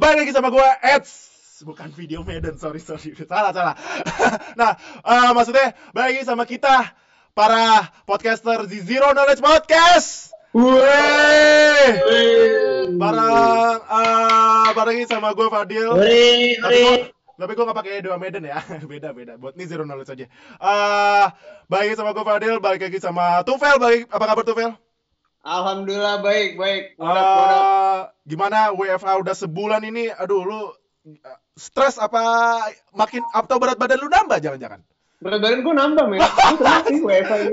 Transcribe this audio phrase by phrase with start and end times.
[0.00, 1.12] balik lagi sama gue Eds.
[1.60, 3.12] Bukan video Medan sorry sorry.
[3.30, 3.76] Salah salah.
[4.58, 4.72] Nah
[5.04, 6.96] eh, maksudnya balik lagi sama kita
[7.36, 10.32] para podcaster di Zero Knowledge Podcast.
[10.56, 11.92] Wih
[12.96, 15.92] bareng eh bareng lagi sama gue Fadil.
[15.92, 16.96] Hore, tapi gue
[17.40, 18.56] tapi gue gak pakai dua Medan ya.
[18.90, 19.36] Beda beda.
[19.36, 20.26] Buat ini Zero Knowledge aja.
[20.64, 21.26] Eh
[21.68, 22.56] balik lagi sama gue Fadil.
[22.56, 23.76] Balik lagi sama Tufel.
[23.76, 24.72] Balik apa kabar Tufel
[25.40, 26.84] Alhamdulillah baik baik.
[27.00, 30.60] Eh, gimana WFA udah sebulan ini aduh lu
[31.08, 32.20] eh, stres apa
[32.92, 34.84] makin atau berat badan lu nambah jangan-jangan
[35.20, 36.20] Berat badan gue nambah men.
[36.24, 37.52] Gue senang sih WFH ini.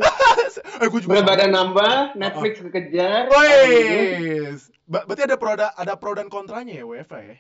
[0.80, 3.28] eh juga Berat badan nambah, Netflix kekejar.
[3.28, 4.72] Wes.
[4.88, 7.36] Berarti ada pro ada, ada pro dan kontranya ya WFA ya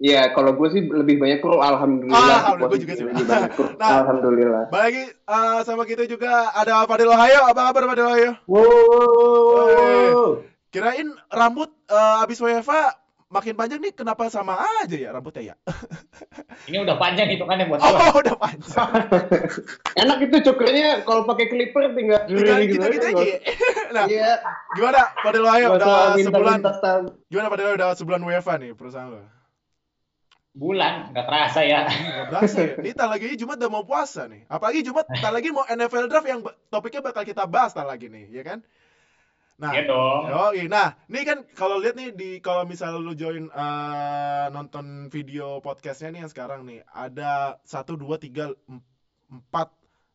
[0.00, 1.60] Iya, kalau gue sih lebih banyak pro.
[1.60, 2.16] Alhamdulillah.
[2.16, 3.04] Alhamdulillah, gue juga sih.
[3.04, 3.66] Lebih banyak pro.
[3.80, 3.88] Nah.
[4.00, 4.62] Alhamdulillah.
[4.66, 10.40] balik lagi eh, sama kita juga ada Fadil Ohio apa kabar Fadil Ohio Wow.
[10.68, 12.96] kirain rambut eh, abis WFA
[13.28, 15.56] makin panjang nih kenapa sama aja ya rambutnya ya
[16.68, 18.10] Ini udah panjang hitungannya buat oh gua.
[18.22, 18.90] udah panjang
[19.96, 23.38] Enak itu cukurnya kalau pakai clipper tinggal tinggal gitu-gitu aja ya.
[23.90, 24.32] nah Iya.
[24.72, 26.58] gimana Fadil Ohio Gak usah udah sebulan.
[27.26, 29.22] Gimana pada udah sebulan WFA nih perusahaan lo?
[30.50, 31.86] Bulan, nggak kerasa ya.
[31.86, 32.74] Nggak berasa ya.
[32.82, 34.42] Ini tak lagi Jumat udah mau puasa nih.
[34.50, 38.26] Apalagi Jumat tak lagi mau NFL draft yang topiknya bakal kita bahas tak lagi nih,
[38.34, 38.58] ya kan?
[39.60, 40.22] Nah, Iya dong.
[40.32, 45.60] Oh, nah, ini kan kalau lihat nih di kalau misalnya lu join eh, nonton video
[45.60, 48.82] podcastnya nih yang sekarang nih ada satu dua tiga em-
[49.28, 49.68] empat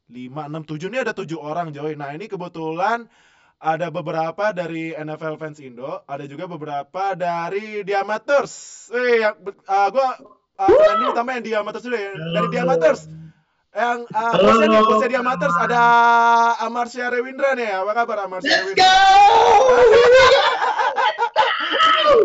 [0.09, 1.94] lima enam tujuh nih ada tujuh orang join.
[1.94, 3.06] Nah ini kebetulan
[3.66, 8.54] ada beberapa dari NFL fans Indo, ada juga beberapa dari Diamaters.
[8.94, 10.22] Eh, yang uh, gua
[10.62, 12.14] uh, kenalin dulu utama yang Diamaters dulu ya.
[12.14, 13.02] Dari Diamaters.
[13.76, 15.84] Yang uh, nih, bosnya Diamaters ada
[16.62, 17.74] Amarsya Rewindra nih.
[17.74, 18.86] Apa kabar Amarsya Rewindra?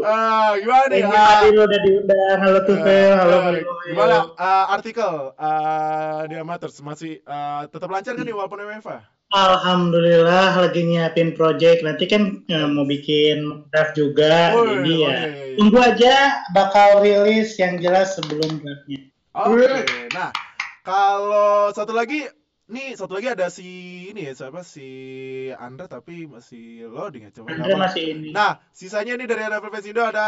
[0.00, 1.02] Ah, gimana nih?
[1.02, 2.38] Ini Ah, Fadil udah diundang.
[2.40, 3.64] Halo Tufel, halo Fadil.
[3.90, 9.19] gimana ah, artikel ah, di Amateurs masih ah, tetap lancar kan nih walaupun WFA?
[9.30, 11.86] Alhamdulillah lagi nyiapin project.
[11.86, 14.58] Nanti kan eh, mau bikin draft juga.
[14.58, 15.16] Woi, Jadi ya
[15.54, 16.14] tunggu aja
[16.50, 19.06] bakal rilis yang jelas sebelum draftnya.
[19.30, 19.86] Oke.
[20.10, 20.34] Nah,
[20.82, 22.26] kalau satu lagi
[22.70, 23.66] nih satu lagi ada si
[24.10, 24.86] ini ya siapa si
[25.54, 27.82] Andra tapi masih loading ya coba Andre gampang.
[27.86, 28.28] masih ini.
[28.34, 30.26] Nah, sisanya nih dari Fans Indo ada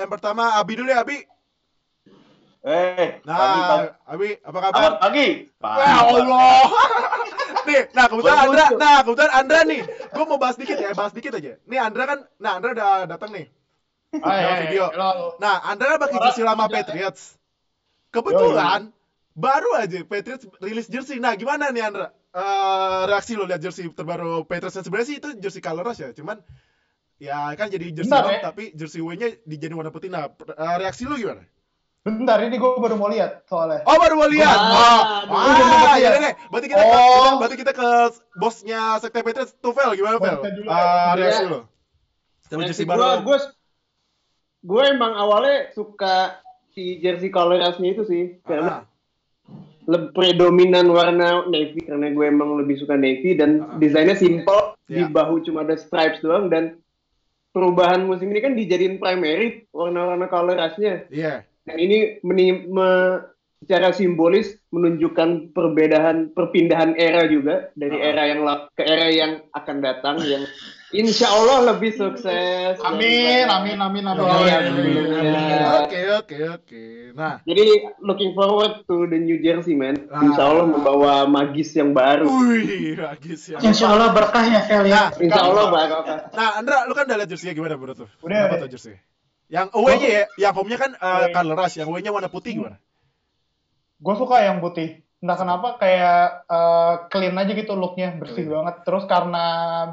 [0.00, 1.20] yang pertama Abi dulu ya Abi.
[2.64, 3.88] Eh, Nah, pagi, pagi.
[4.08, 4.72] Abi apa kabar?
[4.80, 5.28] Selamat pagi.
[5.60, 6.60] Ya Allah.
[7.68, 8.78] nih, nah kebetulan Baru Andra, muncul.
[8.80, 11.52] nah kebetulan Andra nih, gue mau bahas dikit ya, bahas dikit aja.
[11.66, 13.46] Nih Andra kan, nah Andra udah datang nih.
[14.14, 14.86] Ada video.
[15.42, 17.34] Nah, Andra kan pakai jersey lama Patriots.
[18.14, 18.94] Kebetulan
[19.34, 21.18] baru aja Patriots rilis jersey.
[21.18, 22.14] Nah, gimana nih Andra?
[22.34, 26.42] Eh, reaksi lo lihat jersey terbaru Patriots sebenarnya sih itu jersey color rush ya, cuman
[27.22, 28.42] ya kan jadi jersey Bentar, home, ya.
[28.42, 30.10] tapi jersey W-nya dijadiin warna putih.
[30.10, 31.46] Nah, eh, reaksi lo gimana?
[32.04, 33.80] Bentar, ini gue baru mau lihat soalnya.
[33.88, 34.52] Oh baru mau lihat.
[34.52, 35.96] Ah, Oh, ah, lihat.
[35.96, 36.34] ya deh.
[36.52, 36.92] Berarti kita, Oh.
[36.92, 37.88] kita berarti kita ke
[38.36, 40.36] bosnya Sekte Patriots Tufel gimana Fel?
[40.68, 41.64] Ah, reaksi lo.
[42.44, 42.92] Sama jersey gue
[43.24, 43.38] gue
[44.60, 48.72] gue emang awalnya suka si jersey colorasnya itu sih Ah, karena
[49.84, 53.80] lebih predominan warna navy karena gue emang lebih suka navy dan Ah.
[53.80, 55.08] desainnya simple Ya.
[55.08, 56.76] di bahu cuma ada stripes doang dan
[57.50, 61.48] perubahan musim ini kan dijadiin primary warna-warna colorasnya Iya.
[61.64, 63.32] Dan ini meni- me-
[63.64, 68.08] secara simbolis menunjukkan perbedaan perpindahan era juga dari Ah.
[68.12, 70.44] era yang ke era yang akan datang yang
[70.92, 74.28] insya Allah lebih sukses Amin, amin, amin, amin.
[75.16, 75.80] Iya.
[75.80, 76.84] Oke, oke, oke.
[77.16, 77.64] Nah, Jadi
[78.00, 79.96] looking forward to the new jersey man.
[80.12, 80.20] Ah.
[80.20, 82.28] Insya Allah membawa magis yang baru.
[82.28, 83.64] wih, lagis ya.
[83.64, 85.16] Insya Allah berkah ya Fel Nah, ya.
[85.16, 85.94] Insya Allah baru.
[86.30, 88.06] Nah, Andra, lu kan udah lihat jersey gimana menurut lu?
[88.20, 88.44] Udah.
[88.44, 89.00] Apa tuh jersey?
[89.48, 92.78] Yang away-nya ya, yang home-nya kan uh, color rush, yang away-nya warna putih gimana?
[94.00, 95.04] Gue suka yang putih.
[95.24, 98.60] Entah kenapa kayak eh, clean aja gitu looknya, bersih Clean.
[98.60, 98.84] banget.
[98.84, 99.44] Terus karena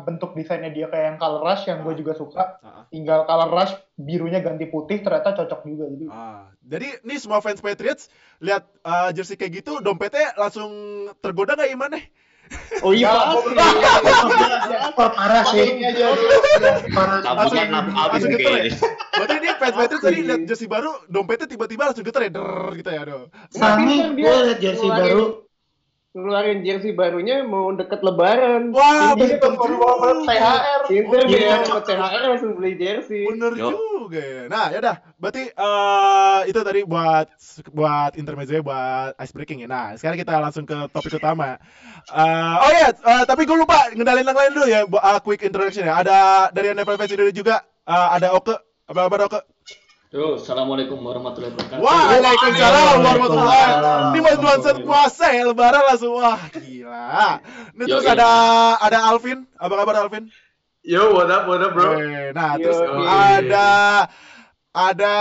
[0.03, 2.59] bentuk desainnya dia kayak yang color rush yang gue juga suka.
[2.59, 5.87] Ah, Tinggal color rush birunya ganti putih ternyata cocok juga.
[5.87, 6.51] Jadi ah.
[6.67, 8.11] Jadi nih semua fans Patriots
[8.43, 10.67] lihat uh, jersey kayak gitu, dompetnya langsung
[11.23, 12.03] tergoda nggak imannya?
[12.81, 14.43] Oh iya Ya, pasti.
[14.97, 15.67] Oh, parah sih.
[16.91, 17.19] Parah.
[17.21, 18.37] Langsung, Tabungan habis ya?
[18.37, 18.73] kayaknya.
[19.11, 22.89] Berarti ini fans Patriots tadi lihat jersey baru, dompetnya tiba-tiba langsung geter ya, der gitu
[22.89, 23.23] ya, aduh.
[23.53, 25.50] Dia gue liat jersey baru.
[26.11, 28.75] Ngeluarin jersey barunya mau deket lebaran.
[28.75, 30.27] Wah, Ini bener tuh mau juga.
[30.27, 30.79] THR.
[30.91, 31.39] Inter Iya.
[31.39, 33.23] biar dapat THR langsung beli jersey.
[33.31, 33.71] Bener Yo.
[33.71, 34.43] juga ya.
[34.51, 34.95] Nah, yaudah.
[35.15, 37.31] Berarti eh itu tadi buat
[37.71, 39.71] buat intermezzo buat ice breaking ya.
[39.71, 41.55] Nah, sekarang kita langsung ke topik utama.
[42.11, 44.83] Eh, oh ya, eh, tapi gue lupa ngendalin yang lain dulu ya.
[44.83, 45.95] Buat uh, quick introduction ya.
[46.03, 47.55] Ada dari NFL Fans Indonesia juga
[47.87, 48.51] eh, ada Oke.
[48.91, 49.39] Apa kabar Oke?
[50.11, 51.79] Yo, assalamualaikum warahmatullahi wabarakatuh.
[51.87, 54.11] Waalaikumsalam warahmatullahi Waalaikumsalam.
[54.11, 57.39] Ini buat bulan puasa ya lebaran langsung wah gila.
[57.71, 58.27] Ini terus ada
[58.83, 59.47] ada Alvin.
[59.55, 60.27] Apa kabar Alvin?
[60.83, 61.95] Yo, what up, what up, bro?
[62.35, 62.75] Nah, terus
[63.07, 63.67] ada
[64.75, 65.13] ada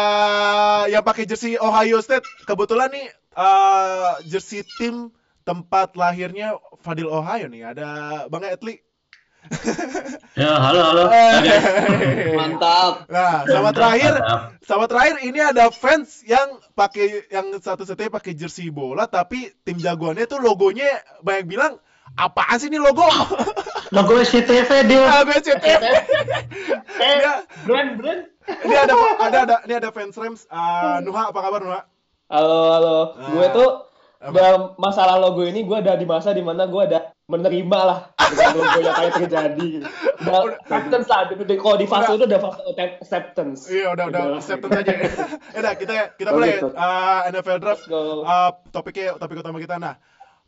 [0.91, 2.27] yang pakai jersey Ohio State.
[2.43, 5.15] Kebetulan nih eh, jersey tim
[5.47, 7.63] tempat lahirnya Fadil Ohio nih.
[7.63, 7.89] Ada
[8.27, 8.83] Bang Etli.
[10.39, 11.05] Ya, halo halo.
[11.11, 12.33] Eh.
[12.33, 13.09] Mantap.
[13.11, 14.13] Nah, sama terakhir
[14.63, 19.77] sama terakhir ini ada fans yang pakai yang satu satunya pakai jersey bola tapi tim
[19.77, 20.87] jagoannya tuh logonya
[21.21, 21.73] banyak bilang
[22.15, 23.05] apaan sih ini logo?
[23.91, 25.03] Logo SCTV dia.
[25.03, 25.83] Ah, gue CTV.
[26.95, 28.23] Dia- Brand, brand.
[28.63, 30.47] ini ada ada ada ini ada fans Rams.
[30.47, 31.83] Ah, Nuha apa kabar Nuha?
[32.31, 32.97] Halo, halo.
[33.19, 33.31] Ah.
[33.35, 33.71] Gue tuh
[34.23, 34.31] Apa?
[34.31, 38.53] dalam masalah logo ini gue ada di masa di mana gue ada menerima lah dengan
[38.59, 39.71] logo yang kayak terjadi.
[40.21, 41.21] Udah acceptance lah.
[41.31, 43.61] Kalau di fase itu udah fase acceptance.
[43.71, 44.39] Iya udah udah Udah.
[44.43, 44.93] acceptance aja.
[45.55, 46.69] ya udah kita kita mulai gitu.
[46.75, 47.85] ah, NFL draft.
[48.27, 49.79] Ah, topiknya topik utama kita.
[49.79, 49.95] Nah,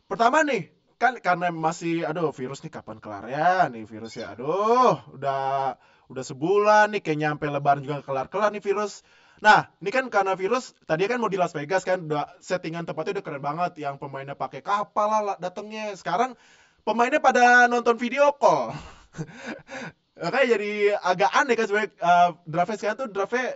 [0.05, 0.69] pertama nih
[0.99, 4.35] kan karena masih aduh virus nih kapan kelar ya nih virus ya.
[4.35, 5.79] Aduh, udah
[6.11, 9.01] udah sebulan nih kayak nyampe lebaran juga kelar-kelar nih virus.
[9.43, 13.19] Nah, ini kan karena virus tadi kan mau di Las Vegas kan udah settingan tempatnya
[13.19, 15.91] udah keren banget yang pemainnya pakai kapal lah datangnya.
[15.99, 16.39] Sekarang
[16.83, 18.71] pemainnya pada nonton video call.
[20.23, 20.71] Makanya jadi
[21.01, 23.47] agak aneh kan sebenarnya uh, draftnya sekarang tuh draftnya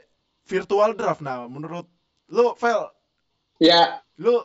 [0.47, 1.21] virtual draft.
[1.21, 1.87] Nah, menurut
[2.27, 2.91] lu, Vel,
[3.57, 4.37] Ya, lu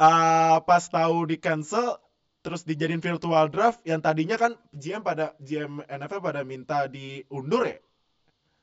[0.00, 2.00] uh, pas tahu di cancel
[2.44, 7.78] terus dijadiin virtual draft yang tadinya kan GM pada GM NFL pada minta diundur ya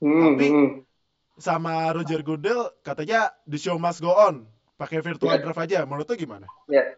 [0.05, 0.69] hmm, Tapi- hmm.
[1.41, 4.45] sama Roger Goodell katanya the show must go on
[4.77, 5.41] pakai virtual Ya.
[5.41, 6.45] draft aja menurut lu gimana?
[6.69, 6.93] Ya.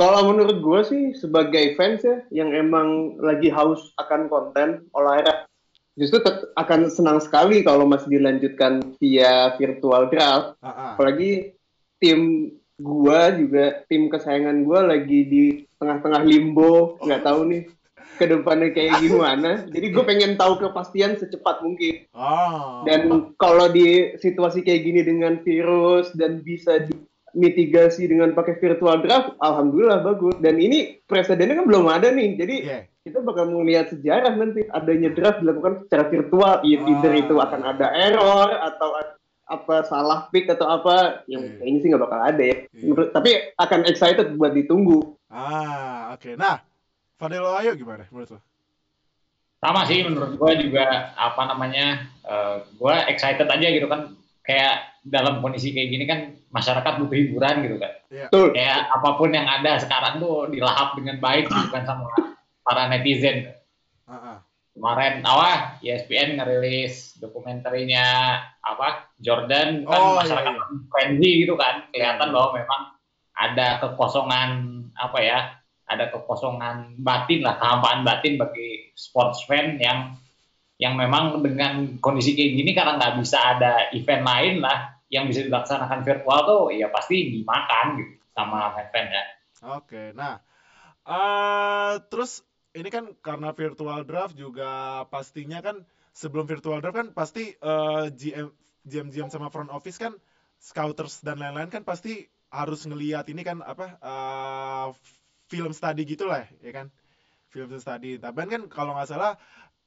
[0.00, 5.44] Kalau menurut gue sih sebagai fans ya yang emang lagi haus akan konten olahraga
[6.00, 6.24] justru
[6.56, 10.56] akan senang sekali kalau masih dilanjutkan via virtual draft.
[10.64, 10.90] Ah, ah.
[10.96, 11.52] Apalagi
[12.00, 12.48] tim
[12.80, 15.42] gua juga tim kesayangan gua lagi di
[15.76, 17.62] tengah-tengah limbo nggak tahu nih
[18.16, 19.64] ke depannya kayak gimana.
[19.68, 22.04] Jadi gue pengen tahu kepastian secepat mungkin.
[22.12, 22.84] Ah.
[22.84, 26.84] Dan kalau di situasi kayak gini dengan virus dan bisa
[27.32, 30.36] mitigasi dengan pakai virtual draft, alhamdulillah bagus.
[30.38, 32.78] Dan ini presidennya kan belum ada nih, jadi Iya.
[33.02, 36.54] kita bakal melihat sejarah nanti adanya draft dilakukan secara virtual.
[36.62, 37.20] E- Either Ah.
[37.20, 38.90] itu akan ada error atau
[39.50, 41.54] apa salah pick atau apa, yang Iya.
[41.58, 42.56] kayaknya sih nggak bakal ada ya.
[42.70, 42.82] Iya.
[42.86, 45.18] Menurut- tapi akan excited buat ditunggu.
[45.26, 46.34] Ah, oke.
[46.38, 46.62] Nah,
[47.18, 48.40] Fadil Ohio gimana menurut lu?
[49.60, 54.16] Sama sih menurut gue juga apa namanya, eh, gue excited aja gitu kan.
[54.40, 56.20] Kayak dalam kondisi kayak gini kan
[56.50, 57.92] masyarakat butuh hiburan gitu kan.
[58.08, 58.46] Betul.
[58.56, 62.08] Kayak apa pun yang ada sekarang tuh dilahap dengan baik gitu kan sama
[62.60, 63.52] para netizen.
[64.04, 64.36] Ah, ah.
[64.70, 70.64] Kemarin awah ESPN ngerilis dokumenterinya apa Jordan kan Oh, iya, masyarakat iya.
[70.88, 72.34] frenzy gitu kan kelihatan Iya.
[72.38, 72.82] bahwa memang
[73.34, 74.50] ada kekosongan
[74.94, 75.38] apa ya
[75.90, 80.14] ada kekosongan batin lah kehampaan batin bagi sports fan yang
[80.80, 85.44] yang memang dengan kondisi kayak gini karena nggak bisa ada event lain lah yang bisa
[85.44, 89.24] dilaksanakan virtual tuh ya pasti dimakan gitu sama fan ya
[89.60, 90.40] Oke, nah,
[91.04, 92.40] eh terus
[92.72, 95.84] ini kan karena virtual draft juga pastinya kan
[96.16, 98.48] sebelum virtual draft kan pasti eh, GM
[98.88, 100.16] GM GM sama front office kan
[100.56, 104.88] scouters dan lain-lain kan pasti harus ngelihat ini kan apa eh,
[105.52, 106.88] film study gitulah ya kan
[107.50, 108.16] film study.
[108.16, 109.34] Tapi kan kalau nggak salah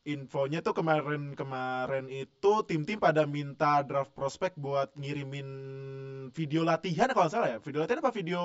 [0.03, 5.48] infonya tuh kemarin-kemarin itu tim-tim pada minta draft prospek buat ngirimin
[6.36, 7.57] video latihan kalau nggak salah ya.
[7.63, 8.43] Video latihan apa video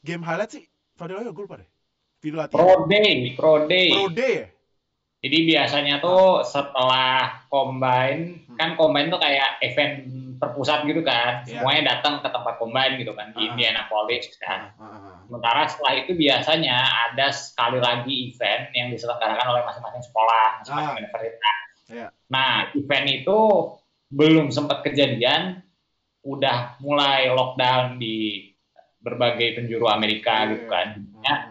[0.00, 0.64] game highlight sih?
[0.94, 1.68] Fadil ayo gue lupa deh.
[2.22, 2.62] Video latihan.
[2.62, 4.46] pro day pro day Pro day ya?
[5.20, 8.56] Jadi biasanya tuh setelah combine, Hmm.
[8.56, 10.08] kan combine tuh kayak event
[10.40, 11.44] terpusat gitu kan.
[11.44, 11.60] Iya.
[11.60, 13.48] Semuanya datang ke tempat combine gitu kan di Ah.
[13.52, 14.72] Indianapolis kan.
[14.74, 15.16] Ah, ah, ah.
[15.28, 16.76] Sementara setelah itu biasanya
[17.12, 21.00] ada sekali lagi event yang diselenggarakan oleh masing-masing sekolah, masing-masing Ah.
[21.04, 21.56] universitas.
[21.90, 22.06] Iya.
[22.32, 23.38] Nah, event itu
[24.10, 25.60] belum sempat kejadian,
[26.24, 28.50] udah mulai lockdown di
[29.00, 30.98] berbagai penjuru Amerika gitu kan.
[31.24, 31.48] Ya,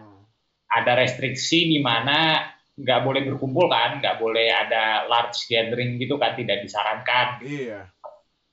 [0.70, 2.46] ada restriksi di mana
[2.78, 7.42] nggak boleh berkumpul kan, nggak boleh ada large gathering gitu kan, tidak disarankan.
[7.44, 7.90] Iya.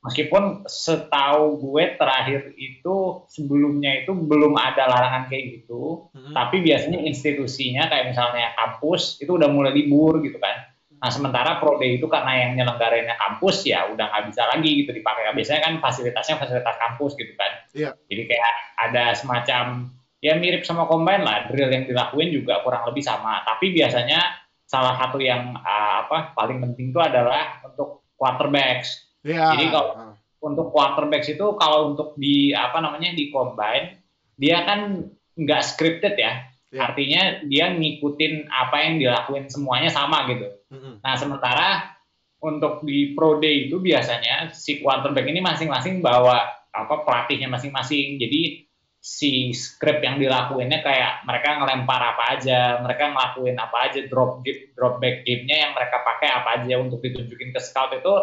[0.08, 6.32] Meskipun setahu gue terakhir itu sebelumnya itu belum ada larangan kayak gitu, Mm-mm.
[6.32, 10.64] tapi biasanya institusinya kayak misalnya kampus itu udah mulai libur gitu kan.
[10.98, 14.96] Nah sementara Pro Day itu karena yang nyelenggarainnya kampus ya udah nggak bisa lagi gitu
[14.96, 15.30] dipakai.
[15.36, 17.52] Biasanya kan fasilitasnya fasilitas kampus gitu kan.
[17.76, 17.90] Iya.
[18.10, 23.06] Jadi kayak ada semacam ya mirip sama combine lah, drill yang dilakuin juga kurang lebih
[23.06, 23.46] sama.
[23.46, 24.24] Tapi biasanya
[24.66, 29.07] salah satu yang uh, apa paling penting itu adalah untuk quarterbacks.
[29.27, 29.46] Iya.
[29.60, 30.13] Jadi kalau Ah.
[30.39, 34.00] untuk quarterbacks itu kalau untuk di apa namanya di combine
[34.39, 36.48] dia kan nggak scripted ya.
[36.72, 36.79] Iya.
[36.84, 40.48] Artinya dia ngikutin apa yang dilakuin semuanya sama gitu.
[40.72, 41.00] Mm-mm.
[41.00, 41.96] Nah, sementara
[42.43, 48.19] untuk di Pro Day itu biasanya si quarterback ini masing-masing bawa apa pelatihnya masing-masing.
[48.19, 48.67] Jadi
[49.00, 54.43] si script yang dilakuinnya kayak mereka ngelempar apa aja, mereka ngelakuin apa aja drop
[54.75, 58.13] drop back game-nya yang mereka pakai apa aja untuk ditunjukin ke scout itu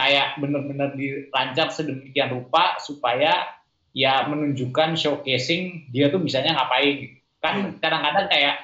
[0.00, 3.60] kayak bener-bener dirancang sedemikian rupa supaya
[3.92, 7.20] ya menunjukkan showcasing dia tuh bisanya ngapain.
[7.44, 8.56] Kan kadang-kadang kayak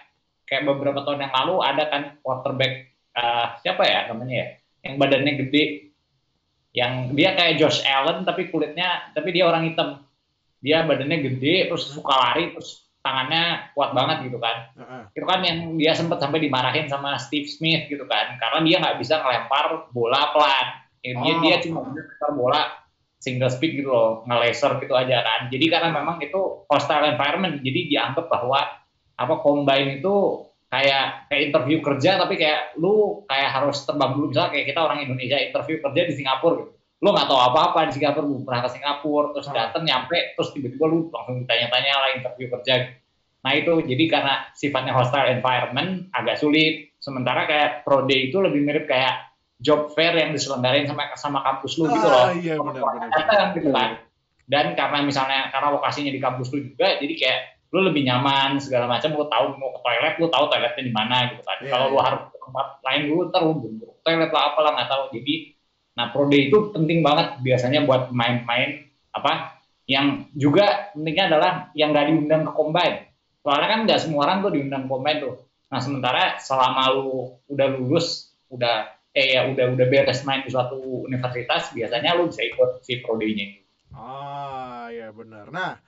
[0.49, 4.49] kayak beberapa tahun yang lalu ada kan quarterback eh, siapa ya namanya ya
[4.87, 5.65] yang badannya gede
[6.77, 10.07] yang dia kayak Josh Allen tapi kulitnya tapi dia orang hitam
[10.63, 15.03] dia badannya gede terus suka lari terus tangannya kuat banget gitu kan Heeh.
[15.15, 18.99] itu kan yang dia sempat sampai dimarahin sama Steve Smith gitu kan karena dia nggak
[19.03, 20.67] bisa ngelempar bola pelan
[21.07, 21.41] Ya, dia Oh.
[21.41, 22.63] dia cuma ngelempar bola
[23.17, 25.41] single speed gitu loh ngelaser gitu aja kan.
[25.49, 28.61] Jadi karena memang itu hostile environment jadi dianggap bahwa
[29.17, 30.15] apa combine itu
[30.67, 34.35] kayak kayak interview kerja tapi kayak lu kayak harus terbang dulu.
[34.35, 36.73] Misalnya kayak kita orang Indonesia interview kerja di Singapura gitu.
[36.97, 39.55] Lu nggak tahu apa-apa di Singapura lu pernah ke Singapura terus Ah.
[39.55, 42.75] datang nyampe terus tiba-tiba lu langsung ditanya-tanya lah interview kerja.
[43.47, 46.91] Nah itu jadi karena sifatnya hostile environment agak sulit.
[46.99, 49.26] Sementara kayak pro day itu lebih mirip kayak
[49.57, 52.29] job fair yang diselenggarain sama sama kampus lu gitu loh.
[52.29, 53.91] Ah, iya, benar, benar, datang gitu kan.
[54.47, 57.41] Dan karena misalnya karena lokasinya di kampus lu juga jadi kayak
[57.75, 59.17] lu lebih nyaman segala macam.
[59.17, 61.59] Lu tahu mau ke toilet lu tahu toiletnya di mana gitu kan.
[61.65, 62.05] Iya, kalau lu iya.
[62.05, 65.05] harus ke tempat lain lu ntar lu buntu ke toilet lah apalah nggak tahu.
[65.17, 65.35] Jadi
[65.97, 68.85] nah pro day itu penting banget biasanya buat pemain-pemain
[69.17, 69.57] apa
[69.89, 72.97] yang juga pentingnya adalah yang nggak diundang ke combine.
[73.41, 75.35] Soalnya kan nggak semua orang tuh diundang ke combine tuh.
[75.73, 80.77] Nah sementara selama lu udah lulus udah eh ya udah udah beres main di suatu
[81.09, 85.49] universitas biasanya lu bisa ikut si pro day-nya Ah, ya benar.
[85.49, 85.81] Nah,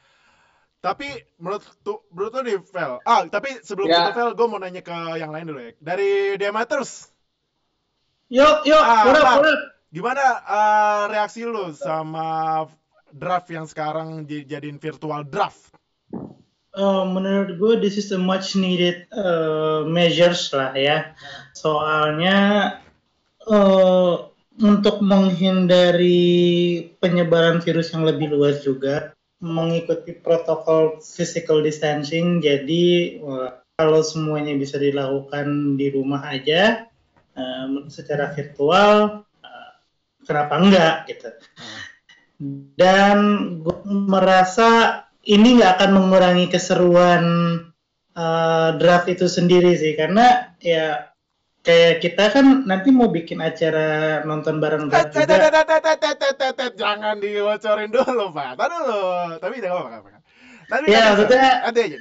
[0.80, 2.96] tapi menurut tuh menurut tuh di Vel.
[3.04, 4.08] Ah, tapi sebelum Ya.
[4.08, 5.76] itu Vel, gue mau nanya ke yang lain dulu ya.
[5.76, 7.12] Dari Dematers,
[8.28, 9.40] Yuk, yuk, Ah, Bang.
[9.44, 9.56] udah.
[9.88, 12.64] gimana ah, reaksi lu sama
[13.08, 15.68] draft yang sekarang di- jadiin virtual draft?
[16.72, 21.12] Eh, menurut gue this is a much needed uh, measures lah ya.
[21.52, 22.36] Soalnya
[23.48, 24.14] eh,
[24.58, 32.42] untuk menghindari penyebaran virus yang lebih luas juga mengikuti protokol physical distancing.
[32.44, 36.86] Jadi eh, kalau semuanya bisa dilakukan di rumah aja
[37.38, 39.70] eh, secara virtual, eh,
[40.26, 41.28] kenapa enggak gitu.
[42.78, 43.18] Dan
[43.66, 47.24] gue merasa ini nggak akan mengurangi keseruan
[48.16, 51.12] uh, draft itu sendiri sih karena ya
[51.68, 56.72] kayak kita kan nanti mau bikin acara nonton bareng juga tet, tet, tet.
[56.80, 58.56] Jangan dibocorin dulu, Pak.
[58.56, 59.02] Tadi dulu.
[59.36, 60.08] Tapi jangan apa-apa.
[60.68, 61.98] Nanti Ya, maksudnya- nanti aja.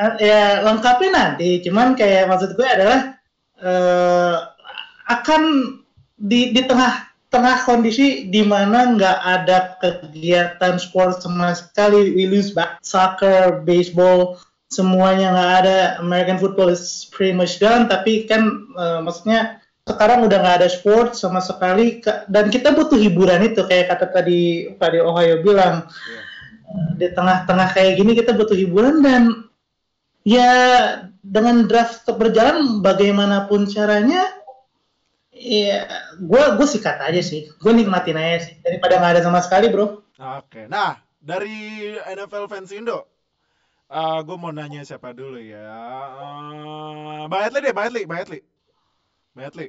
[0.00, 3.20] Nah, ya lengkapnya nanti cuman kayak maksud gue adalah
[3.60, 4.36] eh,
[5.12, 5.42] akan
[6.16, 12.56] di di tengah tengah kondisi di mana nggak ada kegiatan sport sama sekali we lose
[12.56, 19.00] back soccer baseball semuanya nggak ada American football is pretty much done tapi kan eh,
[19.02, 19.60] maksudnya
[19.90, 24.06] sekarang udah nggak ada sport sama sekali Ka- dan kita butuh hiburan itu kayak kata
[24.14, 25.90] tadi tadi Ohio bilang.
[26.70, 29.50] Di tengah-tengah kayak gini kita butuh hiburan dan
[30.22, 30.50] ya
[31.18, 34.30] dengan draft tetap berjalan bagaimanapun caranya
[35.34, 35.82] ya
[36.14, 37.50] gue gue sikat aja sih.
[37.58, 38.54] Gue nikmatin aja sih.
[38.62, 40.06] Daripada nggak ada sama sekali bro.
[40.38, 43.02] Oke, nah dari NFL fans Indo,
[44.22, 45.66] gue mau nanya siapa dulu ya?
[46.14, 48.40] Uh, Bang Edli deh, Bang Edli, Bang Edli,
[49.34, 49.66] Bang Edli.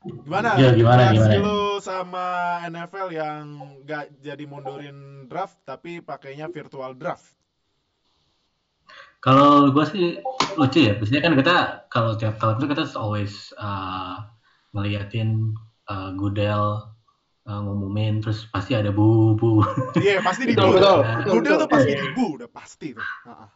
[0.00, 0.56] Gimana?
[0.56, 1.36] Ya, gimana, gimana?
[1.38, 2.24] lu sama
[2.64, 3.42] NFL yang
[3.84, 7.36] nggak jadi mundurin draft tapi pakainya virtual draft?
[9.20, 10.06] Kalau gue sih
[10.56, 10.96] lucu ya.
[10.96, 11.56] Biasanya kan kita
[11.92, 14.24] kalau tiap tahun itu kita always uh,
[14.72, 15.52] ngeliatin
[15.92, 16.96] uh, Goodell
[17.48, 19.64] uh, ngumumin terus pasti ada bu bu.
[20.04, 20.80] Iya, pasti di Betul, bu.
[20.80, 20.98] betul.
[21.30, 23.06] Goodell tuh pasti di bu, udah pasti tuh.
[23.26, 23.46] Heeh.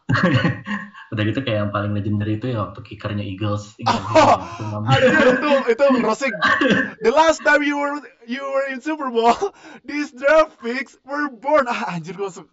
[1.13, 3.77] Udah gitu kayak yang paling legendary itu ya waktu kickernya Eagles.
[3.85, 4.41] Oh,
[4.97, 6.33] itu itu roasting.
[7.05, 9.37] The last time you were you were in Super Bowl,
[9.85, 11.69] these draft picks were born.
[11.69, 12.49] Ah, anjir gue langsung.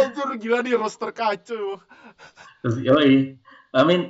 [0.00, 1.76] Anjir gila nih roster kacau.
[2.64, 3.36] Terus yoi.
[3.76, 4.08] I mean.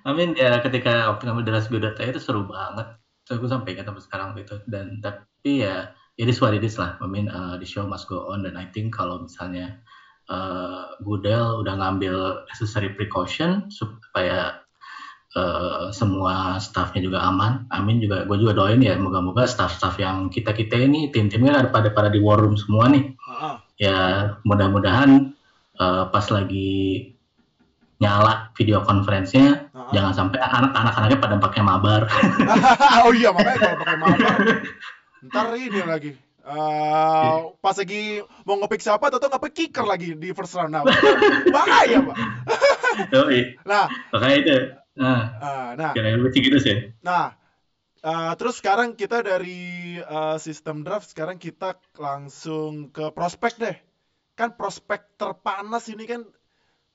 [0.00, 2.99] I mean ya ketika waktu ngambil Dallas Goddard itu seru banget.
[3.30, 4.58] So gue sampai ingat sampai sekarang gitu.
[4.66, 6.98] Dan tapi ya it is what it is lah.
[6.98, 9.78] I mean uh, the show must go on dan I think kalau misalnya
[10.26, 14.66] uh, Goodell udah ngambil necessary precaution supaya
[15.30, 17.70] eh, semua staffnya juga aman.
[17.70, 21.94] Amin juga gue juga doain ya moga-moga staff-staff yang kita kita ini tim-timnya ada pada
[21.94, 23.14] pada di war room semua nih.
[23.14, 23.54] Heeh.
[23.78, 23.98] Ya
[24.42, 25.30] mudah-mudahan
[25.78, 27.14] eh, pas lagi
[28.00, 29.90] nyala video konferensinya Heeh.
[29.92, 32.02] jangan sampai anak-anak anaknya pada pakai mabar.
[33.04, 34.36] oh iya makanya kalau pakai mabar
[35.28, 40.56] ntar ini lagi Eh, pas lagi mau ngepick siapa atau ngepick kicker lagi di first
[40.56, 40.82] round nah
[41.52, 42.16] bahaya pak
[43.70, 44.56] nah Makanya itu.
[44.98, 45.92] Nah, eh, nah
[46.32, 46.90] gitu sih.
[47.06, 47.36] Nah,
[48.02, 53.76] eh, terus sekarang kita dari eh, sistem draft sekarang kita langsung ke prospek deh.
[54.34, 56.24] Kan prospek terpanas ini kan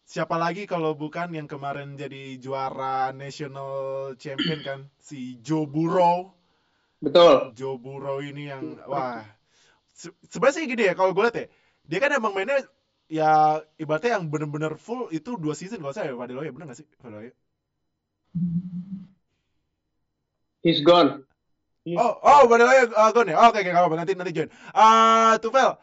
[0.06, 6.32] siapa lagi kalau bukan yang kemarin jadi juara national champion kan si Joe Burrow.
[7.02, 7.52] Betul.
[7.58, 9.26] Joe Burrow ini yang wah
[9.94, 11.48] se- sebenarnya sih gini ya kalau gue lihat ya
[11.86, 12.62] dia kan emang mainnya
[13.06, 16.88] ya ibaratnya yang bener-bener full itu dua season kalau saya Fadil ya bener gak sih
[17.02, 17.34] Fadil ya?
[20.66, 21.26] He's gone.
[21.86, 23.38] Oh, oh, Fadil ya uh, gone ya?
[23.46, 23.98] Oke, oke, nggak apa-apa.
[24.02, 24.50] Nanti nanti join.
[24.74, 25.78] Ah, Tufel,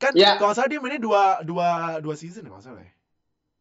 [0.00, 0.40] kan Ya.
[0.40, 2.92] kalau salah dia mainnya dua dua dua season ya kalau nggak salah ya.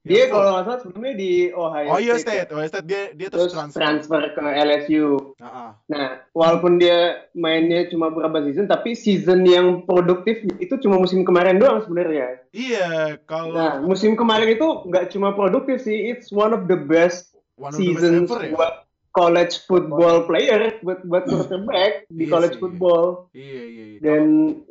[0.02, 2.50] Dia Ya, kalau nggak salah sebelumnya di Ohio, Ohio State.
[2.50, 3.80] State, Ohio State dia dia terus Terus transfer.
[3.80, 5.06] transfer ke LSU.
[5.38, 5.78] Ah.
[5.86, 6.98] Nah, walaupun dia
[7.32, 12.42] mainnya cuma beberapa season, tapi season yang produktif itu cuma musim kemarin doang sebenarnya.
[12.50, 17.38] Iya, kalau Nah, musim kemarin itu nggak cuma produktif sih, it's one of the best
[17.56, 18.52] one the best seasons ever ya.
[18.52, 18.74] buat
[19.12, 22.62] college football player, buat buat quarterback di Iya college sih.
[22.64, 23.30] football.
[23.38, 23.98] Iya, iya, iya.
[24.02, 24.22] Dan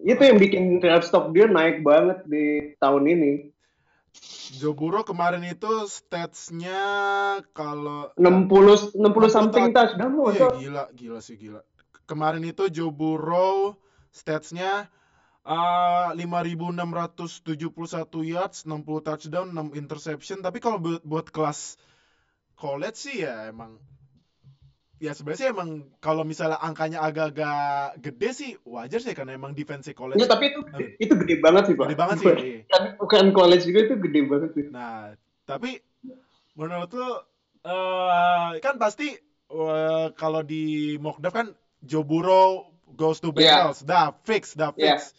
[0.02, 3.32] itu yang bikin draft stock dia naik banget di tahun ini.
[4.50, 6.82] Joe Burrow kemarin itu statsnya
[7.54, 9.94] kalau 60 60 something touch.
[9.94, 10.52] touchdown Iya, loh.
[10.58, 11.62] gila, gila sih gila.
[12.10, 13.78] Kemarin itu Joe Burrow
[14.10, 14.90] statsnya
[15.46, 17.54] uh, 5.671
[18.26, 20.42] yards, 60 touchdown, 6 interception.
[20.42, 21.78] Tapi kalau buat, buat kelas
[22.58, 23.78] college sih ya emang
[25.00, 29.88] ya sebenarnya sih emang kalau misalnya angkanya agak-agak gede sih wajar sih karena emang defense
[29.96, 30.60] college Ya, tapi itu
[31.00, 31.88] itu gede banget sih, Pak.
[31.88, 32.28] gede banget sih.
[32.28, 34.64] Bukan, bukan college juga itu gede banget sih.
[34.68, 35.80] Nah, tapi
[36.52, 37.10] menurut lu
[37.64, 39.16] eh, kan pasti
[39.48, 41.48] eh, kalau di mock draft kan
[41.80, 43.72] Joe Burrow goes to Iya.
[43.72, 45.00] Bengals, dah fix, dah Iya.
[45.00, 45.16] fix.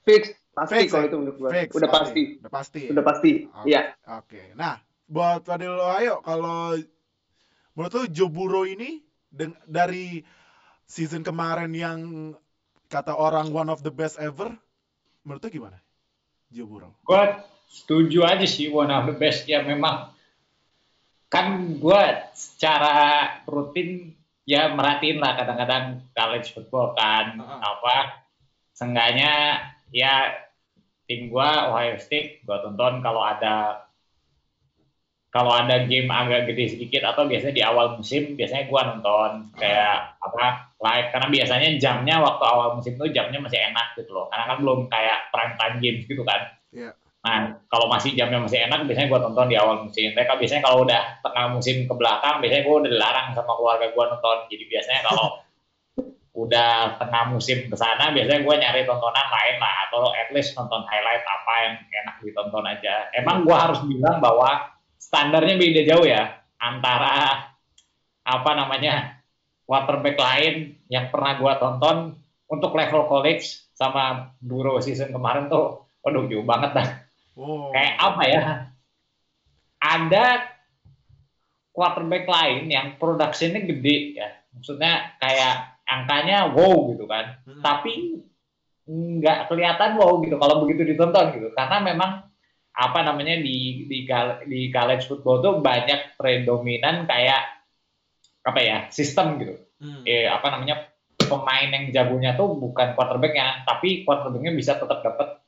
[0.00, 0.22] Fix,
[0.56, 1.08] pasti Fix, kalau ya?
[1.12, 1.48] itu menurut gua.
[1.52, 2.22] Fix, Udah pasti.
[2.40, 2.82] Udah pasti.
[2.88, 3.32] Udah pasti.
[3.52, 3.66] Oke.
[3.68, 3.82] Iya.
[4.16, 4.42] Oke.
[4.56, 6.72] Nah, buat Fadil Ohio kalau
[7.76, 9.04] menurut lu Joe Burrow ini
[9.66, 10.22] dari
[10.84, 11.98] season kemarin yang
[12.90, 14.50] kata orang one of the best ever,
[15.22, 15.78] menurut lu gimana?
[16.50, 16.92] Joe Burrow.
[17.06, 17.22] gue
[17.70, 20.10] setuju aja sih one of the best ya memang
[21.30, 22.02] kan gue
[22.34, 27.60] secara rutin ya merhatiin lah kadang-kadang college football kan Heeh.
[27.62, 27.96] apa
[28.74, 29.62] seenggaknya
[29.94, 30.42] ya
[31.06, 33.86] tim gue Ohio State gue tonton kalau ada
[35.30, 40.18] kalau ada game agak gede sedikit atau biasanya di awal musim biasanya gue nonton kayak
[40.18, 41.08] apa live.
[41.14, 44.26] Karena biasanya jamnya waktu awal musim itu jamnya masih enak gitu loh.
[44.26, 46.42] Karena kan belum kayak prime time games gitu kan.
[46.70, 46.94] Iya.
[47.20, 50.10] nah kalau masih jamnya masih enak biasanya gue tonton di awal musim.
[50.16, 54.04] Mereka biasanya kalau udah tengah musim ke belakang biasanya gue udah dilarang sama keluarga gue
[54.10, 54.36] nonton.
[54.50, 55.26] Jadi biasanya kalau
[56.42, 59.74] udah tengah musim ke sana biasanya gue nyari tontonan lain lah.
[59.86, 63.06] Atau at least nonton highlight apa yang enak ditonton aja.
[63.14, 67.48] Emang gue harus bilang bahwa standarnya beda jauh ya antara
[68.20, 69.24] apa namanya
[69.64, 76.28] quarterback lain yang pernah gua tonton untuk level college sama Burrow season kemarin tuh waduh
[76.28, 76.88] jauh banget dah.
[77.40, 77.72] Oh.
[77.72, 78.42] kayak apa ya?
[79.80, 80.24] Ada
[81.72, 84.28] quarterback lain yang produksinya gede ya.
[84.52, 87.40] Maksudnya kayak angkanya wow gitu kan.
[87.48, 87.62] Mm-mm.
[87.64, 88.20] tapi
[88.90, 91.48] nggak kelihatan wow gitu kalau begitu ditonton gitu.
[91.56, 92.29] Karena memang
[92.70, 94.06] apa namanya di di
[94.46, 97.60] di college football tuh banyak predominan kayak
[98.40, 100.04] apa ya sistem gitu Hmm.
[100.04, 105.40] eh apa namanya pemain yang jagonya tuh bukan quarterbacknya tapi quarterbacknya bisa tetap dapat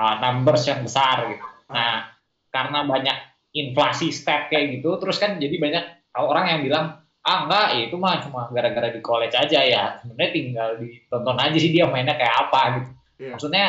[0.00, 2.08] uh, numbers yang besar gitu nah
[2.48, 3.16] karena banyak
[3.52, 5.84] inflasi stat kayak gitu terus kan jadi banyak
[6.16, 6.84] orang yang bilang
[7.20, 11.56] ah enggak ya itu mah cuma gara-gara di college aja ya sebenarnya tinggal ditonton aja
[11.60, 13.36] sih dia mainnya kayak apa gitu Iya.
[13.36, 13.64] maksudnya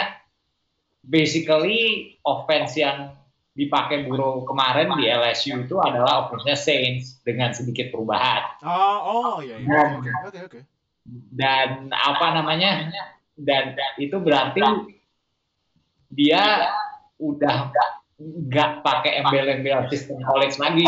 [1.02, 1.80] basically
[2.22, 3.18] offense yang
[3.52, 8.48] dipakai Burrow kemarin di LSU itu adalah offense-nya Saints dengan sedikit perubahan.
[8.64, 9.68] Ah, oh iya iya.
[9.68, 10.60] Dan- Oke, oke, oke.
[11.34, 12.88] dan apa namanya?
[13.36, 14.62] Dan itu berarti
[16.10, 16.70] dia
[17.18, 17.72] udah
[18.22, 20.86] nggak pakai embel-embel sistem college lagi.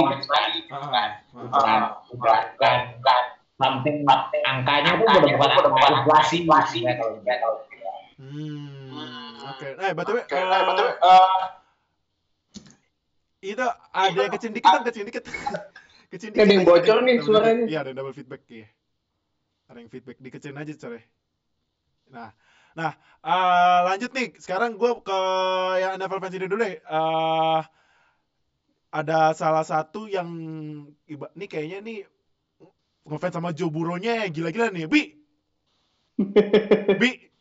[0.69, 1.79] Bukan, bukan,
[2.13, 3.23] bukan, bukan.
[3.53, 3.97] something
[4.43, 6.17] angkanya tuh udah bukan angka?
[6.31, 6.79] Inflasi.
[6.83, 7.15] Kalau
[8.13, 8.82] Hmm,
[9.53, 9.67] oke.
[9.77, 11.53] Nah, btw, eh,
[13.43, 15.23] itu ada yang kecil dikit, kan kecil dikit.
[16.13, 17.65] Kecilin Ada yang dikit bocor nih suaranya.
[17.65, 18.69] Iya, ada double feedback iya.
[19.65, 21.01] Ada yang feedback dikecilin aja coy.
[22.13, 22.29] Nah,
[22.77, 22.91] nah
[23.25, 24.27] eh, lanjut nih.
[24.37, 25.19] Sekarang gue ke
[25.81, 26.77] yang NFL fans ini dulu deh.
[26.77, 27.61] Eh,
[28.93, 30.29] ada salah satu yang
[31.09, 31.99] iba, nih kayaknya nih
[33.09, 34.85] ngefans sama Joe Burrow-nya gila-gila nih.
[34.85, 35.17] Bi.
[37.01, 37.32] Bi.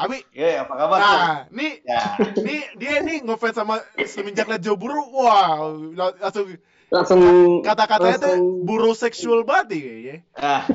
[0.00, 0.18] Abi.
[0.32, 0.98] Ya, apa kabar?
[0.98, 2.02] Nah, nih Ya.
[2.34, 5.68] nih dia nih ngefans sama semenjak liat Joe Burrow, wah
[6.16, 6.56] langsung
[6.90, 7.22] Langsung
[7.62, 10.16] kata-katanya tuh burrow seksual banget nih kayaknya.
[10.34, 10.62] Ah.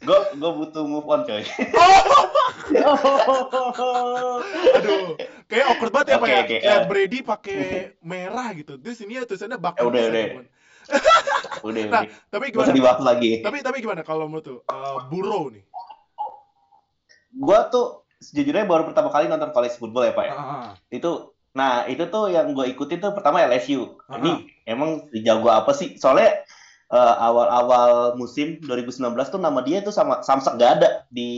[0.00, 1.44] gue gue butuh move on coy.
[4.74, 5.14] Aduh,
[5.46, 6.40] kayak awkward banget ya Pak Oke, ya.
[6.42, 6.86] oke, Lihat eh.
[6.88, 7.58] Brady pakai
[8.00, 8.74] merah gitu.
[8.74, 9.86] Terus ini ya tulisannya Buccaneers.
[9.86, 10.24] Ya udah, udah.
[11.60, 12.10] Udah Nah, udah.
[12.26, 12.74] tapi usah gimana?
[12.74, 13.30] dibahas lagi.
[13.38, 15.62] Tapi tapi gimana kalau menurut tuh eh, Burrow nih?
[17.40, 17.86] Gue tuh
[18.20, 20.34] sejujurnya baru pertama kali nonton college football ya pak ya.
[20.36, 23.96] Ah, Itu nah itu tuh yang gue ikutin tuh pertama LSU.
[24.06, 24.20] Ah.
[24.20, 24.30] Ini
[24.68, 25.96] emang jago apa sih?
[25.96, 26.44] Soalnya
[26.90, 31.30] eh, awal-awal musim 2019 tuh nama dia tuh sama Samsak gak ada di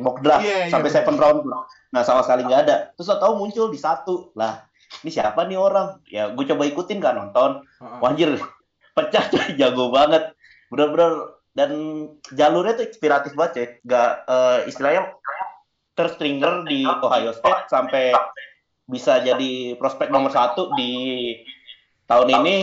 [0.00, 0.98] mock draft Iya, iya, sampai betul.
[1.04, 1.40] seven round.
[1.92, 2.76] Nah sama sekali gak ada.
[2.96, 4.64] Terus tahu muncul di satu lah.
[5.04, 6.00] Ini siapa nih orang?
[6.08, 7.60] Ya gue coba ikutin kan nonton.
[7.78, 8.00] ah.
[8.00, 8.40] Wajir
[8.96, 10.32] pecah coy, jago banget.
[10.72, 11.70] Bener-bener dan
[12.32, 13.66] jalurnya tuh inspiratif banget coy.
[13.84, 15.12] Gak eh, istilahnya
[15.92, 18.16] terstringer di Ohio State sampai
[18.88, 20.92] bisa jadi prospek nomor satu di
[22.08, 22.56] tahun ini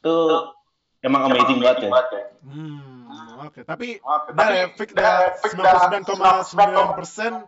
[0.00, 0.54] tuh
[1.02, 1.92] emang amazing banget coy.
[2.46, 3.60] Hmm, oke.
[3.66, 7.44] Tapi udah ya, fix dah 99,9%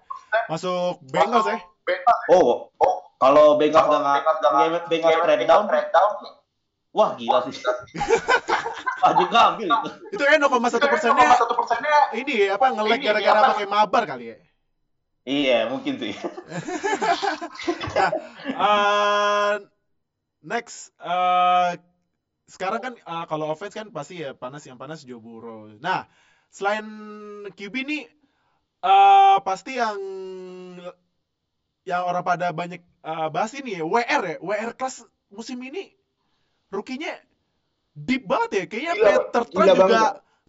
[0.50, 1.58] masuk Bengals ya.
[2.32, 2.68] Oh,
[3.22, 5.46] kalau Bengals nggak nggak Bengals trade
[5.94, 6.12] down,
[6.92, 7.56] wah gila sih.
[8.98, 9.90] Wajib ngambil itu.
[10.18, 11.38] Itu ya 0,1 persennya
[12.18, 14.36] ini ya, apa nge-lag gara-gara pakai mabar kali ya.
[15.28, 16.16] Iya, mungkin sih.
[17.92, 18.10] Nah,
[18.64, 19.54] eh,
[20.40, 21.76] next eh,
[22.48, 25.76] sekarang kan eh, kalau offense kan pasti ya panas yang panas Joe Burrow.
[25.84, 26.08] Nah,
[26.48, 26.86] selain
[27.52, 28.08] QB nih
[28.80, 30.00] eh, pasti yang
[31.84, 35.92] yang orang pada banyak eh, bahas ini ya WR ya, WR kelas musim ini
[36.72, 37.12] rukinya
[37.92, 38.64] deep banget ya.
[38.64, 39.12] Kayaknya Gila,
[39.44, 40.02] gila juga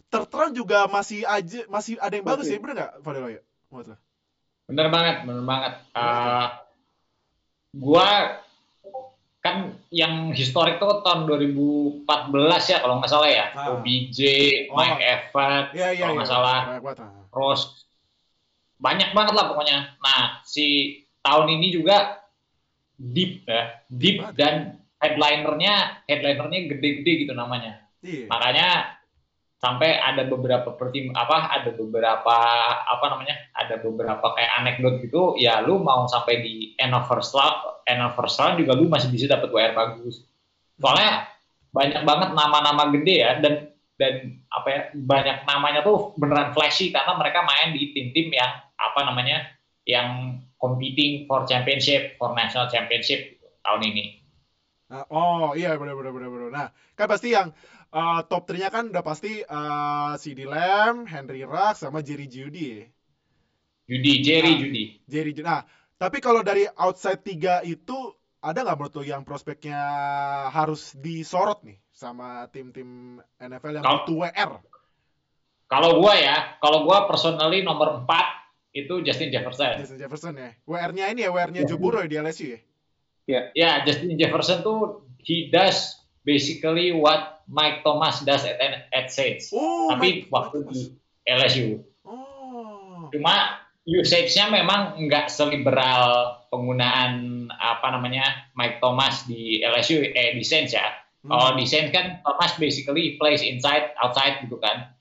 [0.08, 2.56] terterang juga masih aja masih ada yang bagus Masih.
[2.56, 3.42] ya, bener nggak Fadil ya?
[3.68, 4.00] Menurut?
[4.70, 5.72] Bener banget, bener banget.
[5.92, 6.46] Eh,
[7.74, 8.08] gua
[9.40, 12.04] kan yang historik tuh tahun 2014
[12.68, 13.46] ya kalau nggak salah ya.
[13.50, 13.74] Ah.
[13.74, 14.18] OBJ,
[14.70, 14.76] Oh.
[14.78, 16.18] Mike Evans, Iya iya kalau iya.
[16.20, 16.60] nggak salah.
[16.62, 17.24] Banyak banget, ah.
[17.32, 17.60] Terus
[18.76, 19.78] banyak banget lah pokoknya.
[19.98, 20.66] Nah, si
[21.20, 22.20] tahun ini juga
[22.94, 24.36] deep ya, deep Banget.
[24.36, 24.54] dan
[25.00, 27.80] headlinernya headlinernya gede-gede gitu namanya.
[28.04, 28.28] Iya.
[28.28, 28.68] Makanya
[29.60, 32.36] sampai ada beberapa pertim apa ada beberapa
[32.80, 37.36] apa namanya ada beberapa kayak anekdot gitu ya lu mau sampai di end of first
[37.36, 40.24] round end of first round juga lu masih bisa dapat WR bagus
[40.80, 41.28] soalnya
[41.76, 43.68] banyak banget nama-nama gede ya dan
[44.00, 49.00] dan apa ya banyak namanya tuh beneran flashy karena mereka main di tim-tim yang apa
[49.04, 49.44] namanya
[49.84, 54.20] yang competing for championship for national championship tahun ini
[54.90, 55.94] Nah, oh iya benar.
[56.50, 57.54] Nah, kan pasti yang
[57.90, 62.84] uh, top 3-nya kan udah pasti uh, CD Lamb, Henry Ruggs sama Jerry Judy ya.
[63.90, 64.60] Judy Jerry Nah.
[64.62, 65.42] Judy Jerry Judy.
[65.42, 65.62] Nah,
[65.96, 67.94] tapi kalau dari outside tiga itu
[68.40, 69.76] ada nggak menurut lo yang prospeknya
[70.48, 74.52] harus disorot nih sama tim-tim NFL yang Kalau- butuh WR?
[75.70, 79.78] Kalau gua ya, kalau gua personally nomor 4 itu Justin Jefferson.
[79.78, 80.50] Justin Jefferson ya.
[80.66, 82.60] WR-nya ini ya, WR-nya Joe Burrow ya di LSU ya.
[83.54, 85.94] Ya, Justin Jefferson tuh he does
[86.26, 88.62] basically what Mike Thomas does at,
[88.94, 89.50] at Saints.
[89.50, 90.70] Oh, Tapi Mike waktu Thomas.
[90.70, 90.80] di
[91.26, 91.68] LSU.
[92.06, 93.10] Oh.
[93.10, 100.70] Cuma usage-nya memang nggak seliberal penggunaan apa namanya Mike Thomas di LSU eh di Saints
[100.70, 100.86] ya.
[101.26, 101.34] Hmm.
[101.34, 104.94] Kalau di Saints kan Thomas basically plays inside outside gitu kan.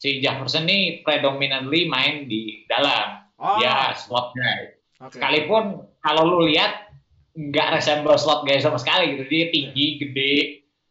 [0.00, 3.20] Si Jefferson nih predominantly main di dalam.
[3.36, 4.72] Oh, Dia slot guy.
[5.04, 5.12] oke.
[5.16, 6.88] Sekalipun kalau lu lihat
[7.36, 9.24] nggak resemble slot guy sama sekali gitu.
[9.28, 10.34] Dia tinggi, gede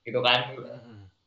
[0.06, 0.54] gitu kan.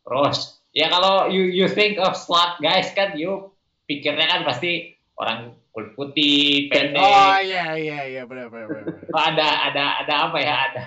[0.02, 0.10] Hmm.
[0.26, 0.38] Terus
[0.74, 3.54] ya kalau you you think of slot guys kan you
[3.86, 7.00] pikirnya kan pasti orang kulit putih, pendek.
[7.00, 8.84] Oh iya iya iya benar benar benar.
[9.16, 10.54] ada ada ada apa ya?
[10.68, 10.82] Ada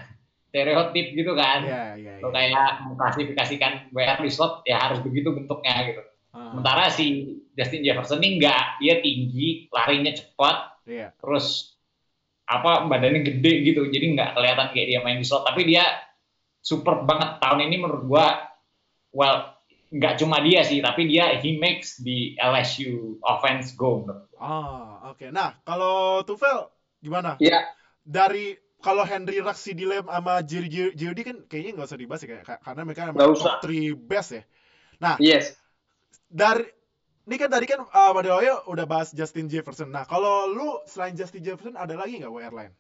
[0.52, 1.66] stereotip gitu kan.
[1.66, 2.36] Iya iya Lo iya.
[2.54, 6.02] kayak mengklasifikasikan WR di slot ya harus begitu bentuknya gitu.
[6.32, 7.06] Ah, Sementara si
[7.56, 11.16] Justin Jefferson ini enggak, dia tinggi, larinya cepat, Iya.
[11.24, 11.76] terus
[12.46, 13.88] apa badannya gede gitu.
[13.88, 15.84] Jadi nggak kelihatan kayak dia main di slot, tapi dia
[16.62, 18.26] super banget tahun ini menurut gua
[19.16, 19.56] well
[19.96, 24.04] nggak cuma dia sih, tapi dia he makes di LSU offense go.
[24.36, 25.32] Oh, oke.
[25.32, 26.68] Nah, kalau Tufel
[27.00, 27.40] gimana?
[27.40, 27.64] Ya,
[28.04, 32.28] Dari kalau Henry Rux, CD Lamb sama Jerry JOD kan kayaknya nggak usah dibahas ya
[32.28, 33.58] kayak ka- karena mereka emang usah.
[33.64, 34.44] top 3 best ya.
[35.00, 35.56] Nah, Yes.
[36.28, 36.68] dari
[37.26, 39.90] ini kan tadi kan uh, Madeoyo udah bahas Justin Jefferson.
[39.90, 42.72] Nah, kalau lu selain Justin Jefferson ada lagi nggak WR lain?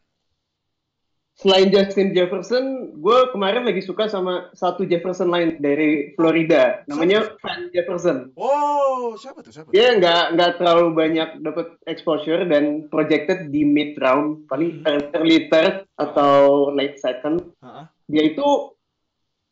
[1.35, 7.67] Selain Justin Jefferson, gue kemarin lagi suka sama satu Jefferson lain dari Florida, namanya Van
[7.75, 8.31] Jefferson.
[8.39, 9.51] Oh, siapa tuh?
[9.51, 9.67] Siapa?
[9.75, 15.11] Dia nggak nggak terlalu banyak dapat exposure dan projected di mid round, paling Hmm.
[15.11, 17.43] early third atau late second.
[18.07, 18.71] Dia itu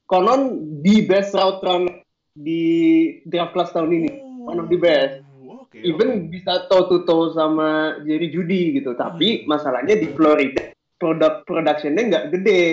[0.08, 1.92] konon the best route run
[2.32, 2.64] di
[3.28, 4.12] draft class tahun ini.
[4.48, 5.20] One of the best.
[5.44, 5.84] Oh, Oke.
[5.84, 8.96] Even bisa toe to toe sama Jerry Judy gitu.
[8.96, 10.73] Tapi masalahnya di Florida
[11.04, 12.64] produk productionnya nggak gede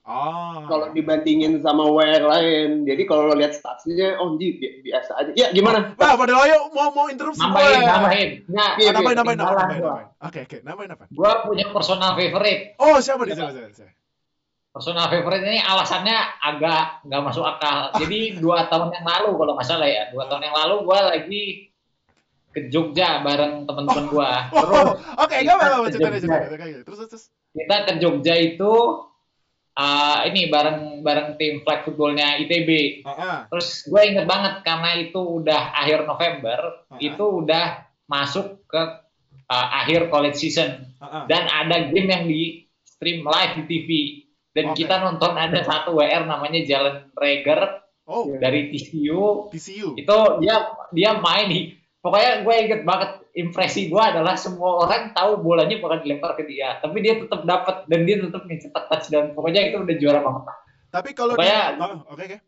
[0.00, 0.64] Ah.
[0.66, 2.82] kalau dibandingin sama WR lain.
[2.82, 5.30] Jadi kalau lo lihat statsnya, oh ji bi- biasa aja.
[5.36, 5.92] Ya gimana?
[5.94, 7.86] Nah, Madeoyo mau mau interupsi nambahin boleh.
[7.86, 9.92] nambahin nggak Iya, Ah, nambahin, nambahin, nambahin, gua.
[9.92, 10.06] nambahin.
[10.18, 11.04] Oke, oke, nambahin apa?
[11.12, 13.34] Gua punya personal favorite Oh, siapa nih?
[13.38, 13.92] Siapa, siapa, siapa?
[14.70, 17.90] personal favorite ini alasannya agak nggak masuk akal.
[17.98, 21.42] Jadi dua tahun yang lalu kalau nggak salah ya, dua tahun yang lalu gue lagi
[22.50, 24.30] ke Jogja bareng teman-teman gue.
[24.58, 24.90] Terus Oh,
[25.22, 26.34] oke, enggak apa-apa, Kita cerita
[26.82, 27.24] terus, terus.
[27.50, 28.72] Kita ke Jogja itu
[29.74, 33.02] uh, ini bareng bareng tim flag footballnya ITB.
[33.02, 33.38] Ah, ah.
[33.50, 36.98] Terus gue inget banget karena itu udah akhir November, Ah.
[36.98, 38.82] itu udah masuk ke
[39.46, 41.24] uh, akhir college season ah, ah.
[41.30, 43.90] dan ada game yang di stream live di TV
[44.50, 44.82] dan Oke.
[44.82, 49.94] kita nonton ada satu WR namanya Jalen Rager Oh, dari TCU TCU.
[49.94, 55.38] itu dia dia main di pokoknya gue inget banget impresi gue adalah semua orang tahu
[55.38, 56.80] bolanya bakal dilempar ke dia.
[56.80, 60.44] Tapi dia tetap dapat dan dia tetap mencetak touchdown pokoknya itu udah juara banget.
[60.90, 62.38] Tapi kalau Pokoknya- Oh, oke oke.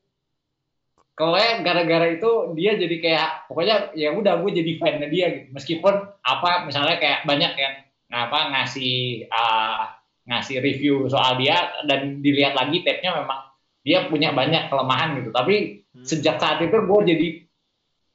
[1.12, 5.46] pokoknya gara-gara itu dia jadi kayak pokoknya ya udah gue jadi fan dia gitu.
[5.52, 7.74] Meskipun apa misalnya kayak banyak yang
[8.12, 9.92] apa ngasih uh,
[10.26, 13.40] ngasih review soal dia dan dilihat lagi tape-nya memang
[13.82, 15.30] dia punya banyak kelemahan gitu.
[15.30, 15.56] Tapi
[15.92, 16.08] Hmm.
[16.08, 17.26] sejak saat itu gue jadi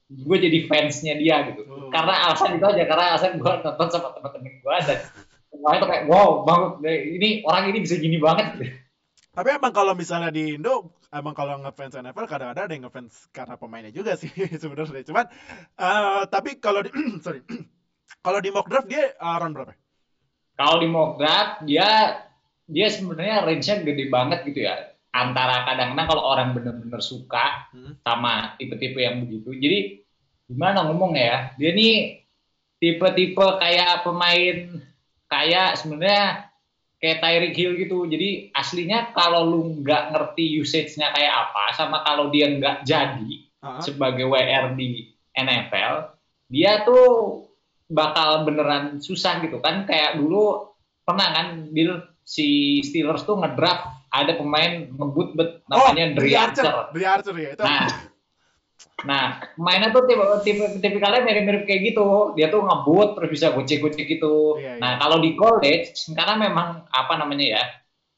[0.07, 1.91] gue jadi fansnya dia gitu Oh.
[1.91, 4.99] karena alasan itu aja karena alasan gue nonton sama temen-temen gue dan
[5.47, 6.71] semuanya tuh kayak wow banget
[7.15, 8.47] ini orang ini bisa gini banget.
[9.31, 13.53] Tapi emang kalau misalnya di Indo, emang kalau ngefans NFL kadang-kadang ada yang ngefans karena
[13.53, 15.05] pemainnya juga sih sebenarnya.
[15.05, 15.29] Cuman
[15.77, 16.89] eh, tapi kalau di
[17.25, 17.45] sorry.
[18.25, 19.73] kalau di mock draft dia eh, round berapa?
[20.57, 22.17] kalau di mock draft dia
[22.65, 27.97] dia sebenarnya range-nya gede banget gitu ya antara kadang-kadang kalau orang bener-bener suka Hmm.
[28.03, 29.79] sama tipe-tipe yang begitu jadi
[30.47, 32.23] gimana ngomong ya dia nih
[32.79, 34.83] tipe-tipe kayak pemain
[35.27, 36.47] kayak sebenarnya
[36.97, 42.29] kayak Tyreek Hill gitu jadi aslinya kalau lu nggak ngerti usage-nya kayak apa sama kalau
[42.31, 43.81] dia nggak jadi ah.
[43.81, 46.17] sebagai WR di NFL,
[46.49, 47.45] dia tuh
[47.87, 49.85] bakal beneran susah gitu kan.
[49.85, 50.73] Kayak dulu
[51.05, 56.65] pernah kan Bill si Steelers tuh ngedraft ada pemain ngebut bet namanya oh, Dre Archer.
[56.95, 57.49] Dre Archer ya.
[57.53, 57.83] Itu Nah,
[59.05, 59.23] nah
[59.59, 62.33] mainnya tuh tipe tipe tipikalnya mirip-mirip kayak gitu.
[62.39, 64.57] Dia tuh ngebut terus bisa gocek-gocek gitu.
[64.57, 64.81] Iya, iya.
[64.81, 67.63] Nah kalau di college karena memang apa namanya ya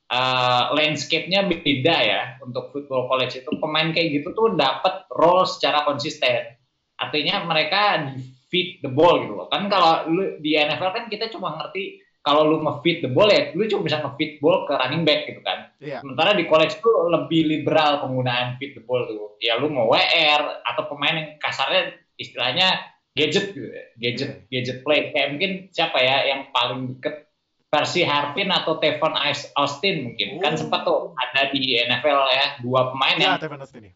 [0.09, 5.83] eh, landscape-nya beda ya untuk football college itu pemain kayak gitu tuh dapat role secara
[5.83, 6.55] konsisten.
[6.99, 9.47] Artinya mereka di feed the ball gitu loh.
[9.47, 13.49] Kan kalau lu di NFL kan kita cuma ngerti kalau lu nge-feed the ball ya
[13.55, 15.71] lu cuma bisa nge-feed ball ke running back gitu kan.
[15.79, 16.03] Iya.
[16.03, 19.39] Sementara di college tuh lebih liberal penggunaan feed the ball tuh.
[19.39, 22.67] Ya lu mau WR atau pemain yang kasarnya istilahnya
[23.15, 23.83] gadget gitu ya.
[23.95, 25.15] Gadget gadget play.
[25.15, 27.31] Kayak mungkin siapa ya yang paling deket
[27.69, 29.13] versi Harvin atau Tevon
[29.55, 30.41] Austin mungkin.
[30.43, 30.59] Kan Oh.
[30.59, 33.93] sempat tuh ada di NFL ya dua pemain yang Ya, Austin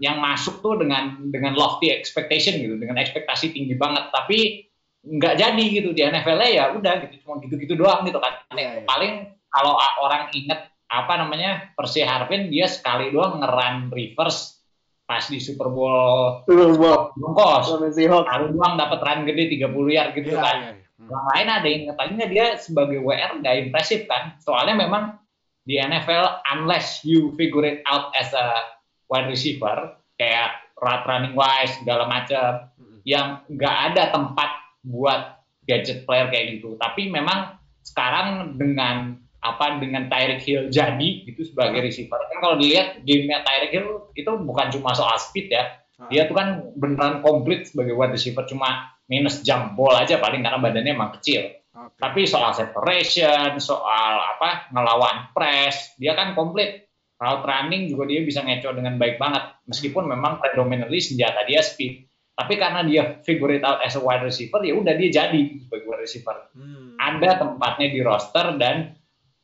[0.00, 4.69] yang masuk tuh dengan dengan lofty expectation gitu, dengan ekspektasi tinggi banget, tapi
[5.00, 8.36] nggak jadi gitu di NFL-nya ya udah gitu, cuma gitu-gitu doang gitu kan.
[8.52, 8.84] Iya, iya.
[8.84, 9.12] Paling
[9.48, 14.60] kalau orang inget apa namanya Percy Harvin dia sekali doang ngeran reverse
[15.08, 17.74] pas di Super Bowl Super Bowl Broncos.
[17.96, 20.56] Sekali doang dapat run gede 30 yard gitu Iya, kan.
[20.60, 20.86] iya, iya.
[21.00, 21.08] Hmm.
[21.08, 24.36] Yang lain ada yang katanya dia sebagai WR nggak impresif kan.
[24.44, 25.16] Soalnya memang
[25.64, 28.76] di NFL unless you figure it out as a
[29.08, 33.00] wide receiver kayak route running wise segala macam Mm-mm.
[33.04, 34.50] yang nggak ada tempat
[34.84, 36.76] buat gadget player kayak gitu.
[36.80, 43.00] Tapi memang sekarang dengan apa dengan Tyreek Hill jadi gitu sebagai receiver kan kalau dilihat
[43.08, 45.80] gamenya Tyreek Hill itu bukan cuma soal speed ya.
[46.08, 50.60] Dia tuh kan beneran komplit sebagai wide receiver cuma minus jump ball aja paling karena
[50.60, 51.60] badannya emang kecil.
[51.70, 52.02] Oke.
[52.02, 56.90] tapi soal separation soal apa ngelawan press dia kan komplit.
[57.20, 62.08] Route running juga dia bisa ngeco dengan baik banget meskipun memang predominantly senjata dia speed
[62.40, 65.84] tapi karena dia figure it out as a wide receiver ya udah dia jadi sebagai
[65.84, 66.96] wide receiver Hmm.
[66.96, 68.96] ada tempatnya di roster dan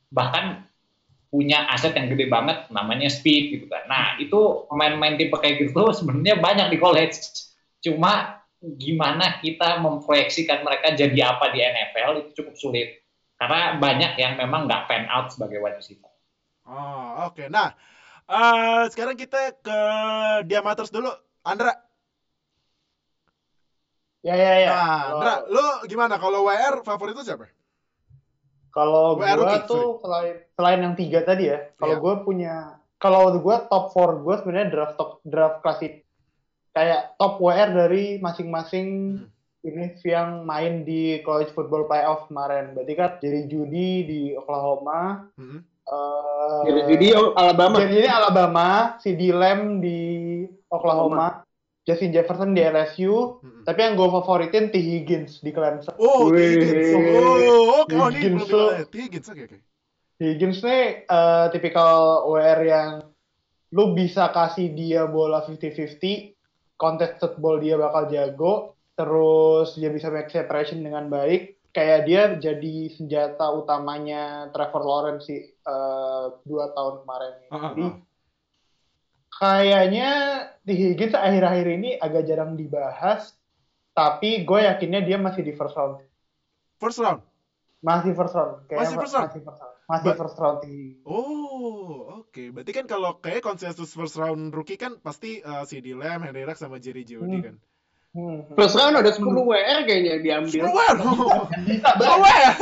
[0.09, 0.65] bahkan
[1.27, 3.85] punya aset yang gede banget namanya speed gitu kan.
[3.91, 7.19] Nah, itu pemain-pemain tipe kayak gitu sebenarnya banyak di college.
[7.83, 12.89] Cuma gimana kita memproyeksikan mereka jadi apa di NFL itu cukup sulit.
[13.37, 16.09] Karena banyak yang memang nggak pan out sebagai wide receiver.
[16.65, 17.47] Oh, oke.
[17.53, 17.77] Nah,
[18.27, 19.79] eh, sekarang kita ke
[20.49, 21.13] Diamaters dulu.
[21.45, 21.86] Andra.
[24.27, 24.69] Ya ya ya.
[24.69, 27.47] Nah, Kalau- Andra, lu gimana kalau WR favorit lu siapa?
[28.75, 29.25] Kalau gue
[29.65, 32.03] tuh selain selain yang tiga tadi ya, kalau Iya.
[32.03, 32.55] gue punya
[32.99, 36.03] kalau gue top 4 gue sebenarnya draft top draft klasik
[36.75, 39.29] kayak top WR dari masing-masing Hmm.
[39.63, 42.75] ini yang main di college football playoff kemarin.
[42.75, 45.65] Berarti kan Jerry Judy di Oklahoma, Hmm.
[45.65, 47.77] eh, Jadi jadi Alabama.
[47.81, 50.01] Ini Alabama, si Lamb di
[50.69, 51.46] Oklahoma,
[51.87, 53.63] Justin Jefferson di LSU, Hmm.
[53.63, 55.95] tapi yang gue favoritin T Higgins di Clemson.
[55.97, 56.59] Oh, Wih.
[56.59, 56.91] Higgins.
[57.15, 57.95] Oh, oke.
[57.95, 58.97] Oh, ini Higgins belum tuh- di mana.
[58.99, 59.59] Higgins, oke, oke.
[60.17, 61.95] Higgins nih eh, tipikal
[62.27, 62.91] WR yang
[63.71, 66.35] lu bisa kasih dia bola 50-50,
[66.75, 68.55] contested ball dia bakal jago,
[68.93, 71.55] terus dia bisa make separation dengan baik.
[71.71, 77.33] Kayak dia jadi senjata utamanya Trevor Lawrence sih eh, dua tahun kemarin.
[77.47, 77.95] Ah, ah, Jadi ah.
[79.37, 80.11] Kayaknya
[80.63, 83.37] di Higgins akhir-akhir ini agak jarang dibahas,
[83.93, 86.01] tapi gue yakinnya dia masih di first round.
[86.77, 87.21] First round.
[87.81, 88.65] Masih first round.
[88.67, 89.29] Kayaknya Masih first round?
[89.29, 89.75] Masih first round.
[89.87, 92.43] Masih Ba- first round di Oh, oke.
[92.51, 96.59] Berarti kan kalau kayak konsensus first round rookie kan pasti uh, CD Lamb, Henry Ruggs
[96.59, 97.45] sama Jerry Jeudy Hmm.
[97.45, 97.57] kan.
[98.11, 98.39] Hmm.
[98.57, 100.63] First round ada 10 WR kayaknya diambil.
[100.67, 100.95] Keluar.
[101.63, 102.53] Bisa banget.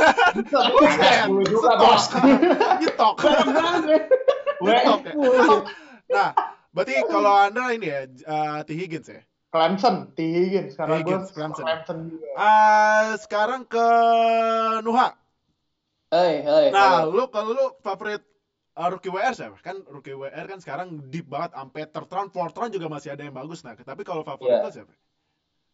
[0.45, 1.25] Keluar.
[1.25, 2.03] Dulu juga, Bos.
[2.77, 3.15] Nyetok.
[4.61, 4.99] Nyetok.
[6.05, 6.29] Nah,
[6.75, 9.23] berarti kalau Anda ini ya uh, T Higgins ya.
[9.55, 10.19] Clemson, T.
[10.19, 10.75] Higgins.
[10.75, 11.63] Karena gue Clemson.
[11.63, 12.27] Clemson juga.
[12.35, 13.87] Ah, sekarang ke
[14.83, 15.15] Nuha.
[16.11, 16.65] Hai, hai.
[16.75, 17.15] Nah, halo.
[17.15, 18.19] lu kalau lu favorit
[18.75, 19.55] uh, rookie WR siapa?
[19.63, 23.23] Kan rookie WR kan sekarang deep banget sampai third round, fourth round juga masih ada
[23.23, 23.63] yang bagus.
[23.63, 24.67] Nah, tapi kalau favorit Iya.
[24.67, 24.93] lu siapa?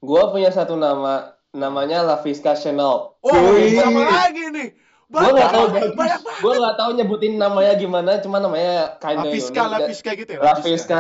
[0.02, 3.18] Gua punya satu nama, namanya Laviska Chanel.
[3.18, 3.74] Oh, Yoi.
[3.82, 4.70] siapa lagi nih?
[5.12, 6.40] Gua nggak tahu, banyak, banyak banget.
[6.40, 9.74] gua nggak tahu nyebutin namanya gimana, cuma namanya kinda Lapiska, unik.
[9.76, 10.40] Lapiska gitu ya?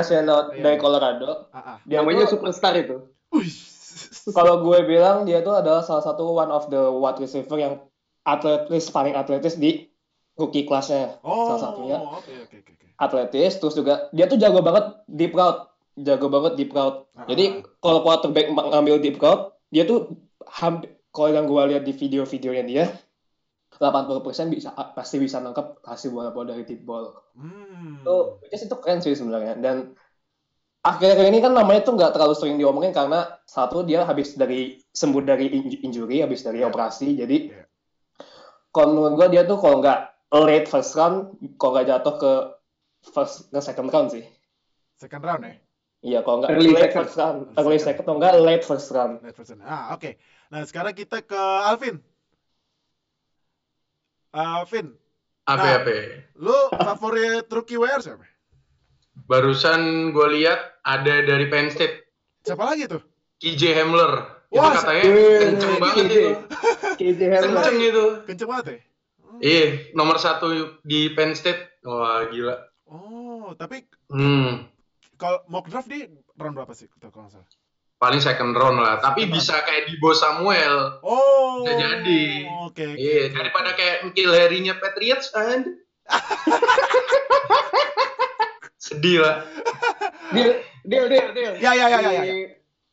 [0.03, 0.61] Chanel Iya.
[0.61, 1.47] dari Colorado.
[1.49, 1.75] Ah, ah.
[1.87, 3.07] Dia Namanya superstar itu.
[4.27, 7.79] Kalau gue bilang dia tuh adalah salah satu one of the wide receiver yang
[8.21, 9.87] atletis paling atletis di
[10.35, 12.57] rookie kelasnya Oh, salah satunya oke oke.
[12.59, 12.73] oke.
[12.95, 15.65] atletis terus juga dia tuh jago banget deep route
[15.97, 17.25] jago banget deep route Ah.
[17.25, 20.13] jadi kalau quarterback ngambil deep route dia tuh
[20.45, 22.85] hampir kalau yang gue lihat di video-videonya dia
[23.81, 28.03] 80% bisa pasti bisa nangkep hasil bola-bola dari deep ball Hmm.
[28.03, 29.97] itu which is itu keren sih sebenarnya dan
[30.81, 35.21] akhir-akhir ini kan namanya tuh nggak terlalu sering diomongin karena satu dia habis dari sembuh
[35.21, 36.67] dari in- injury habis dari Iya.
[36.67, 37.63] operasi jadi Iya.
[38.69, 39.99] kalau menurut gua dia tuh kalau nggak
[40.31, 42.31] late first round kalau nggak jatuh ke
[43.07, 44.25] first ke second round sih
[44.95, 45.53] Second round ya?
[46.01, 46.97] iya kalau nggak Early late second.
[46.99, 49.61] first round early second atau nggak late first round Net percent.
[49.61, 50.17] Ah, oke.
[50.49, 52.01] Nah, sekarang kita ke Alvin.
[54.33, 54.95] Alvin,
[55.45, 55.75] Apa Nah.
[55.83, 55.95] apa?
[56.39, 58.23] lu favorit rookie WR siapa?
[59.27, 62.07] Barusan gue lihat ada dari Penn State,
[62.41, 63.01] Siapa lagi tuh?
[63.37, 64.11] KJ Hamler.
[64.51, 66.15] Itu Wah, katanya eh, kenceng banget KJ.
[66.15, 66.31] itu.
[66.99, 67.43] KJ Hamler.
[67.43, 68.05] Kenceng itu.
[68.27, 68.77] Kenceng banget ya?
[69.41, 69.65] Iya,
[69.97, 70.47] nomor satu
[70.85, 71.81] di Penn State.
[71.83, 72.55] Wah, gila.
[72.87, 74.67] Oh, tapi Hmm,
[75.15, 76.03] kalau mock draft di
[76.35, 76.87] round berapa sih?
[76.99, 77.47] Kalau nggak salah.
[78.01, 78.97] Paling second round lah.
[78.97, 80.97] Tapi Second bisa kayak Dibo Samuel.
[81.05, 81.61] Oh.
[81.61, 82.25] Bisa jadi.
[82.65, 82.97] Oke, oke.
[82.97, 83.37] Iya, oke.
[83.37, 85.77] daripada kayak Kill Harry-nya Patriots kan.
[88.81, 89.45] Sedih lah.
[90.33, 91.53] Deal, deal, deal, deal.
[91.61, 92.23] Ya, ya, ya, ya, ya.
[92.25, 92.33] Di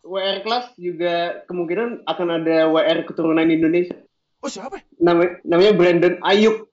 [0.05, 3.97] WR kelas juga kemungkinan akan ada WR keturunan Indonesia.
[4.45, 4.85] Oh, siapa?
[5.01, 6.69] Namanya, namanya Brandon Ayuk.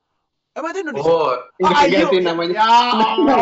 [0.56, 1.12] Emang itu Indonesia?
[1.12, 2.24] Oh, Ini Ah, diganti Ayu.
[2.24, 2.54] namanya.
[2.56, 3.36] Ya Allah.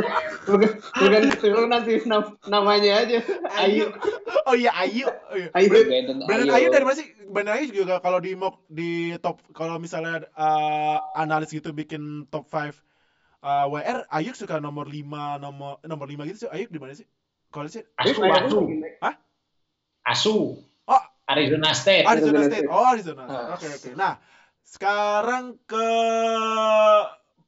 [0.48, 3.18] bukan, bukan keturunan sih nam- namanya aja.
[3.64, 3.88] Ayu.
[4.44, 5.08] Oh iya, Ayu.
[5.08, 5.48] Oh, iya.
[5.56, 5.68] Ayu.
[5.72, 6.60] Brandon Brandon Ayo.
[6.60, 7.08] Ayu dari mana sih?
[7.32, 12.52] Brandon Ayu juga kalau di mock di top kalau misalnya uh, analis gitu bikin top
[12.52, 12.68] 5
[13.40, 16.50] uh, WR Ayuk suka nomor 5 nomor nomor 5 gitu sih.
[16.52, 17.08] Ayuk di mana sih?
[17.48, 19.00] Kalau sih Asu, Asu, naik.
[20.04, 20.36] Asu.
[20.84, 21.02] Oh.
[21.26, 22.04] Arizona State.
[22.06, 22.68] Arizona State.
[22.68, 23.24] Oh, Arizona.
[23.26, 23.58] Ah.
[23.58, 23.90] Oke, oke.
[23.98, 24.20] Nah,
[24.76, 25.88] sekarang ke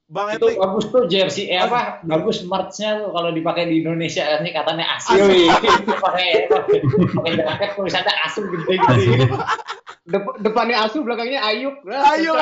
[0.09, 2.01] Bang Itu bagus tuh jersey eh apa?
[2.01, 5.21] Bagus merch-nya tuh kalau dipakai di Indonesia ini katanya Asu.
[5.21, 5.53] Yoi.
[6.01, 6.81] pakai pakai
[7.13, 8.89] pakai jaket tulisannya Asu gede gitu.
[8.89, 9.29] Asli.
[10.09, 11.85] Dep- depannya Asu, belakangnya Ayuk.
[11.85, 12.33] Ayu.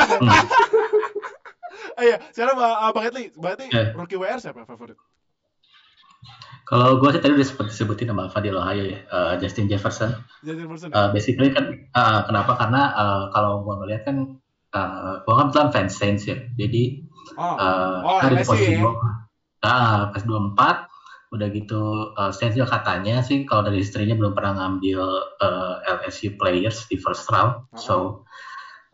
[1.99, 3.91] Ayo, sekarang Bang, uh, Bang Etli, berarti Ya.
[3.99, 4.95] rookie WR siapa favorit?
[6.67, 10.15] Kalau gue sih tadi udah sempat disebutin sama Fadil Ohio ya, eh, Justin Jefferson.
[10.43, 10.89] Justin Person.
[10.95, 14.39] Uh, basically kan uh, kenapa karena uh, kalau gue ngeliat kan
[14.77, 16.37] eh gua kan kebetulan fans Saints ya.
[16.55, 17.03] Jadi
[17.37, 18.81] Oh, eh Oh, kita di LSU posisi ya?
[18.81, 18.93] dua.
[19.65, 20.87] Ah, pas 24
[21.35, 21.83] udah gitu
[22.15, 25.01] eh Saints juga katanya sih kalau dari historinya belum pernah ngambil
[25.43, 25.75] eh,
[26.05, 27.67] LSU players di first round.
[27.73, 27.81] Uh-uh.
[27.81, 27.95] So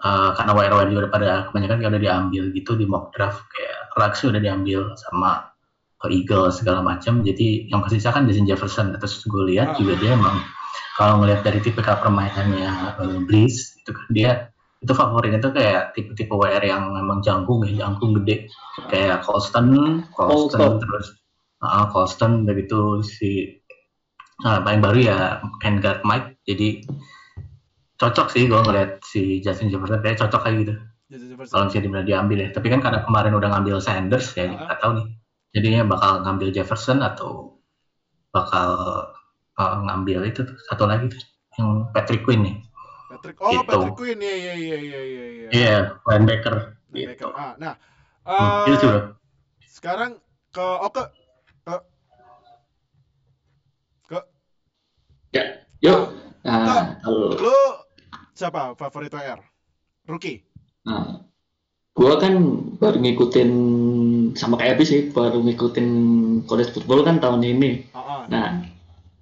[0.00, 3.76] eh, karena WR juga udah pada kebanyakan kayak udah diambil gitu di mock draft kayak
[3.92, 5.52] Rux udah diambil sama
[6.00, 7.22] ke Eagles segala macam.
[7.22, 8.90] Jadi yang kasih kan Jason Jefferson.
[8.96, 9.78] Terus gue lihat Ah.
[9.78, 10.40] juga dia emang
[10.96, 12.68] kalau ngelihat dari tipikal permainannya
[12.98, 14.51] uh, Breeze itu kan dia
[14.82, 18.50] itu favoritnya tuh kayak tipe-tipe WR yang memang jangkung ya, jangkung gede.
[18.90, 21.06] Kayak Colston, Colston terus
[21.62, 23.62] uh, Colston udah gitu si
[24.42, 25.18] nah, paling baru ya
[25.62, 26.42] Ken Guard Mike.
[26.50, 26.82] Jadi
[27.94, 30.74] cocok sih gue ngeliat si Justin Jefferson kayak cocok kayak gitu.
[31.46, 32.48] Kalau misalnya benar diambil ya.
[32.50, 35.06] Tapi kan karena kemarin udah ngambil Sanders ya nggak tahu nih.
[35.54, 37.62] Jadinya bakal ngambil Jefferson atau
[38.34, 38.72] bakal
[39.60, 41.20] uh, ngambil itu tuh, satu lagi tuh,
[41.60, 42.56] yang Patrick Quinn nih
[43.22, 43.66] Patrick, oh Gitu.
[43.70, 45.24] Patrick Quinn ya ya ya ya ya.
[45.30, 45.48] ya.
[45.54, 45.76] iya
[46.10, 47.30] linebacker Linebacker.
[47.30, 47.74] gitu Ah, nah,
[48.66, 49.00] itu sih bro
[49.70, 50.10] sekarang
[50.50, 51.02] ke oh ke
[55.82, 56.02] Yuk.
[56.46, 57.58] Nah, kalau lu
[58.38, 59.42] siapa favorit WR?
[60.06, 60.46] Rookie.
[60.86, 61.26] nah,
[61.94, 62.34] gua kan
[62.78, 63.50] baru ngikutin
[64.38, 65.88] sama kayak Abi sih, baru ngikutin
[66.46, 67.86] college football kan tahun ini.
[67.94, 68.22] Ah, ah.
[68.30, 68.62] Nah,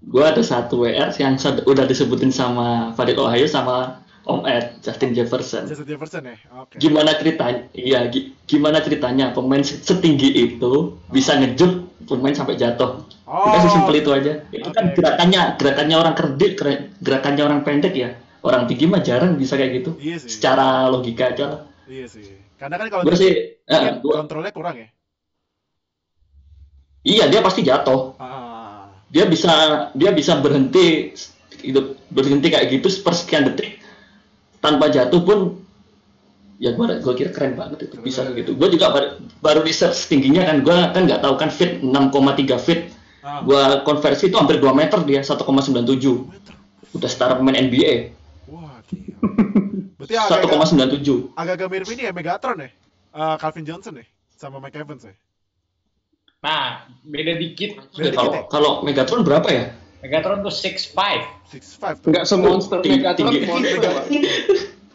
[0.03, 5.65] gua ada satu WR yang udah disebutin sama Fadil Ohio sama Om Ed, Justin Jefferson.
[5.65, 6.37] Justin Jefferson ya.
[6.55, 6.77] Oke.
[6.77, 7.67] Gimana ceritanya?
[7.73, 10.73] Iya, gi- gimana ceritanya pemain se- setinggi itu
[11.09, 13.01] bisa ngejut pemain sampai jatuh?
[13.25, 13.49] Oh.
[13.49, 14.45] Udah sesimpel itu aja.
[14.51, 15.01] Itu kan Oke.
[15.01, 18.11] gerakannya, gerakannya orang kerdil, gera- gerakannya orang pendek ya.
[18.41, 19.91] Orang tinggi mah jarang bisa kayak gitu.
[19.97, 20.29] Iya sih.
[20.31, 21.61] Secara logika aja lah.
[21.89, 22.25] Iya sih.
[22.61, 24.89] Karena kan kalau Gue sih, eh, gua- kontrolnya kurang ya.
[27.03, 28.15] iya dia pasti jatuh.
[28.17, 28.50] Ah.
[29.11, 29.51] Dia bisa,
[29.99, 31.11] dia bisa berhenti,
[31.67, 31.81] itu
[32.11, 33.83] berhenti kayak gitu sepersekian detik
[34.61, 35.39] tanpa jatuh pun
[36.61, 38.37] ya gue gua kira keren banget itu bisa Keren.
[38.37, 39.09] gitu gue juga baru,
[39.41, 42.83] baru research tingginya kan gue kan nggak tahu kan fit 6,3 feet
[43.21, 43.45] Ah.
[43.45, 45.45] gue konversi itu hampir 2 meter dia 1,97
[46.25, 46.57] Meter.
[46.97, 48.17] udah setara pemain NBA
[48.49, 49.13] Wah, gila.
[50.01, 52.73] Berarti agak-agak 1,97 agak mirip ini ya Megatron ya.
[53.13, 54.09] Eh, Calvin Johnson ya
[54.41, 55.13] sama Mike Evans ya.
[56.41, 56.64] Nah,
[57.05, 57.76] beda dikit.
[57.93, 58.43] Beda Ya, dikit kalau ya.
[58.49, 59.64] kalau Megatron berapa ya
[60.01, 60.97] Megatron tuh 6'5".
[61.53, 62.09] 6'5.
[62.09, 63.45] Enggak semonster Tinggi- Megatron tinggi.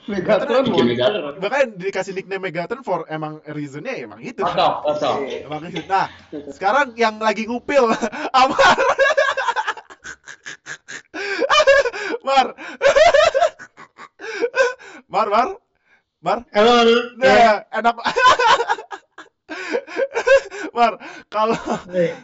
[0.05, 0.85] Megatron Tinggi monster.
[0.87, 1.33] Megatron.
[1.37, 4.41] Makanya dikasih nickname Megatron for emang reasonnya emang itu.
[4.41, 5.15] Cocok, cocok.
[5.45, 5.85] Emang itu.
[5.85, 6.09] Nah,
[6.49, 7.85] sekarang yang lagi ngupil
[8.33, 8.77] Amar.
[12.25, 12.47] Mar.
[15.07, 15.49] Mar, Mar.
[16.19, 16.39] Mar.
[16.49, 16.73] Halo.
[17.15, 17.95] Nah, enak.
[20.77, 21.55] Mar, kalau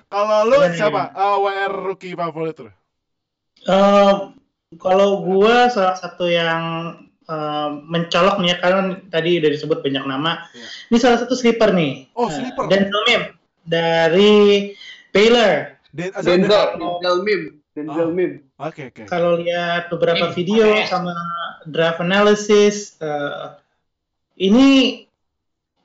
[0.07, 1.03] kalau lu Gimana, siapa?
[1.11, 2.71] Eh, WR rookie favorit lu?
[3.61, 4.13] eh,
[4.75, 6.63] kalau gua salah satu yang
[7.23, 10.43] eh, mencolok nih ya, karena tadi udah disebut banyak nama.
[10.51, 10.67] Iya.
[10.89, 12.11] Ini salah satu sleeper nih.
[12.13, 12.65] Oh, Eh, sleeper.
[12.67, 13.27] Denzel Mims
[13.61, 14.33] dari
[15.11, 15.75] Baylor.
[15.91, 18.11] Den- Denzel, Denzel Mim, Denzel Oh.
[18.11, 18.31] Mim.
[18.57, 19.03] Oke, oke.
[19.05, 20.87] Kalau lihat beberapa Ini video S.
[20.87, 21.11] sama
[21.67, 23.59] draft analysis, eh,
[24.39, 25.03] ini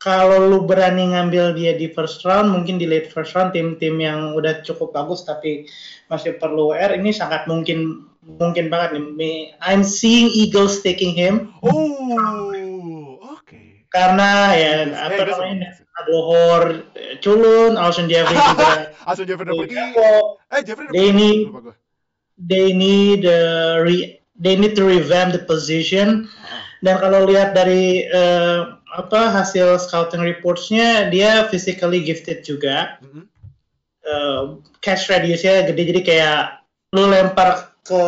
[0.06, 4.32] kalau lu berani ngambil dia di first round, mungkin di late first round tim-tim yang
[4.32, 5.66] udah cukup bagus tapi
[6.06, 9.58] masih perlu WR ini sangat mungkin mungkin banget nih.
[9.58, 13.58] I'm seeing Eagles taking him Oh, oke.
[13.90, 15.84] karena ya Eagles, apa Eagles namanya emang.
[15.96, 18.92] Adohor, eh, Culun, Alshon Jeffrey juga.
[19.02, 19.74] Asal Jeffrey udah pergi.
[19.74, 21.18] Eh, Jeffrey udah They pergi.
[21.18, 21.50] need-
[22.36, 26.28] they need uh, re, they need to revamp the position
[26.84, 33.22] dan kalau lihat dari uh, apa hasil scouting reportsnya dia physically gifted juga Mhm.
[34.06, 36.40] Uh, catch radiusnya gede jadi kayak
[36.94, 38.02] lu lempar ke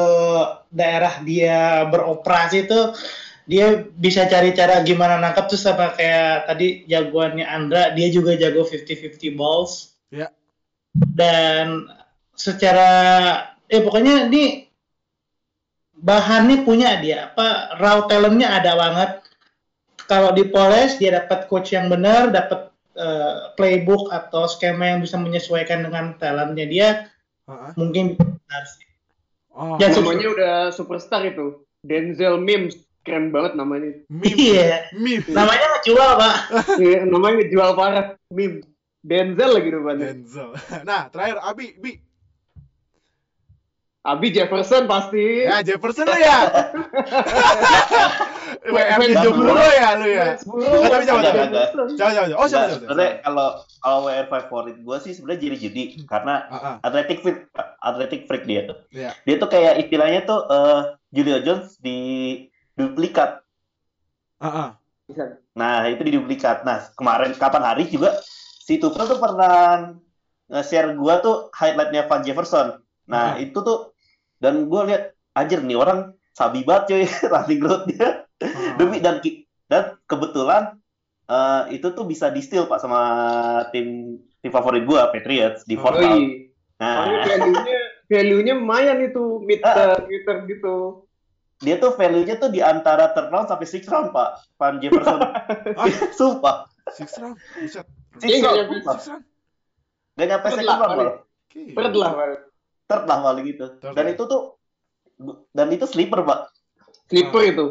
[0.70, 2.94] daerah dia beroperasi itu
[3.50, 8.62] dia bisa cari cara gimana nangkap tuh sama kayak tadi jagoannya Andra dia juga jago
[8.62, 10.30] 50-50 balls Ya.
[10.94, 11.90] dan
[12.38, 12.88] secara
[13.66, 14.70] eh pokoknya ini
[15.98, 19.10] bahannya punya dia apa raw talentnya ada banget
[20.08, 25.14] kalau di Poles dia dapat coach yang benar dapat eh, playbook atau skema yang bisa
[25.14, 26.88] menyesuaikan dengan talentnya dia
[27.44, 27.70] Heeh.
[27.76, 28.88] mungkin benar sih.
[29.52, 31.60] Oh, Ya, Namanya udah superstar itu.
[31.80, 32.74] Denzel Mims.
[33.02, 34.04] Keren banget namanya.
[34.06, 34.36] meme.
[34.36, 35.24] iya Meme.
[35.30, 36.36] namanya nggak jual pak
[36.84, 38.06] Iya, namanya jual parah.
[38.28, 38.60] Mim.
[39.00, 40.06] Denzel lagi depannya.
[40.12, 40.48] Denzel.
[40.88, 41.96] Nah, terakhir Abi, Bi.
[44.08, 45.44] Abi Jefferson pasti.
[45.44, 46.48] Ya, Jefferson lu ya.
[48.68, 50.26] WM Jomblo ya lu ya.
[50.40, 51.62] Tapi coba, Enggak, coba.
[51.92, 52.40] Coba, coba, coba.
[52.40, 53.48] Oh, siapa, Nah, siapa, sebenarnya kalau
[53.78, 56.74] kalau WR favorit gue sih sebenarnya jadi jadi karena Ah, ah.
[56.82, 57.38] athletic freak
[57.84, 58.78] athletic freak dia tuh.
[58.88, 59.10] Iya.
[59.24, 60.80] Dia tuh kayak istilahnya tuh eh,
[61.12, 61.98] Julio Jones di
[62.74, 63.44] duplikat.
[64.40, 64.68] Ah, ah.
[65.52, 66.64] Nah, itu di duplikat.
[66.64, 68.16] Nah, kemarin kapan hari juga
[68.60, 69.92] si Tufel tuh pernah
[70.48, 72.76] nge-share gua tuh highlightnya Van Jefferson.
[73.08, 73.40] Nah, Hmm.
[73.40, 73.87] itu tuh
[74.38, 75.02] dan gua lihat
[75.34, 78.24] anjir nih orang sabi banget cuy running road dia.
[78.38, 78.78] Ah.
[78.78, 79.18] Demi dan
[79.66, 80.78] dan kebetulan
[81.26, 83.00] eh, itu tuh bisa di steal Pak sama
[83.74, 86.22] tim tim favorit gua Patriots di fourth Oh, down.
[86.78, 89.98] Nah, value-nya value-nya lumayan itu mid Ah.
[90.06, 91.02] meter gitu.
[91.58, 94.46] dia tuh value-nya tuh di antara third round sampai six round, Pak.
[94.62, 95.18] Van Jefferson.
[96.18, 96.70] Sumpah.
[96.94, 97.82] Six round, buset.
[98.22, 98.78] Six round.
[98.78, 99.26] Six round.
[100.14, 102.47] Gak nyampe second round lah, Pak.
[102.88, 103.76] Third lah paling gitu.
[103.78, 104.58] Third Dan itu tuh
[105.52, 106.40] dan itu sleeper, Pak.
[107.10, 107.66] Sleeper itu.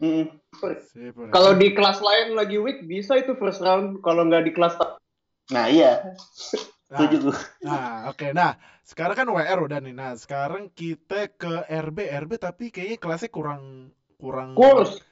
[0.00, 0.28] Mm.
[0.56, 1.32] Sip, udah.
[1.32, 4.00] Kalau di kelas lain lagi weak bisa itu first round.
[4.00, 4.76] Kalau nggak di kelas
[5.52, 6.16] Nah, iya.
[6.90, 7.30] Nah, Setuju.
[7.66, 8.30] Nah, oke.
[8.34, 9.94] Nah, sekarang kan WR udah nih.
[9.94, 11.98] Nah, sekarang kita ke RB.
[12.26, 15.04] RB tapi kayaknya kelasnya kurang kurang kurs,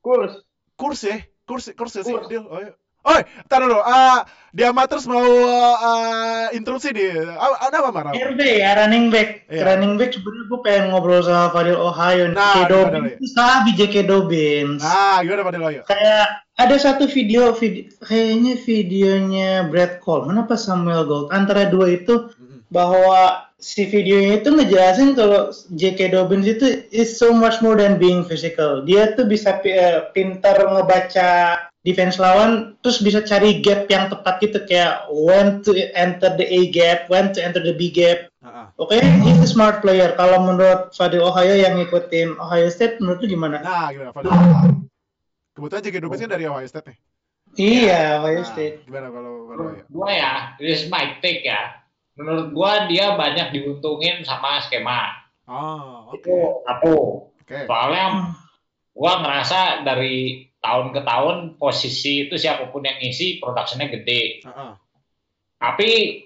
[0.00, 0.34] kurs.
[0.80, 1.20] kurs ya.
[1.46, 2.26] Kurs kurs ya sih, Kurs.
[2.46, 2.72] Oh, iya.
[3.06, 3.78] Oi, tar dulu.
[3.78, 7.22] Ah, di Amateurs mau uh, interupsi nih.
[7.38, 8.12] Ah, Ada apa marah?
[8.12, 9.46] RB ya running back.
[9.46, 9.62] Iya.
[9.62, 12.32] Running back sebenarnya gue pengen ngobrol sama Fadil Ohio.
[12.32, 12.70] Nah, J.K.
[12.72, 13.94] Dobbins itu sabi J.K.
[14.10, 14.82] Dobbins.
[14.82, 15.80] Nah, gimana Pak Deloyo?
[15.86, 16.26] Kayak
[16.56, 22.32] ada satu video, vid- kayaknya videonya Brad Coleman apa Samuel Gold antara dua itu
[22.66, 26.10] bahwa si videonya itu ngejelasin kalau J.K.
[26.10, 28.82] Dobbins itu is so much more than being physical.
[28.82, 34.58] Dia tuh bisa eh, pintar ngebaca defense lawan, terus bisa cari gap yang tepat gitu
[34.66, 38.26] kayak when to enter the A gap, when to enter the B gap.
[38.42, 38.74] Ah.
[38.74, 40.10] Oke, he's a smart player.
[40.18, 43.62] Kalau menurut Fadil Ohio yang ngikutin Ohio State, menurut lu gimana?
[43.62, 44.26] Nah, gimana Pak
[45.54, 46.98] Kebetulan JK Dobbins kan dari Ohio State nih.
[47.56, 48.76] Iya, Ohio Nah, State.
[48.84, 49.88] gimana kalau Menurut Deloyo?
[49.88, 51.80] gua ya, this is my take ya.
[52.18, 55.16] Menurut gua dia banyak diuntungin sama skema.
[55.48, 56.18] Ah, oke.
[56.20, 56.96] Itu satu.
[57.32, 57.64] Oke.
[57.64, 58.36] Soalnya
[58.92, 64.42] gua ngerasa dari tahun ke tahun posisi itu siapa pun yang ngisi produksinya gede.
[64.44, 64.72] Ah, ah.
[65.56, 66.22] Tapi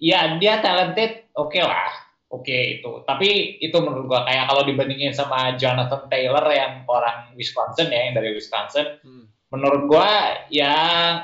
[0.00, 2.04] ya dia talented, oke lah.
[2.34, 3.06] Oke itu.
[3.06, 8.18] Tapi itu menurut gua kayak kalau dibandingin sama Jonathan Taylor yang orang Wisconsin ya, yang
[8.18, 9.30] dari Wisconsin, Hmm.
[9.54, 10.74] menurut gua ya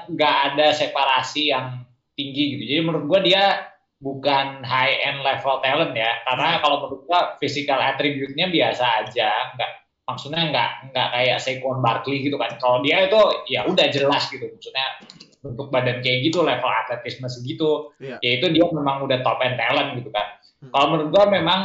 [0.07, 1.83] nggak ada separasi yang
[2.15, 2.63] tinggi gitu.
[2.63, 3.43] Jadi menurut gua dia
[3.99, 6.23] bukan high end level talent ya.
[6.23, 9.71] Karena kalau menurut gua physical attribute-nya biasa aja, nggak
[10.11, 12.59] maksudnya nggak nggak kayak Saquon Barkley gitu kan.
[12.59, 14.51] Kalau dia itu ya udah jelas gitu.
[14.51, 14.87] Maksudnya
[15.41, 18.21] bentuk badan kayak gitu, level atletisme segitu, Iya.
[18.21, 20.37] ya itu dia memang udah top end talent gitu kan.
[20.61, 20.71] Hmm.
[20.75, 21.61] Kalau menurut gua memang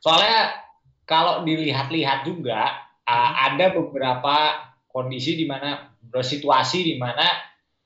[0.00, 0.64] soalnya
[1.04, 4.36] kalau dilihat-lihat juga uh, ada beberapa
[4.88, 7.26] kondisi di mana situasi di mana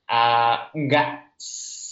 [0.06, 1.34] uh, nggak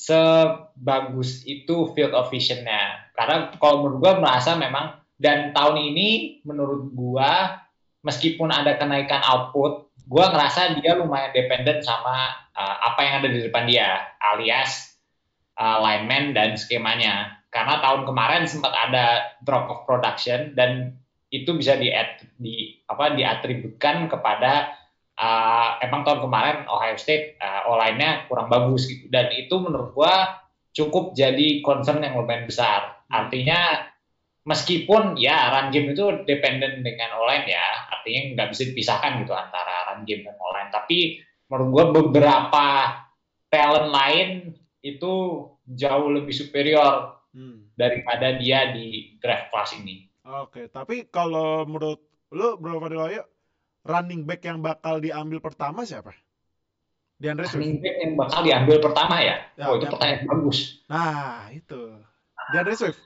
[0.08, 3.10] sebagus itu field of vision-nya.
[3.18, 7.58] Karena kalau menurut gua merasa memang dan tahun ini menurut gua
[8.06, 13.40] meskipun ada kenaikan output, gua ngerasa dia lumayan dependen sama uh, apa yang ada di
[13.42, 14.94] depan dia, alias
[15.58, 17.34] uh, lineman dan skemanya.
[17.50, 20.94] Karena tahun kemarin sempat ada drop of production dan
[21.34, 21.90] itu bisa di,
[22.38, 24.72] di apa diatributkan kepada
[25.18, 30.46] uh, emang tahun kemarin Ohio State uh, online-nya kurang bagus gitu dan itu menurut gua
[30.70, 33.02] cukup jadi concern yang lumayan besar.
[33.10, 33.90] Artinya
[34.48, 39.92] meskipun ya run game itu dependen dengan online ya, artinya nggak bisa dipisahkan gitu antara
[39.92, 40.72] run game dan online.
[40.72, 41.20] Tapi
[41.52, 42.66] menurut gua beberapa
[43.52, 44.28] talent lain
[44.80, 45.12] itu
[45.68, 47.68] jauh lebih superior Hmm.
[47.76, 50.08] daripada dia di draft kelas ini.
[50.24, 52.00] Oke, tapi kalau menurut
[52.32, 53.20] lu Bro Fadiloyo,
[53.84, 56.16] running back yang bakal diambil pertama siapa?
[57.20, 57.60] DeAndre Swift.
[57.60, 59.36] Running back yang bakal diambil pertama ya?
[59.60, 60.58] Ya, oh itu pertanyaan bagus.
[60.88, 61.80] Nah, itu.
[62.48, 63.00] DeAndre Swift.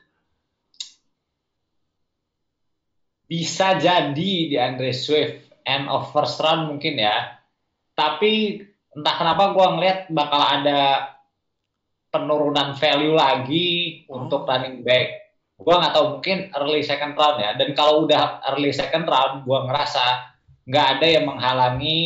[3.33, 7.41] Bisa jadi di Andre Swift end of first round mungkin ya.
[7.97, 8.61] Tapi
[8.93, 11.09] entah kenapa gua ngeliat bakal ada
[12.13, 14.21] penurunan value lagi Oh.
[14.21, 15.33] untuk running back.
[15.57, 17.57] Gua nggak tahu mungkin early second round ya.
[17.57, 20.05] Dan kalau udah early second round, gua ngerasa
[20.69, 22.01] nggak ada yang menghalangi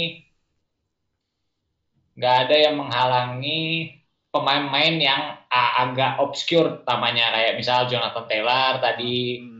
[2.17, 3.93] nggak ada yang menghalangi
[4.33, 5.23] pemain-pemain yang
[5.53, 9.56] agak obscure namanya kayak misal Jonathan Taylor tadi Hmm.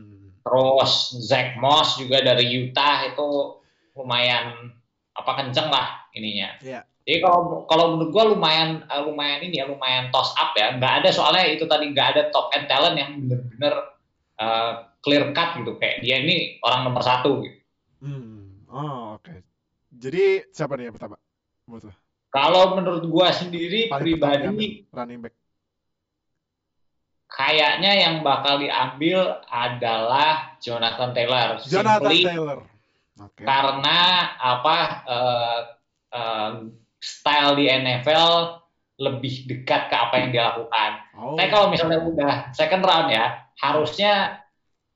[0.47, 3.59] Terus Zach Moss juga dari Utah itu
[3.99, 4.71] lumayan
[5.17, 6.55] apa kenceng lah ininya.
[6.63, 6.81] Iya.
[7.07, 10.75] Jadi kalau kalau menurut gua lumayan eh, lumayan ini ya lumayan toss up ya.
[10.75, 13.73] Nggak ada soalnya itu tadi nggak ada top end talent yang bener-bener
[14.39, 14.73] eh,
[15.03, 17.59] clear cut gitu kayak dia ini orang nomor satu gitu.
[18.03, 18.67] Hmm.
[18.67, 19.31] Oh, oke.
[19.87, 21.15] Jadi siapa nih yang pertama?
[22.27, 25.35] Kalau menurut gua sendiri Paling pribadi running back.
[27.37, 31.61] Kayaknya yang bakal diambil adalah Jonathan Taylor.
[31.61, 32.59] Jonathan Simply- Taylor.
[33.17, 33.41] Oke.
[33.41, 34.77] karena apa
[35.09, 35.59] eh,
[36.13, 36.51] eh,
[37.01, 38.61] style di NFL
[39.01, 40.91] lebih dekat ke apa yang dia lakukan.
[41.17, 41.33] Oh.
[41.33, 44.41] Tapi kalau misalnya udah second round ya, harusnya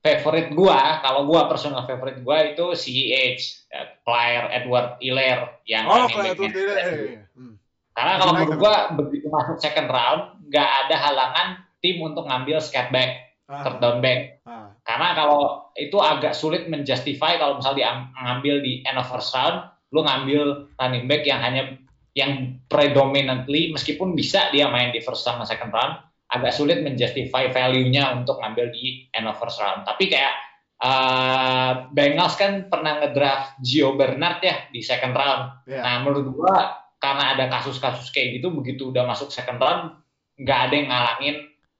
[0.05, 3.41] favorite gua, kalau gua personal favorite gua itu CEH,
[3.73, 6.73] eh, Clyde Edward Hilaire yang Oh, itu dia.
[6.77, 7.25] eh, eh.
[7.33, 7.57] Hmm.
[7.97, 11.47] Karena kalau menurut gua begitu masuk second round, nggak ada halangan
[11.81, 14.39] tim untuk ngambil scat back, Ah, third down back.
[14.47, 14.71] ah.
[14.87, 20.07] Karena kalau itu agak sulit menjustify kalau misal diambil di end of first round, lu
[20.07, 21.75] ngambil running back yang hanya
[22.15, 25.99] yang predominantly meskipun bisa dia main di first dan second round,
[26.31, 29.83] agak sulit menjustify value-nya untuk ngambil di end of first round.
[29.83, 30.33] Tapi kayak
[30.79, 35.67] uh, Bengals kan pernah ngedraft Gio Bernard ya di second round.
[35.67, 35.79] Iya.
[35.83, 36.55] Nah, menurut gua
[37.01, 39.97] karena ada kasus-kasus kayak gitu begitu udah masuk second round
[40.37, 41.35] nggak ada yang ngalangin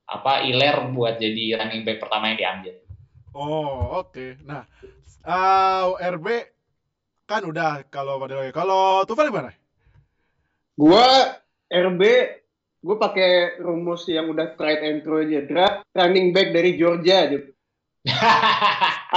[0.08, 2.76] apa Iler buat jadi running back pertama yang diambil.
[3.32, 4.40] Oh, oke.
[4.44, 4.68] Nah,
[5.24, 6.28] uh, RB
[7.24, 9.56] kan udah kalau pada kalau Tufan gimana?
[10.76, 11.40] Gua
[11.72, 12.02] RB,
[12.84, 15.48] gue pakai rumus yang udah tried and true aja.
[15.48, 17.40] Draft running back dari Georgia aja.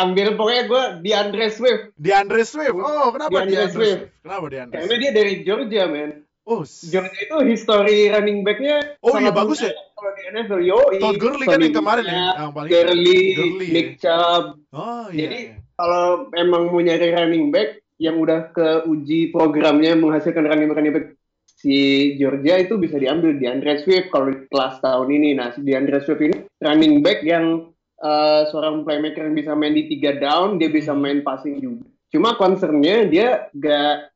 [0.05, 1.97] Ambil pokoknya gue di Andre Swift.
[1.99, 2.77] Di Andre Swift.
[2.77, 3.99] Oh, kenapa di DeAndre Andre Swift.
[3.99, 4.23] Swift?
[4.23, 6.11] Kenapa di Andre Karena dia dari Georgia, men.
[6.45, 9.73] Oh, s- Georgia itu history running back-nya Oh, iya, bagus ya?
[9.73, 13.69] Kalau di NFL, yo, Todd Gurley kan yang kemarin ya, yang paling Gurley, Gurley.
[13.73, 14.61] Nick Chubb.
[14.71, 15.21] Oh, iya.
[15.25, 15.57] Jadi, iya.
[15.75, 21.07] Kalau emang mau nyari running back yang udah keuji programnya menghasilkan running back running back
[21.57, 21.77] si
[22.21, 25.33] Georgia itu bisa diambil di Andre Swift kalau di kelas tahun ini.
[25.35, 29.89] Nah, si Andre Swift ini running back yang eh, seorang playmaker yang bisa main di
[29.89, 31.89] tiga down, dia bisa main passing juga.
[32.13, 34.14] Cuma concernnya dia gak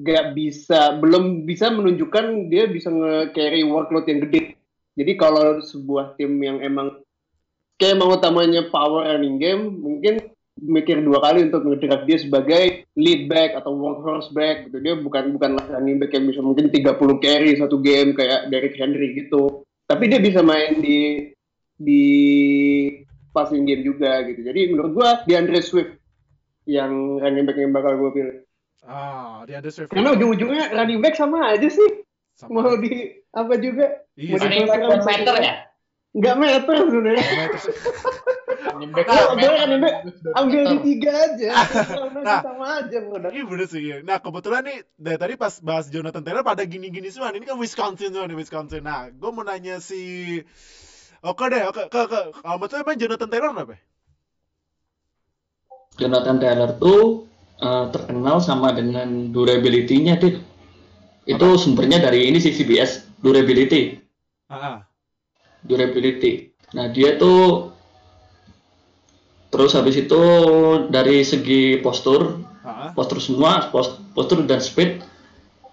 [0.00, 4.56] gak bisa belum bisa menunjukkan dia bisa nge-carry workload yang gede.
[4.98, 7.00] Jadi kalau sebuah tim yang emang
[7.80, 10.20] kayak emang utamanya power running game, mungkin
[10.60, 14.76] mikir dua kali untuk ngedraft dia sebagai lead back atau workhorse back gitu.
[14.84, 19.16] Dia bukan bukan running back yang bisa mungkin 30 carry satu game kayak Derrick Henry
[19.16, 19.64] gitu.
[19.88, 21.32] Tapi dia bisa main di
[21.80, 22.04] di
[23.32, 24.44] passing game juga gitu.
[24.44, 25.96] Jadi menurut gua di Andre Swift
[26.68, 28.36] yang running back yang bakal gue pilih.
[28.80, 29.92] Ah, di Andre Swift.
[29.92, 31.90] Karena ujung-ujungnya running back sama aja sih.
[32.32, 33.86] Sama- Mau di apa juga?
[34.16, 35.54] Iya, mau di Running back sama meter ya?
[36.10, 37.24] Nggak meter sebenarnya.
[38.60, 39.36] Running back Nah, meter.
[39.36, 39.94] boleh running back
[40.34, 41.50] ambil di tiga aja.
[41.54, 42.20] Nah.
[42.20, 43.30] Nah, sama aja produk.
[43.30, 43.82] Iya bener sih.
[44.02, 47.30] Nah kebetulan nih dari tadi pas bahas Jonathan Taylor pada gini-gini semua.
[47.30, 48.82] Ini kan Wisconsin semua nih Wisconsin.
[48.82, 50.40] Nah gue mau nanya si
[51.20, 53.76] Oke deh, oke, ke, ke, kalau betul emang Jonathan Taylor kenapa?
[55.94, 57.28] Jonathan Taylor tuh
[57.60, 60.40] eh, terkenal sama dengan durability-nya, Dit.
[61.28, 64.00] Itu sumbernya dari ini sih CBS, durability.
[64.50, 64.82] Ah,
[65.62, 66.50] Durability.
[66.74, 67.70] Nah, dia tuh
[69.50, 70.22] terus habis itu
[70.88, 72.90] dari segi postur, ah, ah.
[72.96, 75.02] postur semua, pos- postur dan speed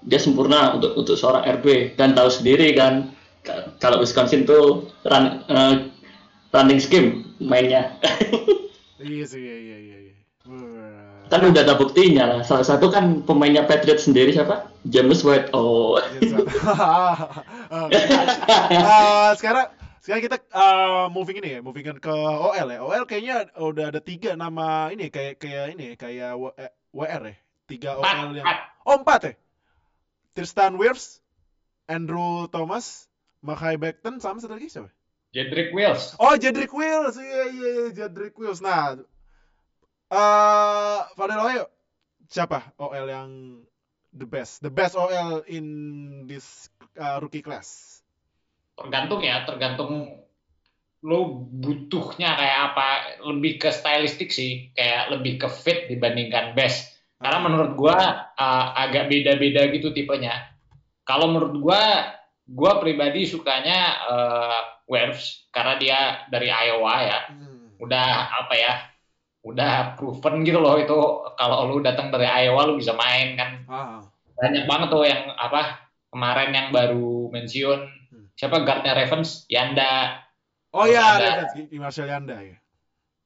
[0.08, 3.12] dia sempurna untuk untuk seorang RB dan tahu sendiri kan
[3.42, 5.74] ka- kalau Wisconsin tuh run, eh,
[6.54, 7.96] running scheme mainnya.
[8.98, 9.97] Iya sih, iya, iya, iya.
[11.28, 12.40] Kan udah ada buktinya lah.
[12.44, 14.72] Salah satu kan pemainnya Patriot sendiri siapa?
[14.88, 15.52] James White.
[15.52, 16.00] Oh.
[16.64, 17.20] Ah,
[19.40, 19.68] sekarang
[20.00, 22.80] sekarang kita ah, moving ini ya, moving ke OL ya.
[22.80, 27.36] OL kayaknya udah ada tiga nama ini kayak kayak ini kayak W- eh, WR ya.
[27.68, 28.60] Tiga Empat, OL yang empat.
[28.88, 29.34] Oh empat ya?
[30.32, 31.20] Tristan Wirfs,
[31.92, 33.12] Andrew Thomas,
[33.44, 34.88] Makai Becton, sama satu lagi siapa?
[35.36, 36.16] Jedrick Wills.
[36.24, 38.64] Oh Jedrick Wills, iya iya iya Jedrick Wills.
[38.64, 38.96] Nah,
[40.08, 41.64] eh Fadel Oyo,
[42.28, 43.32] siapa OL yang
[44.16, 45.66] the best, the best OL in
[46.28, 48.00] this uh, rookie class?
[48.78, 50.24] Tergantung ya, tergantung
[51.06, 52.88] lo butuhnya kayak apa.
[53.26, 56.94] Lebih ke stylistik sih, kayak lebih ke fit dibandingkan best.
[57.18, 57.98] Karena menurut gua
[58.38, 60.54] uh, agak beda-beda gitu tipenya.
[61.02, 61.82] Kalau menurut gua,
[62.46, 66.00] gua pribadi sukanya uh, Wirfs karena dia
[66.30, 67.20] dari Iowa ya.
[67.34, 67.74] Hmm.
[67.82, 68.08] Udah
[68.46, 68.74] apa ya?
[69.46, 70.98] Udah proven gitu loh itu
[71.38, 73.52] kalau lu datang dari Iowa lu bisa main kan.
[73.70, 74.00] Ah,
[74.38, 75.82] Banyak banget tuh yang apa
[76.14, 77.80] kemarin yang baru mensiun
[78.38, 78.62] siapa?
[78.62, 80.22] Guardnya Ravens Yanda.
[80.76, 82.58] Oh ya, Ada- Marshall Yanda ya.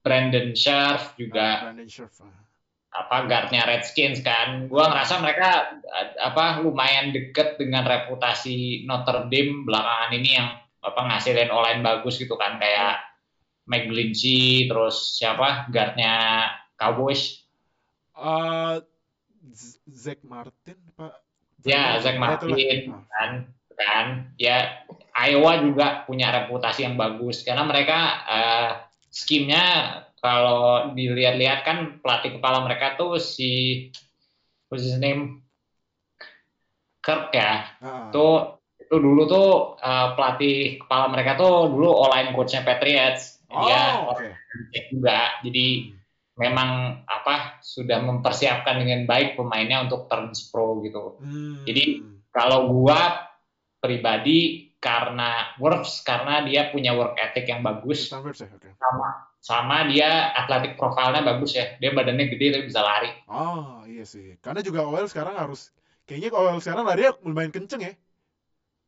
[0.02, 1.68] Brandon Scherf juga.
[1.70, 2.16] Brandon Scherf.
[2.24, 2.40] ah.
[2.92, 4.68] apa guardnya Redskins kan.
[4.68, 5.80] Gua ngerasa mereka
[6.20, 10.52] apa lumayan deket dengan reputasi Notre Dame belakangan ini yang
[10.84, 12.60] apa ngasilin online bagus gitu kan.
[12.60, 13.00] Kayak
[13.70, 16.48] Mike Glincy terus siapa guardnya
[16.78, 17.46] Cowboys
[19.52, 21.14] Z- Zach Martin, Pak.
[21.66, 22.38] ya Zach itulah.
[22.38, 23.32] Martin kan
[23.82, 24.06] kan
[24.38, 28.00] ya Iowa juga punya reputasi yang bagus karena mereka
[28.30, 28.72] eh,
[29.10, 29.66] skimnya
[30.22, 33.90] kalau dilihat-lihat kan pelatih kepala mereka tuh si
[34.70, 35.42] what's his name
[37.02, 37.66] Kirk ya.
[37.82, 38.14] Ah.
[38.14, 39.50] Tuh itu dulu tuh
[39.82, 43.31] eh, pelatih kepala mereka tuh dulu online coachnya Patriots.
[43.52, 44.28] Oh, Dia oke.
[44.74, 45.20] cek juga.
[45.44, 45.96] Jadi
[46.40, 51.20] memang apa sudah mempersiapkan dengan baik pemainnya untuk turns pro gitu.
[51.22, 51.62] Hmm.
[51.68, 53.30] Jadi kalau gua
[53.84, 58.34] pribadi karena works karena dia punya work ethic yang bagus sama
[59.42, 61.78] sama dia atletik profilnya bagus ya.
[61.82, 63.10] Dia badannya gede tapi bisa lari.
[63.26, 64.38] Oh, iya sih.
[64.38, 65.74] Karena juga OL sekarang harus
[66.06, 67.94] kayaknya OL sekarang larinya lumayan kenceng ya.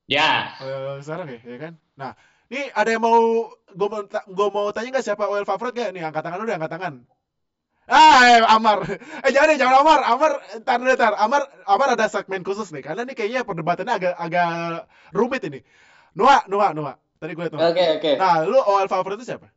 [0.05, 0.29] Ya,
[0.61, 1.73] OL sekarang ya, ya kan?
[1.97, 2.13] Nah,
[2.53, 5.89] ini ada yang mau gue mau gua mau tanya nggak siapa OL favorit gak?
[5.97, 6.93] Nih, angkat tangan lu deh, angkat tangan.
[7.83, 8.85] Ah, eh, Amar.
[9.25, 9.99] Eh jangan deh, jangan Amar.
[10.05, 10.31] Amar,
[10.61, 11.17] tar dulu, tar.
[11.17, 12.85] Amar, Amar ada segmen khusus nih.
[12.85, 14.51] Karena nih kayaknya perdebatannya agak agak
[15.11, 15.59] rumit ini.
[16.13, 16.95] Noah, Noah, Noah.
[17.19, 17.55] Tadi gue liat.
[17.57, 18.11] Oke oke.
[18.21, 19.49] Nah, lu OL favorit itu siapa?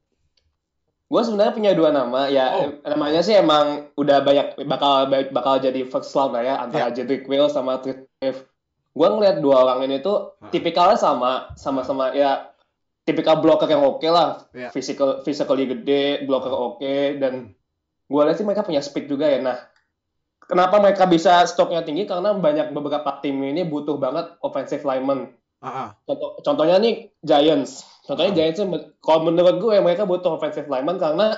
[1.07, 2.83] Gue sebenarnya punya dua nama ya Oh.
[2.83, 6.99] namanya sih emang udah banyak bakal bakal jadi first love lah ya antara Ya.
[6.99, 8.43] Jedrick Wills sama Wirfs.
[8.91, 12.51] Gue ngeliat dua orang ini tuh tipikalnya sama sama-sama ya
[13.07, 14.69] tipikal blocker yang oke lah, Ya.
[14.75, 17.55] physical physically gede, blocker oke dan
[18.07, 19.39] gue lihat sih mereka punya speed juga ya.
[19.39, 19.57] Nah,
[20.43, 25.31] kenapa mereka bisa stoknya tinggi karena banyak beberapa tim ini butuh banget offensive lineman.
[26.07, 27.83] Contoh, contohnya nih Giants.
[28.07, 28.37] Contohnya Ah.
[28.37, 28.59] Giants
[29.01, 31.35] kalau menurut gue mereka butuh offensive lineman karena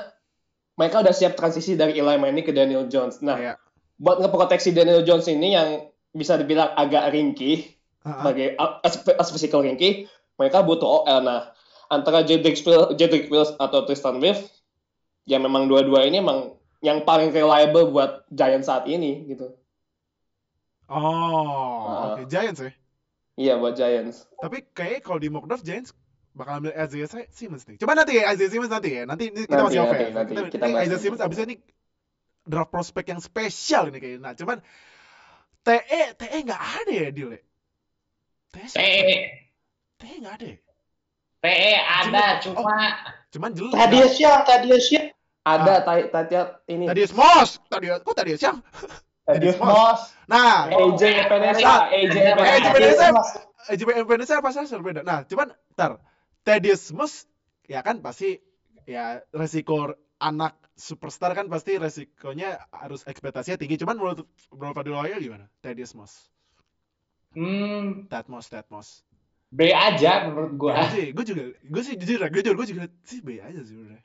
[0.77, 3.21] mereka udah siap transisi dari Eli Manning ke Daniel Jones.
[3.21, 3.55] Nah, Iya.
[3.97, 5.69] buat ngeproteksi Daniel Jones ini yang
[6.13, 7.73] bisa dibilang agak ringkih,
[8.05, 8.21] ah.
[8.21, 10.05] sebagai as, as physical ringkih,
[10.37, 11.21] mereka butuh OL.
[11.21, 11.51] Nah,
[11.89, 12.61] antara Jedrick
[12.95, 14.45] Jedrick Wills atau Tristan Wirfs,
[15.25, 19.51] ya memang dua-dua ini emang yang paling reliable buat Giants saat ini gitu.
[20.89, 22.17] Oh, Ah.
[22.17, 22.25] oke.
[22.31, 22.73] Giants ya.
[23.39, 24.25] Iya buat Giants.
[24.41, 25.93] Tapi kayaknya kalau di mock draft Giants
[26.33, 27.77] bakal ambil Isaiah Simmons nih.
[27.79, 29.03] Coba nanti ya Isaiah Simmons nanti ya.
[29.05, 30.11] Nanti ini kita Nanti, masih off nanti, ya.
[30.15, 30.31] nanti.
[30.33, 31.03] Kita, Kita bahas Isaiah nanti.
[31.05, 31.57] Simmons abisnya ini
[32.49, 34.21] draft prospek yang spesial ini kayaknya.
[34.23, 34.59] Nah, cuman
[35.61, 37.11] TE TE nggak ada ya ya?
[38.49, 38.65] TE?
[38.73, 38.97] TE
[39.99, 40.47] TE nggak ada.
[40.47, 40.57] ya?
[41.39, 42.79] TE ada cuma
[43.29, 43.77] Cuman jelek.
[43.77, 44.15] Thaddeus
[44.91, 45.09] Young.
[45.49, 45.81] Ada Ah.
[45.81, 46.35] tadi tadi
[46.69, 47.57] ini Tadius Moss.
[47.73, 48.59] Tadius kok Tadius yang?
[49.25, 49.73] Thaddeus Moss.
[49.73, 50.01] Moss.
[50.29, 52.17] Nah, AJ Epenesa, AJ.
[52.37, 53.09] Epenesa.
[53.69, 55.01] JPM Indonesia pasti harus berbeda.
[55.05, 56.01] Nah, cuman ntar
[56.45, 57.29] Thaddeus Moss
[57.69, 58.41] ya kan pasti
[58.89, 63.77] ya resiko anak superstar kan pasti resikonya harus ekspektasinya tinggi.
[63.77, 65.47] Cuman menurut Bro Fadil Wahyu gimana?
[65.61, 66.33] Thaddeus Moss.
[67.37, 69.05] hmm, that Moss.
[69.49, 70.77] B aja menurut gua.
[70.93, 73.97] Gue gue juga, gue sih jujur, gue jujur, gue juga sih B aja sih udah.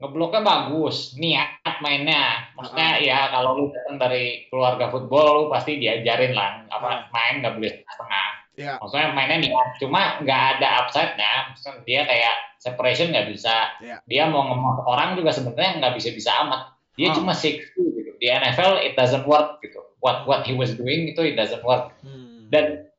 [0.00, 2.50] Ngebloknya bagus, niat mainnya.
[2.56, 3.04] Maksudnya Ah.
[3.04, 6.80] ya kalau lu datang dari keluarga football, lu pasti diajarin lah Ah.
[6.80, 8.28] apa main nggak boleh setengah.
[8.58, 11.52] Ya, Maksudnya mainnya niat, cuma nggak ada upside-nya.
[11.52, 13.56] Maksudnya dia kayak separation nggak bisa.
[13.80, 13.96] Ya.
[14.04, 16.74] Dia mau ngomong orang juga sebenarnya nggak bisa-bisa amat.
[16.98, 17.14] Dia Ah.
[17.14, 17.62] cuma 6'2
[17.94, 18.10] gitu.
[18.18, 19.78] Di NFL it doesn't work gitu.
[20.00, 21.92] What what he was doing itu it doesn't work.
[22.02, 22.48] hmm.
[22.50, 22.89] Dan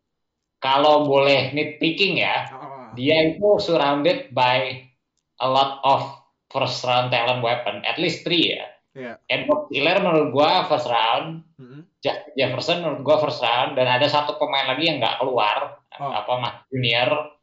[0.62, 2.94] kalau boleh nitpicking ya, ah.
[2.94, 4.78] dia itu surrounded by
[5.42, 6.06] a lot of
[6.48, 8.70] first round talent weapon, at least three ya.
[8.92, 9.14] Iya.
[9.26, 11.88] Edward Hiller menurut gua first round, Mhm.
[11.98, 16.12] Jeff- Jefferson menurut gua first round, dan ada satu pemain lagi yang nggak keluar, Oh.
[16.12, 17.40] apa Mas Junior,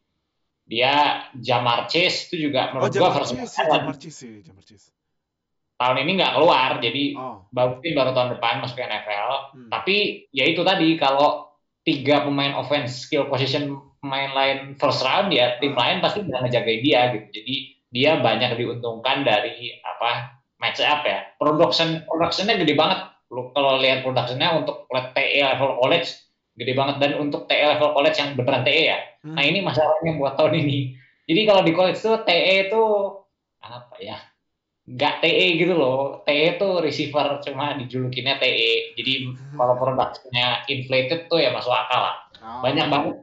[0.62, 0.92] dia
[1.34, 3.72] Jamar Chase itu juga Oh, menurut gua Jamar first Chase, round sih, talent.
[3.80, 4.88] Jamar Chase sih, Jamar Chase.
[5.78, 9.30] Tahun ini nggak keluar, jadi Oh, mungkin baru tahun depan masuk ke NFL.
[9.56, 9.70] hmm.
[9.72, 9.96] Tapi
[10.30, 11.47] ya itu tadi kalau
[11.88, 16.84] tiga pemain offense skill position pemain lain first round ya tim lain pasti bisa ngejagain
[16.84, 17.26] dia gitu.
[17.32, 17.54] Jadi
[17.88, 21.24] dia banyak diuntungkan dari apa match up ya.
[21.40, 23.08] Production productionnya gede banget.
[23.32, 24.84] Lu kalau lihat productionnya untuk
[25.16, 26.12] TE level college
[26.60, 28.98] gede banget dan untuk TE level college yang beneran TE ya.
[29.24, 29.32] Hmm.
[29.32, 30.92] Nah ini masalahnya buat tahun ini.
[31.24, 32.82] Jadi kalau di college tuh TE itu
[33.64, 34.20] apa ya?
[34.88, 36.24] Nggak TE gitu loh.
[36.24, 38.96] TE tuh receiver cuma dijulukinnya TE.
[38.96, 39.12] Jadi
[39.52, 42.16] kalau productionnya inflated tuh ya masuk akal lah.
[42.40, 42.64] Oh.
[42.64, 43.14] Banyak banget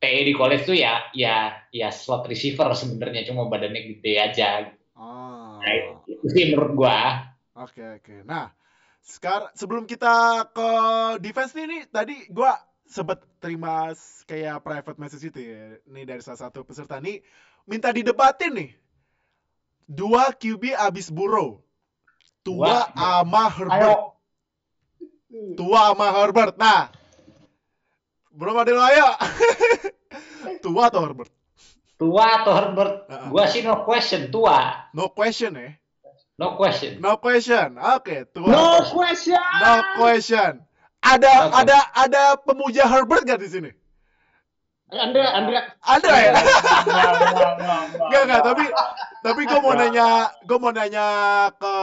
[0.00, 4.70] TE di college tuh ya ya ya slot receiver sebenarnya cuma badannya gede aja.
[4.94, 5.58] Oh.
[5.58, 5.74] Nah,
[6.06, 7.26] itu sih menurut gua.
[7.58, 8.22] Oke oke.
[8.22, 8.54] Nah,
[9.02, 10.70] sekarang sebelum kita ke
[11.18, 12.54] defense nih, nih tadi gua
[12.86, 13.90] sempat terima
[14.30, 15.74] kayak private message itu ya.
[15.90, 17.18] Nih dari salah satu peserta nih
[17.66, 18.70] minta didebatin nih.
[19.90, 21.58] Dua QB abis Burrow.
[22.46, 23.74] Tua sama Herbert.
[23.74, 23.94] Ayo.
[25.58, 26.54] Tua sama Herbert.
[26.54, 26.94] Nah.
[28.30, 29.08] Belum ada lo ayo.
[30.64, 31.34] Tua atau Herbert?
[31.98, 33.10] Tua atau Herbert?
[33.10, 33.28] Heeh.
[33.34, 34.88] Gua sih no question tua.
[34.94, 35.74] No question ya.
[36.38, 37.02] No question.
[37.02, 37.74] No question.
[37.76, 38.46] Oke, Tua.
[38.46, 39.42] No question.
[39.58, 40.62] No question.
[41.02, 43.70] Ada ada ada pemuja Herbert gak di sini?
[44.90, 45.60] Andra, Andra.
[45.86, 46.32] Ada ya?
[46.34, 48.64] Nggak, nggak, nggak, Enggak enggak, tapi
[49.20, 50.08] tapi gue mau nanya,
[50.42, 51.06] gue mau nanya
[51.54, 51.74] ke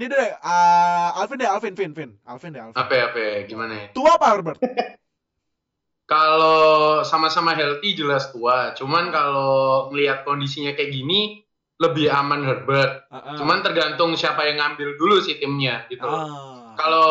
[0.00, 2.76] ini deh, ah, Alvin deh, Alvin, Vin, Vin, Alvin deh, Alvin.
[2.76, 3.34] Apa ya, apa ya?
[3.46, 3.86] Gimana ya?
[3.94, 4.58] Tua apa Herbert?
[6.12, 8.76] Kalau sama-sama healthy jelas tua.
[8.76, 11.40] Cuman kalau ngelihat kondisinya kayak gini,
[11.80, 13.08] lebih aman Herbert.
[13.08, 13.36] Ah, ah.
[13.38, 16.04] Cuman tergantung siapa yang ngambil dulu sih timnya gitu.
[16.04, 16.76] Ah.
[16.76, 17.08] Kalau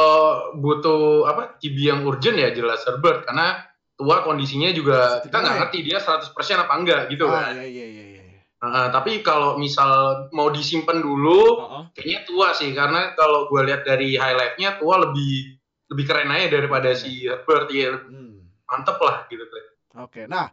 [0.60, 5.80] butuh apa QB yang urgent ya jelas Herbert karena tua kondisinya juga kita nggak ngerti
[5.82, 7.54] dia 100% apa enggak gitu Ah, kan.
[7.58, 8.20] iya iya iya iya.
[8.62, 9.90] Nah, tapi kalau misal
[10.30, 11.84] mau disimpan dulu, Ah, ah.
[11.92, 15.58] kayaknya tua sih karena kalau gue lihat dari highlightnya tua lebih
[15.90, 18.46] lebih keren aja daripada si Herbert ya Hmm.
[18.64, 19.66] mantep lah gitu kan.
[20.00, 20.48] Oke, nah,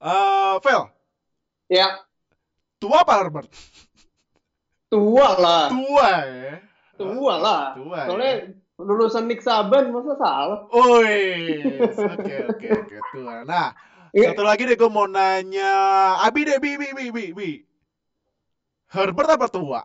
[0.00, 0.82] eh Vel,
[1.68, 2.02] Ya,
[2.76, 3.48] tua apa Herbert?
[4.88, 5.64] tua lah.
[5.68, 6.54] Tua ya.
[6.96, 7.64] Tua lah.
[7.72, 7.98] Tua.
[8.04, 8.36] ya?
[8.82, 10.60] Lulusan Nick Saban, masa salah?
[10.68, 13.46] Oi, oke oke oke tua.
[13.46, 13.70] Nah,
[14.12, 14.36] Iya.
[14.36, 15.72] satu lagi deh gue mau nanya,
[16.20, 17.50] Abi deh, Bi, Bi, Bi, Bi, Bi.
[18.92, 19.80] Herbert apa tua?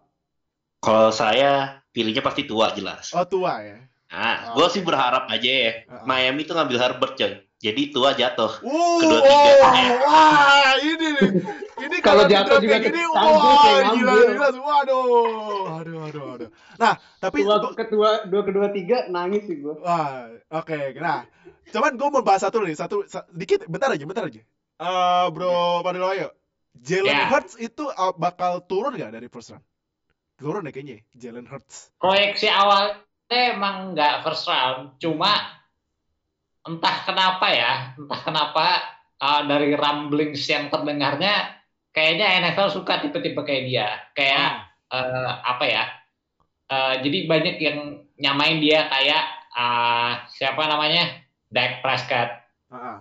[0.83, 3.15] Kalau saya pilihnya pasti tua jelas.
[3.15, 3.79] Oh tua ya.
[4.11, 5.73] Nah, Oh, gue sih berharap aja ya.
[5.87, 6.03] Uh-uh.
[6.03, 7.39] Miami tuh ngambil Herbert coy.
[7.57, 8.61] Jadi tua jatuh.
[8.61, 9.93] Uh, Kedua oh, tiga.
[10.05, 11.29] wah, ini nih.
[11.77, 16.49] Ini Kalau jatuh juga gini, wah, gila, gila, waduh, aduh, aduh, aduh.
[16.77, 19.73] Nah, tapi Tua gua- kedua, dua kedua tiga nangis sih gue.
[19.81, 21.01] Wah, oke.
[21.01, 21.25] Nah,
[21.73, 24.41] cuman gue mau bahas satu nih, satu, sa- dikit, bentar aja, bentar aja.
[24.77, 26.29] Eh, bro, Padiloyo,
[26.77, 27.25] Jalen Ya.
[27.25, 29.65] Hurts itu uh, bakal turun nggak dari first round?
[30.37, 31.89] Turun deh kayaknya, Jalen Hurts.
[31.97, 33.01] proyeksi awalnya
[33.33, 35.33] emang nggak first round, cuma
[36.67, 38.65] entah kenapa ya, entah kenapa
[39.23, 41.57] uh, dari rumblings yang terdengarnya
[41.95, 45.83] kayaknya NFL suka tipe-tipe kayak dia, kayak eh, apa ya?
[46.69, 47.79] eh, jadi banyak yang
[48.21, 49.23] nyamain dia kayak
[49.57, 52.97] eh, siapa namanya Dak Prescott Ah, ah.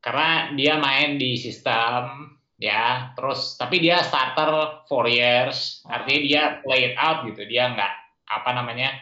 [0.00, 6.80] karena dia main di sistem ya terus tapi dia starter four years artinya dia play
[6.92, 7.92] it out gitu dia nggak
[8.32, 8.96] apa namanya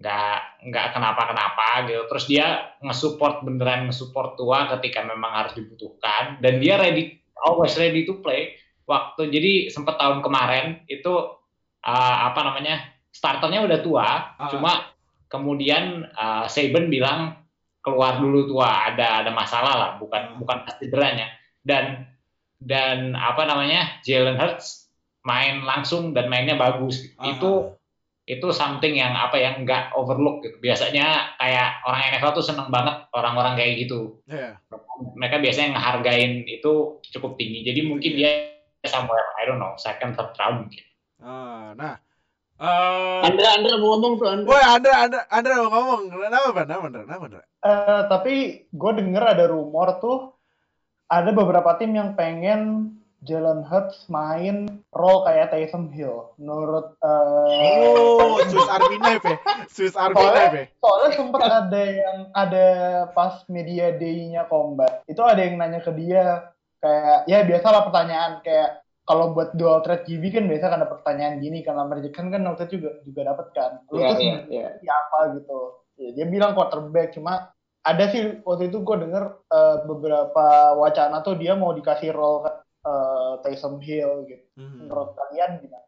[0.00, 2.02] nggak nggak kenapa kenapa gitu.
[2.08, 2.46] Terus dia
[2.80, 6.40] ngesupport beneran ngesupport tua ketika memang harus dibutuhkan.
[6.40, 8.56] Dan dia ready always ready to play.
[8.88, 11.12] Waktu jadi sempat tahun kemarin itu
[11.84, 12.80] uh, apa namanya
[13.12, 14.08] starternya udah tua.
[14.40, 14.48] Ah.
[14.48, 14.72] cuma
[15.30, 17.36] kemudian uh, Saban bilang
[17.84, 21.28] keluar dulu tua ada ada masalah lah bukan bukan cederanya.
[21.60, 22.08] Dan
[22.56, 24.88] dan apa namanya Jalen Hurts
[25.28, 27.04] main langsung dan mainnya bagus.
[27.20, 27.36] Ah.
[27.36, 27.76] itu
[28.30, 33.10] itu something yang apa yang nggak overlook gitu biasanya kayak orang NFL tuh seneng banget
[33.10, 34.62] orang-orang kayak gitu Iya.
[35.18, 36.72] mereka biasanya ngehargain itu
[37.10, 38.30] cukup tinggi jadi mungkin dia
[38.86, 40.84] somewhere I don't know second third round mungkin
[41.20, 42.00] Ah, nah,
[42.56, 44.48] eh, Andra, Andra mau ngomong tuh Andra.
[44.48, 46.64] Woi, Andra, Andra, Andra mau ngomong, kenapa, Ban?
[46.64, 47.02] Kenapa, Andra?
[47.04, 47.42] Kenapa, Andra?
[47.60, 48.34] Eh, tapi
[48.72, 50.32] gue denger ada rumor tuh
[51.12, 56.32] ada beberapa tim yang pengen Jalen Hurts main role kayak Taysom Hill.
[56.36, 59.36] Menurut eh, Oh, Swiss Army knife ya?
[59.68, 60.66] Swiss Army Soalnya- knife ya?
[60.80, 62.66] soalnya sempat ada yang ada
[63.12, 66.48] pas media day-nya combat itu ada yang nanya ke dia
[66.78, 71.36] kayak ya biasalah pertanyaan kayak kalau buat dual threat GB kan biasa kan ada pertanyaan
[71.38, 74.16] gini kan Lamar Jackson kan waktu itu juga juga dapat kan lu Iya, tuh iya,
[74.16, 74.68] sebenarnya iya.
[74.80, 75.58] siapa gitu
[75.98, 81.36] ya, dia bilang quarterback cuma ada sih waktu itu gue denger eh, beberapa wacana tuh
[81.36, 82.48] dia mau dikasih role
[82.80, 84.84] eh, Taysom Hill gitu Hmm.
[84.84, 85.86] menurut kalian gimana?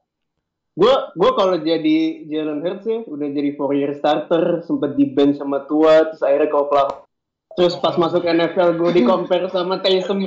[0.73, 5.37] Gue gue kalau jadi Jalen Hurts ya udah jadi four year starter, sempet di bench
[5.37, 7.05] sama tua, terus akhirnya ke Oklahoma.
[7.53, 10.25] Terus pas masuk NFL gue di compare sama Taysom.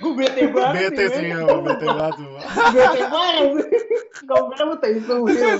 [0.00, 0.96] Gue bete banget.
[0.96, 2.16] Bete sih, ya, bete banget.
[2.72, 3.44] Bete banget.
[4.24, 5.58] Compare sama Taysom Hill.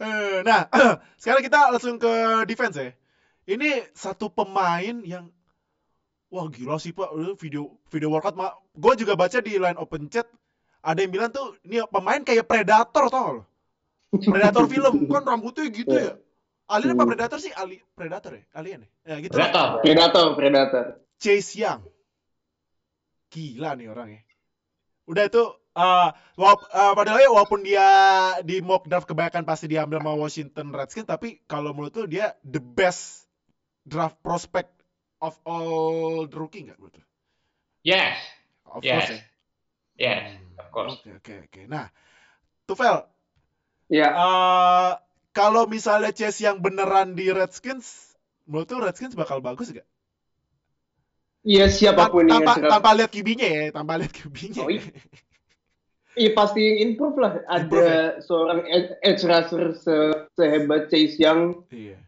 [0.00, 0.66] Eh, Nah,
[1.20, 2.12] sekarang kita langsung ke
[2.48, 2.96] defense ya.
[3.44, 5.28] Ini satu pemain yang
[6.32, 8.56] wah gila sih Pak, video video workout mak.
[8.72, 10.24] Gue juga baca di line open chat
[10.82, 13.42] ada yang bilang tuh ini pemain kayak predator tau lo.
[14.12, 16.18] Predator film kan rambutnya gitu ya.
[16.66, 17.54] Alien apa predator sih?
[17.54, 18.44] Ali predator ya?
[18.56, 19.14] Alien ya?
[19.14, 19.38] Ya gitu.
[19.38, 19.48] lah.
[19.48, 20.84] Predator Predator, Predator.
[21.22, 21.80] Chase Young.
[23.30, 24.22] Gila nih orangnya.
[25.06, 27.88] Udah itu eh walaupun, padahal ya walaupun dia
[28.44, 32.60] di mock draft kebanyakan pasti diambil sama Washington Redskins tapi kalau menurut tuh dia the
[32.60, 33.24] best
[33.88, 34.68] draft prospect
[35.24, 37.00] of all the rookie nggak menurut
[37.80, 38.20] yes
[38.72, 38.92] Of Yes.
[38.96, 39.20] course ya.
[40.00, 40.22] yes
[40.56, 41.60] of course Oke oke oke.
[41.68, 41.86] Nah,
[42.64, 43.04] Tufel,
[43.92, 44.90] Ya, eh
[45.32, 48.16] kalau misalnya Chase yang beneran di Redskins,
[48.48, 49.84] menurut tuh Redskins bakal bagus gak?
[51.42, 52.72] iya siapa pun yang tanpa, draft.
[52.72, 54.62] tanpa lihat QB-nya ya, tanpa lihat QB-nya.
[54.64, 54.80] Oh, iya.
[56.12, 57.32] Iya pasti improve lah.
[57.48, 58.04] Ada Improve, ya?
[58.20, 61.98] seorang ed- edge rusher se- sehebat Chase Young, Iya.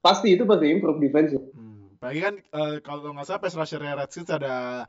[0.00, 1.36] pasti itu pasti improve defense.
[1.36, 4.84] Hmm, Apalagi kan eh, kalau nggak salah pass rusher Redskins ada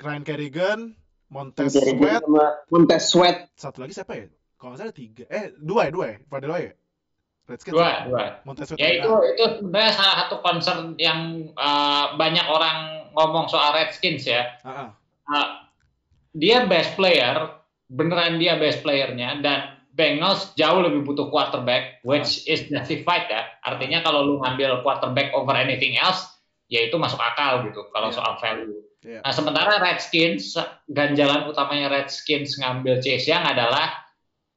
[0.00, 0.80] Ryan Kerrigan,
[1.28, 2.24] Montez Sweat,
[2.72, 3.52] Montez Sweat.
[3.54, 4.26] satu lagi siapa ya?
[4.56, 6.72] Kalau nggak salah tiga, eh dua ya dua ya, pada dua ya.
[7.48, 7.74] Redskins.
[7.76, 7.98] Dua, ya?
[8.08, 8.24] dua.
[8.48, 8.80] Montez Sweat.
[8.80, 14.56] Ya itu itu sebenarnya salah satu concern yang uh, banyak orang ngomong soal Redskins ya.
[14.64, 14.90] Ah, ah.
[15.30, 15.48] Uh,
[16.34, 22.70] dia best player, beneran dia best playernya dan Bengals jauh lebih butuh quarterback, which is
[22.70, 23.50] justified ya.
[23.66, 26.24] Artinya kalau lu ngambil quarterback over anything else,
[26.70, 28.16] ya itu masuk akal gitu kalau Iya.
[28.16, 28.89] soal value.
[29.00, 29.24] Iya.
[29.24, 34.04] Nah sementara Redskins, ganjalan utamanya Redskins ngambil Chase Young adalah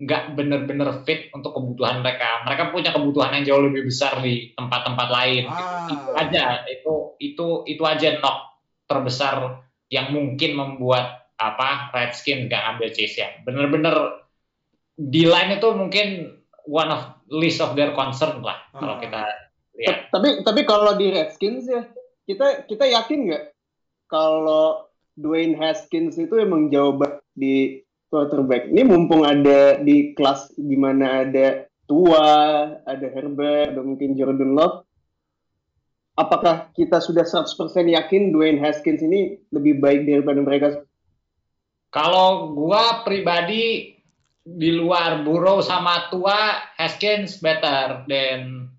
[0.03, 2.43] nggak bener-bener fit untuk kebutuhan mereka.
[2.43, 5.43] Mereka punya kebutuhan yang jauh lebih besar di tempat-tempat lain.
[5.47, 5.87] Ah.
[5.87, 12.91] Itu aja, itu itu itu aja knock terbesar yang mungkin membuat apa Redskins nggak ambil
[12.91, 13.35] Chase Young.
[13.47, 13.95] Bener-bener
[14.99, 16.07] di line itu mungkin
[16.67, 18.83] one of list of their concern lah Ah.
[18.83, 19.21] kalau kita
[19.79, 20.11] lihat.
[20.11, 21.87] Tapi tapi kalau di Redskins ya
[22.27, 23.43] kita kita yakin nggak
[24.13, 24.85] kalau
[25.17, 27.81] Dwayne Haskins itu emang jawaban di
[28.13, 28.69] quarterback.
[28.69, 34.85] Ini mumpung ada di kelas di mana ada Tua, ada Herbert, ada mungkin Jordan Love.
[36.13, 37.57] Apakah kita sudah 100%
[37.89, 40.67] yakin Dwayne Haskins ini lebih baik daripada mereka?
[41.89, 43.97] Kalau gua pribadi
[44.45, 48.69] di luar Burrow sama Tua, Haskins better than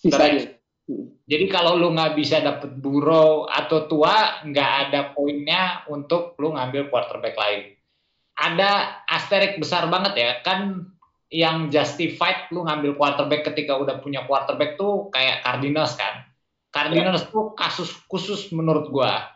[0.00, 0.56] Sisanya.
[1.28, 6.88] Jadi kalau lu nggak bisa dapet Burrow atau Tua, nggak ada poinnya untuk lu ngambil
[6.88, 7.76] quarterback lain.
[8.32, 10.88] Ada asterik besar banget ya, kan
[11.28, 16.24] yang justified lu ngambil quarterback ketika udah punya quarterback tuh kayak Cardinals kan.
[16.72, 19.28] Cardinals tuh kasus khusus menurut gua.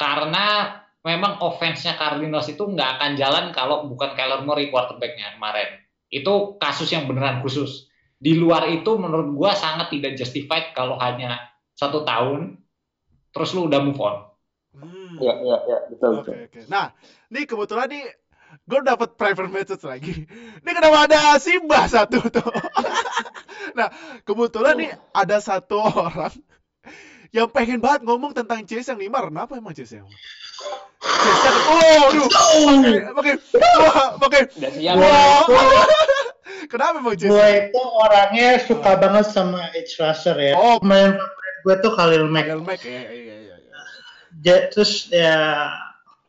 [0.00, 0.72] Karena
[1.04, 5.84] memang offense-nya Cardinals itu nggak akan jalan kalau bukan Kyler Murray quarterbacknya kemarin.
[6.08, 7.89] Itu kasus yang beneran khusus
[8.20, 11.40] di luar itu menurut gua sangat tidak justified kalau hanya
[11.72, 12.60] satu tahun
[13.32, 14.28] terus lu udah move on.
[14.76, 15.16] Hmm.
[15.18, 16.34] Ya, ya, ya, betul, Oke betul.
[16.46, 16.60] oke.
[16.70, 16.92] Nah,
[17.32, 18.04] nih kebetulan nih
[18.66, 20.26] gue dapat private message lagi.
[20.62, 22.50] Ini kenapa ada Simba satu tuh?
[23.78, 23.90] nah,
[24.22, 26.34] kebetulan nih ada satu orang
[27.30, 29.30] yang pengen banget ngomong tentang Chase yang Neymar.
[29.30, 30.08] Kenapa emang Chase yang?
[31.00, 32.28] Oh, aduh,
[34.20, 34.94] pakai, Udah siap.
[35.00, 36.09] wah.
[36.70, 37.26] Kenapa emang Chase?
[37.34, 40.54] Gue itu orangnya suka banget sama edge rusher ya.
[40.54, 40.78] Oh.
[40.78, 41.18] Favorit
[41.66, 42.46] gue tuh Khalil Mack.
[42.46, 43.56] Khalil Mack, ya, iya, iya, iya.
[44.40, 45.66] Ja- terus ya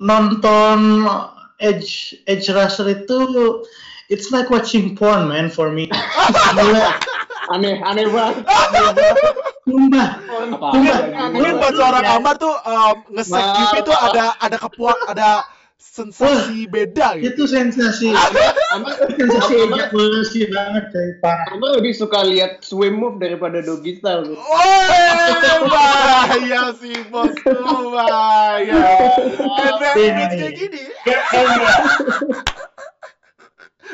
[0.01, 1.05] nonton
[1.61, 3.19] edge edge rusher itu
[4.09, 5.85] it's like watching porn man for me.
[7.51, 8.47] Aneh, aneh banget.
[9.67, 10.07] sumpah.
[10.23, 10.67] Apa?
[10.71, 11.27] Sumpah.
[11.35, 13.55] Mungkin buat seorang Amar tuh um, Wah.
[13.59, 15.43] QB itu ada ada kepuas ada
[15.91, 17.35] sensasi beda gitu.
[17.35, 18.15] Itu sensasi.
[18.75, 21.51] Amar, sensasi ejakulasi banget dari parah.
[21.51, 24.23] Amar lebih suka lihat swim move daripada doggy style.
[24.23, 24.39] bro.
[24.39, 28.79] Woi, bahaya sih bos tuh bahaya.
[29.91, 30.81] Kayak image kayak gini.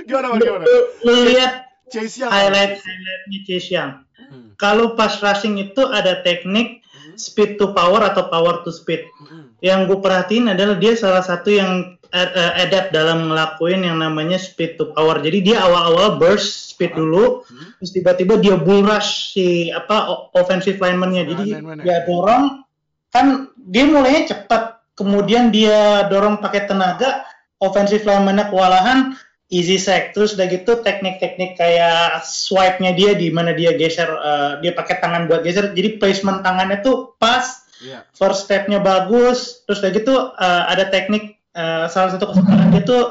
[0.06, 0.66] Gimana bang, gimana?
[0.70, 0.78] Lu,
[1.10, 2.30] lu lihat Chase Young.
[2.30, 3.92] highlight highlightnya Chase Young.
[4.30, 4.54] Hmm.
[4.62, 6.77] Kalau pas rushing itu ada teknik
[7.18, 9.06] speed to power atau power to speed.
[9.22, 9.52] Hmm.
[9.60, 14.78] Yang gue perhatiin adalah dia salah satu yang uh, adapt dalam ngelakuin yang namanya speed
[14.78, 15.18] to power.
[15.20, 17.74] Jadi dia awal-awal burst speed dulu, Hmm.
[17.82, 21.26] terus tiba-tiba dia bull rush si apa offensive lineman-nya.
[21.26, 21.84] Jadi Lineman-nya.
[21.84, 22.64] dia dorong
[23.10, 27.26] kan dia mulainya cepat, kemudian dia dorong pakai tenaga,
[27.58, 30.12] offensive lineman-nya kewalahan, easy sack.
[30.12, 35.28] Terus udah gitu teknik-teknik kayak swipe-nya dia di mana dia geser, uh, dia pakai tangan
[35.28, 35.72] buat geser.
[35.72, 38.10] Jadi placement tangannya tuh pas, Iya.
[38.14, 39.64] first step-nya bagus.
[39.70, 43.04] Terus udah gitu uh, ada teknik uh, salah satu kesukaan dia tuh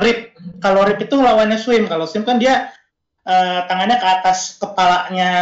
[0.00, 0.38] rip.
[0.62, 1.90] Kalau rip itu lawannya swim.
[1.90, 2.70] Kalau swim kan dia
[3.26, 5.32] uh, tangannya ke atas kepalanya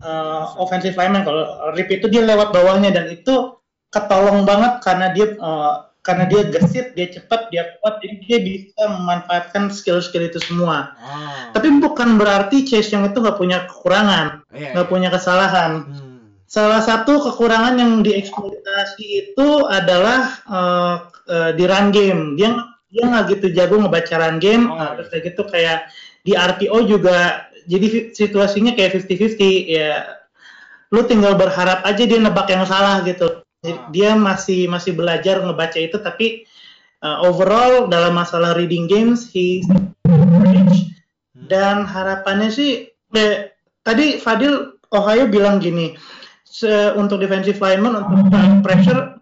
[0.00, 1.22] uh, offensive lineman.
[1.22, 3.60] Kalau rip itu dia lewat bawahnya dan itu
[3.92, 8.82] ketolong banget karena dia uh, karena dia gesit, dia cepat, dia kuat, jadi dia bisa
[8.92, 10.92] memanfaatkan skill-skill itu semua.
[11.00, 11.48] Ah.
[11.56, 14.92] Tapi bukan berarti Chase Young itu nggak punya kekurangan, Iya, nggak iya.
[14.92, 15.72] punya kesalahan.
[15.88, 16.16] Hmm.
[16.44, 20.96] Salah satu kekurangan yang dieksploitasi itu adalah eh,
[21.32, 22.36] eh, di run game.
[22.36, 22.52] Dia
[22.92, 24.68] dia nggak gitu jago ngebaca run game.
[24.68, 25.00] Oh, iya.
[25.00, 25.78] terus kayak gitu kayak
[26.20, 27.48] di RPO juga.
[27.64, 30.20] Jadi situasinya kayak 50-50 ya.
[30.92, 33.33] Lu tinggal berharap aja dia nebak yang salah gitu.
[33.64, 33.88] Ah.
[33.88, 36.44] Dia masih masih belajar ngebaca itu tapi
[37.00, 39.64] eh, overall dalam masalah reading games he
[40.08, 40.92] average.
[41.48, 45.96] dan harapannya sih eh, tadi Fadil Ohio bilang gini
[46.46, 48.30] se- untuk defensive lineman untuk
[48.62, 49.18] pressure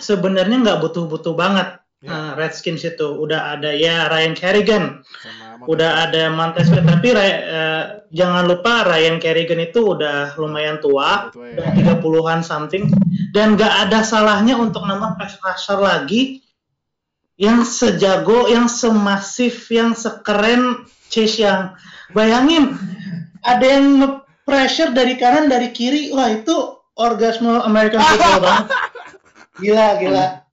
[0.00, 6.28] sebenarnya nggak butuh-butuh banget Nah, Redskins itu udah ada ya Ryan Kerrigan, sama udah ada
[6.28, 11.64] Montez Sweat, tapi eh, jangan lupa Ryan Kerrigan itu udah lumayan tua, Tua ya.
[11.64, 12.92] udah 30-an something
[13.32, 16.44] dan gak ada salahnya untuk nambah pass rusher lagi
[17.40, 21.72] yang sejago, yang semasif, yang sekeren Chase Young.
[22.12, 22.76] Bayangin
[23.40, 26.52] ada yang nge-pressure dari kanan dari kiri, wah itu
[26.94, 28.66] orgasme American football banget.
[29.62, 30.43] Gila, gila.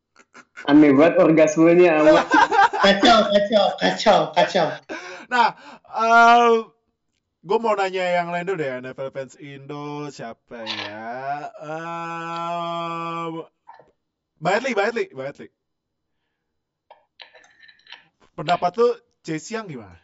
[0.69, 2.01] Aneh banget orgasmenya.
[2.05, 2.27] amat.
[2.81, 4.67] Kacau, kacau, kacau, kacau.
[5.29, 5.53] Nah,
[7.45, 11.45] gue mau nanya yang lain dulu deh, NFL fans Indo siapa ya?
[11.61, 13.45] Um,
[14.41, 15.45] Baetli, Baetli, Baetli.
[18.33, 20.01] Pendapat tuh Chase Young gimana?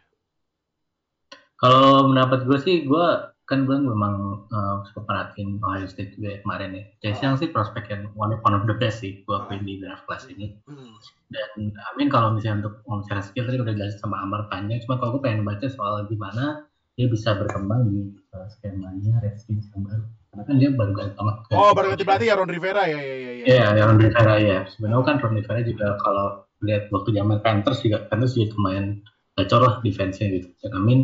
[1.57, 3.07] Kalau mendapat gue sih, gue
[3.47, 6.83] kan gue memang uh, suka perhatiin Ohio State juga ya kemarin ya.
[6.99, 10.03] Chase Young sih prospek yang one, one of the best sih gue akuin di draft
[10.03, 10.51] class ini.
[10.67, 10.99] Hmm.
[11.31, 15.15] Dan Amin kalau misalnya untuk secara skill tadi udah jelasin sama Amar panjang, cuma kalau
[15.15, 16.67] gue pengen baca soal gimana
[16.99, 20.03] dia bisa berkembang di uh, skemanya Redskins yang baru.
[20.33, 21.35] Karena kan dia baru ganti banget.
[21.55, 23.31] Oh, baru ganti pelatih ya Ron Rivera ya, ya, ya.
[23.31, 23.45] ya.
[23.47, 24.59] Iya, ya Ron Rivera ya.
[24.67, 26.27] Sebenarnya kan Ron Rivera juga kalau
[26.67, 28.99] lihat waktu zaman Panthers juga Panthers juga lumayan
[29.37, 30.49] gacor lah defense-nya gitu.
[30.65, 30.99] Dan Amin,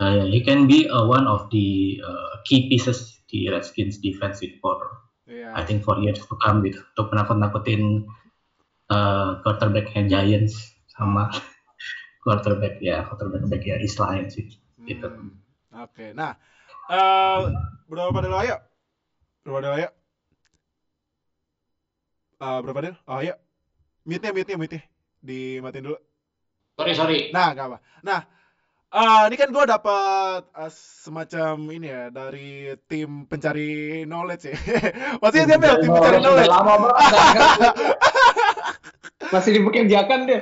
[0.00, 4.76] uh, he can be uh, one of the uh, key pieces di Redskins defensive for
[5.30, 5.54] Iya.
[5.54, 6.82] I think for years to come gitu.
[6.82, 8.02] Untuk menakut-nakutin
[8.90, 11.30] uh, quarterback-nya Giants sama
[12.26, 14.50] quarterback ya quarterback back ya East Lions sih.
[14.90, 15.06] gitu.
[15.06, 15.38] Hmm,
[15.86, 16.34] Oke, nah,
[16.90, 17.40] eh
[17.86, 18.56] berapa pada lo ayo?
[19.46, 19.90] Berapa pada lo ayo?
[22.40, 22.90] Eh, berapa pada?
[23.06, 23.34] Oh ayo,
[24.08, 24.82] mute-nya, mute-nya, mute-nya,
[25.22, 25.98] dimatiin dulu.
[26.80, 27.18] Sorry, sorry.
[27.30, 27.78] Nah, gak apa.
[28.00, 28.24] Nah,
[28.90, 30.72] eh, ini kan gue dapat eh,
[31.02, 34.56] semacam ini ya dari tim pencari knowledge ya.
[35.22, 35.74] Maksudnya siapa ya?
[35.78, 36.50] Tim pencari knowledge.
[36.50, 36.96] lama banget.
[39.34, 40.40] Masih dipekerjakan deh.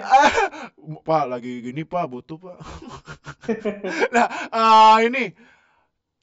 [1.09, 2.57] Pak lagi gini Pak butuh Pak.
[4.15, 5.25] nah eh, ini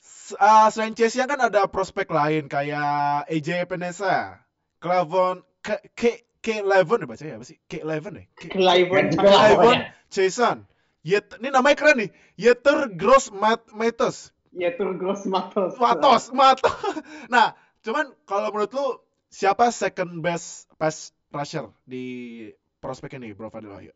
[0.02, 4.42] S- eh, selain Young kan ada prospek lain kayak AJ Penesa,
[4.82, 6.02] Clavon, K K
[6.46, 7.58] K11 ya baca ya apa sih?
[7.66, 8.26] K11 deh.
[8.38, 9.78] K Clivon Clavon
[10.14, 10.70] Jason.
[11.06, 12.10] Yet, ini namanya keren nih.
[12.34, 14.34] Yeter Gross Mat Matos.
[14.56, 15.78] Tur Gross Matos.
[15.78, 16.74] Matos, Matos.
[17.34, 17.53] Nah,
[17.86, 18.88] cuman kalau menurut lu
[19.30, 22.49] siapa second best pass rusher di
[22.82, 23.93] prospek ini, Bro Fadil Wahyu?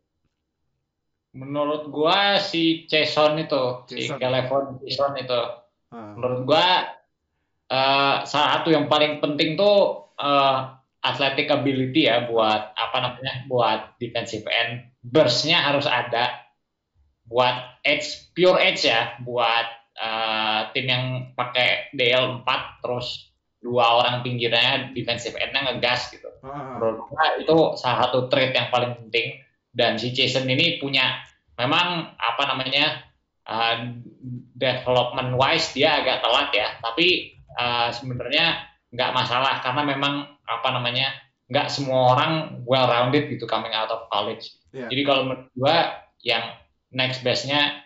[1.34, 4.22] Menurut gua si Jason itu, si Jason.
[4.22, 5.40] Calvin Jason itu.
[5.90, 6.14] Ah.
[6.14, 6.94] Menurut gua
[7.66, 10.58] eh, salah satu yang paling penting tuh eh,
[11.02, 16.49] athletic ability ya buat apa namanya buat defensive end burst-nya harus ada
[17.30, 24.24] buat edge pure edge ya buat eh, tim yang pakai DL 4 terus dua orang
[24.24, 26.80] pinggirnya defensive end-nya ngegas gitu Ah.
[26.80, 29.44] menurut gua itu salah satu trait yang paling penting
[29.76, 31.20] dan si Jason ini punya
[31.60, 33.04] memang apa namanya
[33.44, 33.92] uh,
[34.56, 40.14] development wise dia agak telat ya tapi uh, sebenarnya nggak masalah karena memang
[40.48, 41.12] apa namanya
[41.52, 42.32] nggak semua orang
[42.64, 44.88] well rounded gitu coming out of college Iya.
[44.88, 45.76] jadi kalau menurut gua
[46.22, 46.56] yang
[46.90, 47.82] next bestnya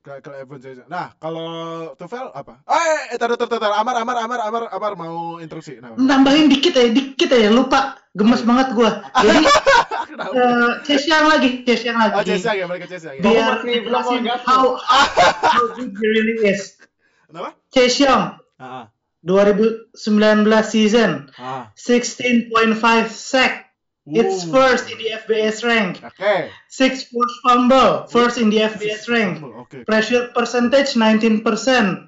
[0.00, 0.86] Ke, ke Evan Jason.
[0.86, 1.50] Nah, kalau
[1.98, 2.62] Tufel apa?
[2.62, 3.74] Ah, eh, tar, tar, tar, tar.
[3.74, 5.82] Amar, Amar, Amar, Amar, Amar mau instruksi.
[5.82, 7.98] Nah, Nambahin dikit ya, dikit ya, lupa.
[8.14, 9.02] Gemes banget gua.
[9.18, 9.44] Jadi,
[10.06, 10.32] kenapa?
[10.86, 12.14] eh Young lagi, Young lagi.
[12.14, 12.22] Oh,
[12.54, 13.22] Young ya, Chase Young ya.
[13.26, 16.78] Biar jelasin how, how good he really is.
[17.26, 17.58] Kenapa?
[17.98, 18.88] Young, Ah,
[19.26, 20.06] 2019
[20.64, 21.74] season, ah.
[21.74, 23.65] 16.5 sack.
[24.06, 25.98] It's first in the FBS rank.
[25.98, 26.50] Oke.
[26.70, 29.42] Six forced fumble, first in the FBS rank.
[29.42, 29.82] Oke.
[29.82, 31.42] Pressure percentage 19%,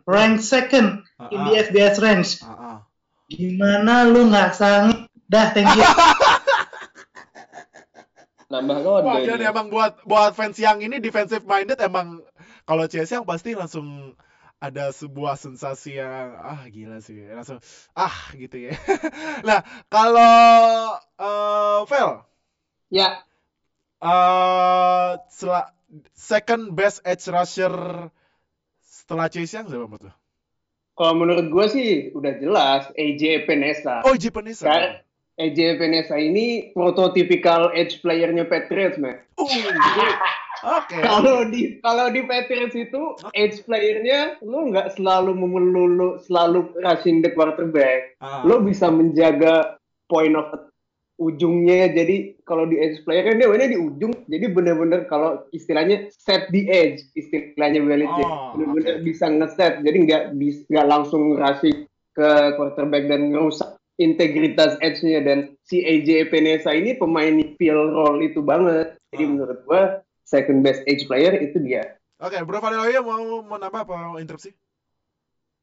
[0.06, 1.02] ranked second
[1.34, 2.38] in the FBS range.
[2.46, 2.78] Ah, ah.
[3.26, 5.10] Gimana lu nggak sanggup?
[5.28, 5.84] Dah, thank you.
[8.48, 12.24] Nambah kode Wah, nih, emang buat buat fans yang ini defensive minded emang
[12.64, 14.16] kalau CS yang pasti langsung
[14.58, 17.62] ada sebuah sensasi yang ah gila sih langsung
[17.94, 18.74] ah gitu ya.
[19.48, 20.34] nah kalau
[21.14, 22.10] eh Vel
[22.88, 23.22] Ya,
[24.00, 25.70] eh sela-
[26.12, 27.70] second best edge rusher
[28.82, 30.14] setelah Chase Young siapa menurut lo?
[30.92, 34.02] kalau menurut gue sih udah jelas AJ Penesa.
[34.02, 34.58] Oh Japanese.
[34.58, 34.98] Kan
[35.38, 39.22] AJ Penesa ini prototipikal edge playernya Patriots, man.
[39.38, 39.46] Oh,
[40.64, 40.98] Oke.
[40.98, 47.30] Kalau di kalau di Patriots itu edge playernya lu nggak selalu memelulu selalu rushing the
[47.34, 48.14] quarterback.
[48.18, 48.42] Ah.
[48.42, 49.78] Lu bisa menjaga
[50.10, 50.50] point of
[51.18, 51.90] ujungnya.
[51.90, 54.14] Jadi kalau di edge player dia mainnya di ujung.
[54.26, 58.26] Jadi bener-bener kalau istilahnya set the edge istilahnya Belichick.
[58.26, 59.04] Oh, bener-bener oke.
[59.04, 59.82] bisa ngeset.
[59.82, 60.22] Jadi nggak
[60.70, 62.28] nggak langsung rushing ke
[62.58, 68.94] quarterback dan ngerusak integritas edge-nya dan si AJ Epinesa ini pemain feel role itu banget.
[69.10, 69.30] Jadi Ah.
[69.30, 69.82] menurut gua
[70.28, 71.96] second best edge player itu dia.
[72.20, 74.52] Oke, Bro Valerio mau mau nambah apa mau interupsi?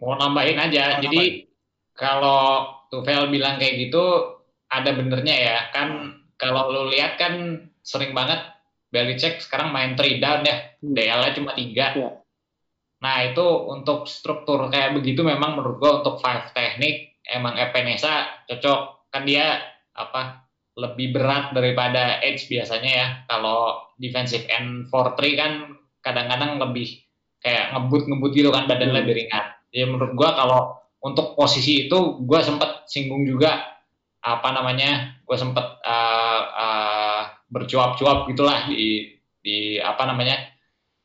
[0.02, 0.98] Mau nambahin aja.
[0.98, 1.46] Oh, Jadi
[1.94, 4.04] kalau Tufel bilang kayak gitu
[4.74, 5.58] ada benernya ya.
[5.70, 8.42] Kan kalau lu lihat kan sering banget
[8.90, 10.74] Belichick sekarang main three down ya.
[10.82, 10.96] Hmm.
[10.96, 11.92] DL-nya cuma tiga.
[11.94, 12.10] Iya.
[13.04, 19.12] Nah itu untuk struktur kayak begitu memang menurut gua untuk five teknik emang Epenesa cocok.
[19.12, 19.60] Kan dia
[19.96, 20.45] apa
[20.76, 23.08] lebih berat daripada edge biasanya ya.
[23.32, 25.54] Kalau defensive end 4-3 kan
[26.04, 27.02] kadang-kadang lebih
[27.40, 29.00] kayak ngebut-ngebut gitu kan badan Hmm.
[29.04, 29.46] lebih ringan.
[29.72, 30.62] Ya menurut gua kalau
[31.00, 33.76] untuk posisi itu gua sempet singgung juga
[34.26, 40.50] apa namanya gue sempet uh, uh, bercuap-cuap gitulah di di apa namanya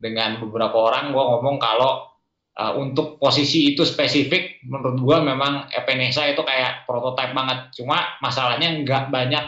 [0.00, 2.08] dengan beberapa orang gue ngomong kalau
[2.56, 8.72] uh, untuk posisi itu spesifik menurut gue memang Epenesa itu kayak prototipe banget cuma masalahnya
[8.80, 9.44] nggak banyak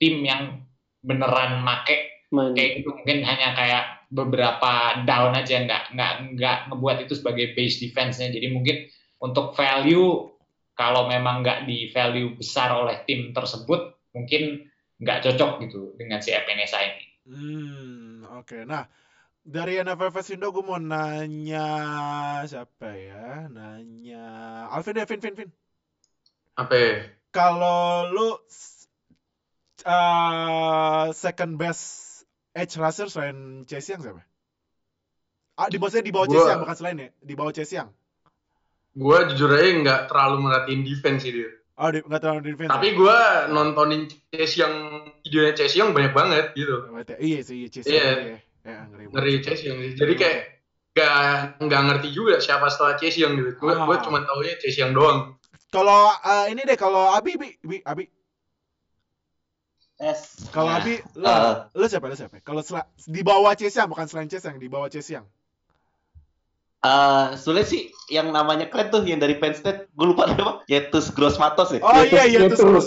[0.00, 0.64] tim yang
[1.04, 2.56] beneran make Main.
[2.56, 7.78] kayak gitu mungkin hanya kayak beberapa down aja nggak nggak nggak ngebuat itu sebagai base
[7.78, 8.90] defense-nya jadi mungkin
[9.22, 10.32] untuk value
[10.74, 14.66] kalau memang nggak di value besar oleh tim tersebut mungkin
[14.98, 18.66] nggak cocok gitu dengan si Epenesa ini Hmm, oke.
[18.66, 18.90] Nah,
[19.44, 21.68] dari NFL Fest Indo gue mau nanya
[22.42, 23.46] siapa ya?
[23.46, 24.26] Nanya
[24.74, 25.50] Alvin deh, Vin, Vin, Vin.
[26.58, 26.74] Apa?
[26.74, 26.94] ya?
[27.30, 28.28] Kalau lu
[29.84, 32.06] uh, second best
[32.52, 34.22] edge rusher selain Chase Young siapa?
[35.54, 37.90] Ah, di bawah di bawah Gua- Chase Young bukan selain ya, di bawah Chase Young.
[38.90, 41.50] Gue jujur aja nggak terlalu merhatiin defense sih dia.
[41.80, 42.68] Oh, di, terlalu defense.
[42.68, 42.96] Tapi ya?
[42.96, 43.18] gue
[43.50, 44.74] nontonin Chase yang
[45.22, 46.90] videonya Chase Young banyak banget gitu.
[46.90, 48.02] Berarti- Iya sih, iya Chase Iya.
[48.02, 48.20] Young.
[48.20, 49.04] Iya, Ya, ngeri.
[49.08, 49.92] Ngeri Chase Young sih.
[49.94, 50.38] Jadi kayak
[50.90, 51.14] nggak
[51.62, 53.50] nggak ngerti juga siapa setelah Chase Young gitu.
[53.56, 53.86] Gue Ah.
[53.86, 55.38] gue cuma taunya Chase Young doang.
[55.70, 58.04] Kalau uh, ini deh, kalau Abi, Bi, Bi, Abi,
[60.00, 60.48] Yes.
[60.48, 62.40] kalau Abi, lu, eh, lu siapa, lu siapa?
[62.40, 62.64] Kalau
[63.04, 65.28] di bawah Young, bukan selain Young, di bawah Young.
[66.80, 69.92] eh, sulit sih yang namanya keren tuh yang dari Penn State.
[69.92, 70.64] Gue lupa nama.
[70.64, 71.84] Yetus Grossmatos ya.
[71.84, 72.80] Oh iya, iya itu Yetur.
[72.80, 72.86] terus.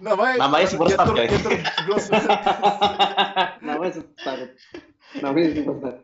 [0.00, 1.30] Namanya Namanya superstar, Yetur- guys.
[1.36, 1.52] Yetur
[1.84, 2.06] Gross.
[3.68, 4.36] Namanya superstar.
[5.20, 5.94] Namanya superstar.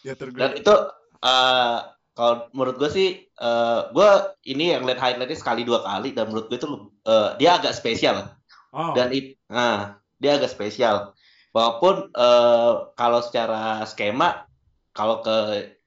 [0.00, 0.74] Yetur Dan itu
[1.20, 1.78] eh
[2.16, 4.10] kalau menurut gue sih eh gue
[4.48, 6.68] ini yang lihat highlightnya sekali dua kali dan menurut gue itu
[7.04, 8.32] eh, dia agak spesial
[8.68, 11.16] Oh, dan it, nah, dia agak spesial
[11.56, 14.44] walaupun eh, kalau secara skema
[14.92, 15.36] kalau ke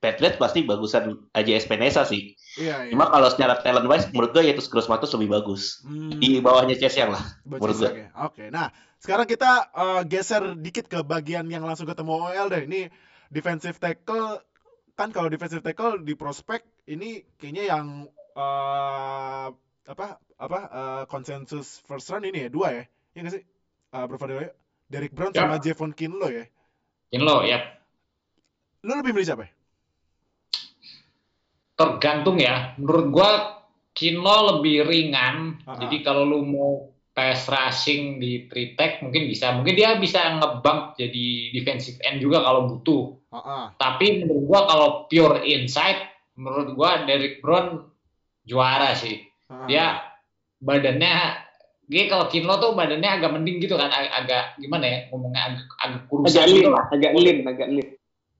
[0.01, 2.91] Patriots pasti bagusan AJS Penesa sih iya, iya.
[2.95, 7.13] cuma kalau secara talent wise menurut gue Yetus Grossmatos lebih bagus Hmm, di bawahnya Young
[7.13, 8.09] lah buat menurut ya.
[8.25, 12.69] Oke, nah sekarang kita uh, geser dikit ke bagian yang langsung ketemu OL deh.
[12.69, 12.81] Ini
[13.33, 14.41] defensive tackle
[14.93, 18.05] kan kalau defensive tackle di prospek ini kayaknya yang
[18.37, 19.49] uh,
[19.81, 20.05] apa
[20.37, 22.83] apa uh, konsensus first round ini ya dua ya,
[23.13, 23.43] ya nggak sih?
[23.91, 24.51] Uh, Bro Fadil ya?
[24.87, 25.43] Derek Brown Ya.
[25.43, 26.45] sama Javon Kinlo ya.
[27.09, 27.59] Kinlo ya
[28.81, 29.45] Lu lebih milih siapa?
[29.45, 29.51] ya?
[31.73, 32.77] tergantung ya.
[32.77, 33.29] Menurut gua
[33.91, 35.59] Kinlo lebih ringan.
[35.65, 36.71] Ah, Jadi kalau lu mau
[37.11, 39.51] pass rushing di three tech mungkin bisa.
[39.57, 43.17] Mungkin dia bisa ngebump jadi defensive end juga kalau butuh.
[43.33, 43.63] Heeh.
[43.75, 45.99] Tapi menurut gua kalau pure inside,
[46.37, 47.89] menurut gua Derrick Brown
[48.45, 49.27] juara sih.
[49.67, 49.99] Dia
[50.61, 51.13] badannya
[51.91, 55.65] dia kalau Kinlo tuh badannya agak mending gitu kan, ag- agak gimana ya ngomongnya agak,
[55.75, 56.85] agak kurusan Agak gitu lean, lah.
[56.87, 57.89] agak lean, agak lean.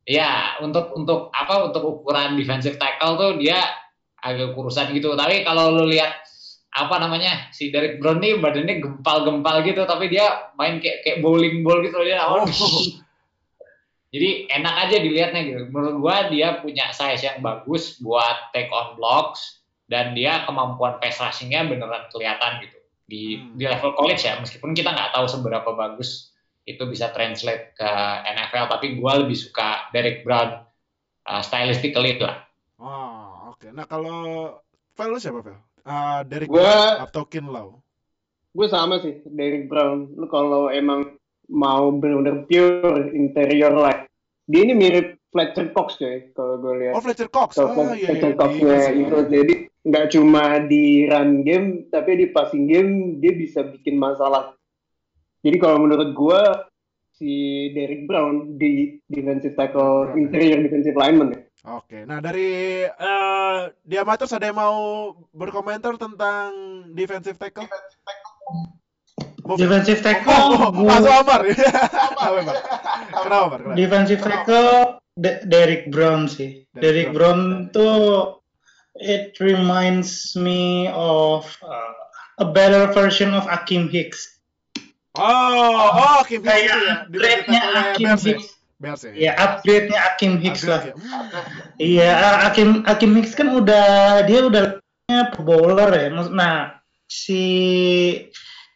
[0.07, 0.31] Ya,
[0.63, 3.59] untuk untuk apa untuk ukuran defensive tackle tuh dia
[4.23, 5.13] agak kurusan gitu.
[5.19, 6.23] Tapi kalau lu lihat
[6.71, 11.59] apa namanya si Derek Brown nih badannya gempal-gempal gitu, tapi dia main kayak kayak bowling
[11.67, 12.23] ball gitu dia.
[12.23, 12.47] Oh.
[14.11, 15.61] Jadi enak aja dilihatnya gitu.
[15.71, 19.60] Menurut gua dia punya size yang bagus buat take on blocks
[19.91, 23.59] dan dia kemampuan pass rushing-nya beneran kelihatan gitu di Hmm.
[23.59, 24.39] di level college ya.
[24.39, 26.31] Meskipun kita nggak tahu seberapa bagus
[26.63, 27.89] itu bisa translate ke
[28.25, 30.63] NFL, tapi gua lebih suka Derek Brown
[31.21, 32.47] uh, stylistically lah.
[32.77, 33.67] Oh, oke.
[33.69, 34.55] Nah, kalau
[34.91, 35.57] Vel siapa, Vel?
[35.81, 37.67] Uh, Derek Gua- Brown atau Kinlaw?
[38.51, 40.11] Gue sama sih, Derrick Brown.
[40.13, 41.15] Lu kalau emang
[41.47, 44.03] mau benar-benar pure interior line,
[44.45, 46.93] dia ini mirip Fletcher Cox coy, kalau gue lihat.
[46.93, 47.55] Oh, Fletcher Cox.
[47.55, 48.07] Kalau Oh, iya, iya.
[48.11, 48.91] Fletcher di Cox-nya Eagles.
[48.93, 54.53] itu, jadi nggak cuma di run game, tapi di passing game dia bisa bikin masalah.
[55.41, 56.41] Jadi kalau menurut gue
[57.11, 57.31] si
[57.71, 61.39] Derrick Brown di defensive tackle Brown, interior defensive lineman ya.
[61.71, 64.77] Oke, nah dari eh di Amateurs ada yang mau
[65.29, 66.49] berkomentar tentang
[66.91, 67.69] defensive tackle?
[69.51, 71.41] Defensive tackle, Oh, oh, gua- Mas Omar.
[72.21, 72.57] Apa, Omar?
[73.11, 73.73] Kenapa?
[73.73, 74.69] Defensive tackle
[75.11, 76.63] De- Derrick Brown sih.
[76.71, 77.39] Derrick Derrick Brown
[77.69, 78.40] tuh
[78.95, 81.93] It reminds me of uh,
[82.39, 84.39] a better version of Akim Hicks.
[85.15, 86.55] Oh, oh, Kim Hicks ya.
[86.55, 86.75] Kayak
[87.07, 88.29] upgrade-nya oleh Akim Bears ya?
[88.35, 88.47] Hicks.
[88.81, 89.11] Bears ya?
[89.15, 90.81] Ya, upgrade-nya Akim Hicks lah.
[90.83, 90.93] Ya?
[90.95, 91.27] Hmm.
[91.79, 92.11] Iya,
[92.51, 93.87] Akim Akim Hicks kan udah
[94.27, 94.79] dia udah
[95.39, 96.07] bowler ya.
[96.31, 97.43] Nah, si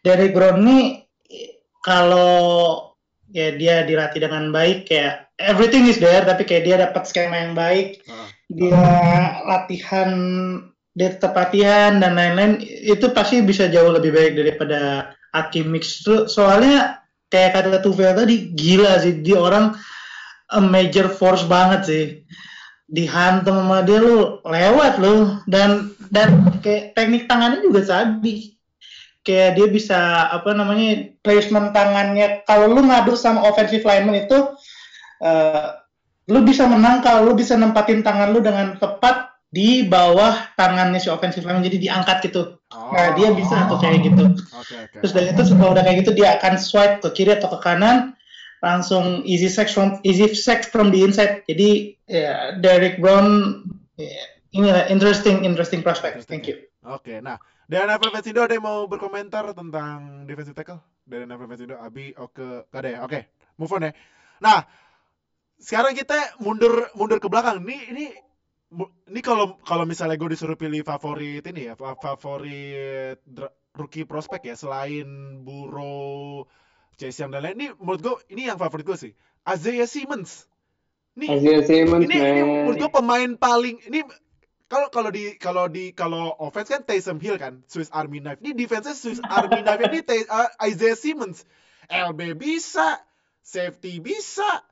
[0.04, 1.08] Derrick Brown nih
[1.80, 2.92] kalau
[3.32, 7.54] ya dia dilatih dengan baik kayak everything is there tapi kayak dia dapat skema yang
[7.56, 8.15] baik, Ah.
[8.46, 8.82] Dia
[9.42, 10.10] latihan
[10.96, 17.04] dia tetap latihan dan lain-lain itu pasti bisa jauh lebih baik daripada Hicks itu soalnya
[17.28, 19.20] kayak kata Tufel tadi gila sih.
[19.20, 19.76] Dia orang
[20.52, 22.04] a major force banget sih.
[22.86, 25.36] Dihantam sama dia lu lewat lu.
[25.44, 28.56] Dan dan kayak teknik tangannya juga sabi.
[29.26, 30.00] Kayak dia bisa
[30.30, 32.46] apa namanya placement tangannya.
[32.46, 34.38] Kalau lu ngadu sama offensive lineman itu
[35.20, 35.66] eh,
[36.26, 41.06] lu bisa menang kalau lu bisa nempatin tangan lu dengan tepat di bawah tangannya si
[41.06, 44.24] offensive lineman jadi diangkat gitu nah dia bisa tuh kayak gitu
[44.58, 44.98] Oke, oke.
[45.00, 48.18] terus dari itu setelah udah kayak gitu dia akan swipe ke kiri atau ke kanan
[48.58, 53.62] langsung easy sex from easy sex from the inside jadi ya Derek Brown
[53.94, 54.10] ya,
[54.50, 57.34] ini lah interesting interesting prospect thank you Oke, nah
[57.66, 61.76] dari NFL Fans Indo ada yang mau berkomentar tentang defensive tackle dari NFL Fans Indo?
[61.82, 62.98] Abi, oke, gak ada ya?
[63.02, 63.18] Oke,
[63.58, 63.92] move on ya.
[64.38, 64.62] Nah,
[65.56, 67.64] sekarang kita mundur mundur ke belakang.
[67.64, 68.04] Ini ini
[69.08, 73.22] ini kalau kalau misalnya gue disuruh pilih favorit ini ya, fa- favorit
[73.76, 76.44] rookie prospek ya selain Burrow,
[77.00, 77.56] Chase Young dan lain.
[77.56, 79.12] Ini menurut gue ini yang favorit gue sih.
[79.46, 80.50] Isaiah Simmons.
[81.16, 82.48] Nih, Isaiah Simmons, ini, ini man.
[82.68, 84.04] menurut gue pemain paling ini
[84.66, 88.52] kalau kalau di kalau di kalau offense kan Taysom Hill kan Swiss Army knife ini
[88.52, 91.46] defense Swiss Army knife ini Tay- uh, Isaiah Simmons
[91.86, 92.98] LB bisa
[93.46, 94.66] safety bisa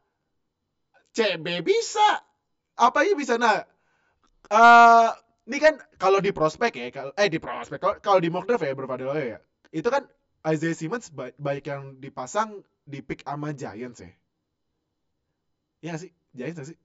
[1.15, 2.21] CB bisa.
[2.75, 3.63] Apa aja bisa nah
[4.51, 5.09] eh
[5.47, 8.75] ini kan kalau di prospek ya kalau eh di prospek kalau di mock draft ya
[8.75, 9.39] berpadel ya.
[9.71, 10.05] Itu kan
[10.45, 14.13] Isaiah Simmons ba- baik yang dipasang di pick sama Giants ya.
[15.81, 16.11] Iya sih?
[16.35, 16.79] Giants sih?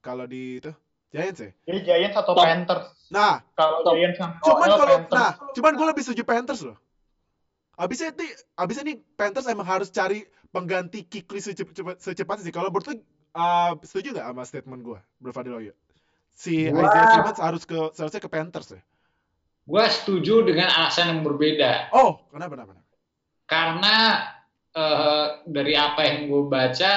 [0.00, 0.70] Kalau di itu
[1.12, 1.50] Giants ya?
[1.66, 2.46] Jadi Giants atau Top.
[2.46, 2.86] Panthers?
[3.10, 6.78] nah Kalau Giants sama cuman kalau nah cuman gue lebih setuju Panthers loh.
[7.78, 12.54] Abisnya nih abisnya nih Panthers emang harus cari pengganti Kikli secepat secepatnya sih.
[12.54, 12.98] Kalau menurut
[13.30, 15.72] uh, setuju nggak sama statement gue Berfadiloyo
[16.30, 18.82] si Gua- Isaiah Simmons harus ke seharusnya ke Panthers ya
[19.64, 21.92] Gue setuju dengan alasan yang berbeda.
[21.92, 22.94] oh kenapa kenapa kenapa?
[23.44, 23.96] Karena
[24.70, 26.92] eh, dari apa yang gue baca,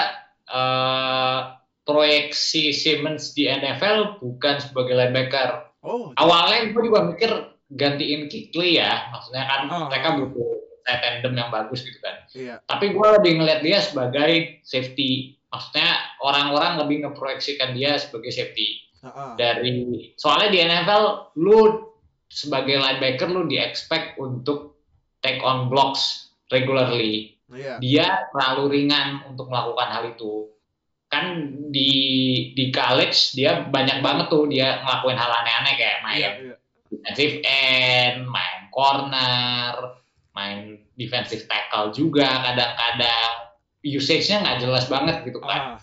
[0.45, 1.39] eh,
[1.81, 5.67] proyeksi Simmons di NFL bukan sebagai linebacker.
[5.81, 7.31] oh Awalnya gue juga mikir
[7.69, 9.87] gantiin Kikli ya, maksudnya kan Oh.
[9.87, 10.49] mereka butuh
[10.81, 12.15] tight tandem yang bagus gitu kan.
[12.31, 15.35] iya Tapi gue lebih ngeliat dia sebagai safety.
[15.47, 15.91] Maksudnya
[16.21, 19.29] orang-orang lebih ngeproyeksikan dia sebagai safety Heeh.
[19.35, 19.73] dari
[20.15, 21.89] soalnya di NFL lu
[22.31, 24.79] sebagai linebacker lu di expect untuk
[25.19, 27.35] take on blocks regularly.
[27.51, 30.47] iya Dia terlalu ringan untuk melakukan hal itu.
[31.11, 31.91] Kan di
[32.55, 36.55] di college dia banyak banget tuh dia ngelakuin hal aneh-aneh kayak main iya iya
[36.91, 39.95] defensive end, main corner,
[40.35, 43.31] main defensive tackle juga kadang-kadang
[43.81, 45.79] usage-nya nggak jelas banget gitu kan.
[45.79, 45.81] Ah,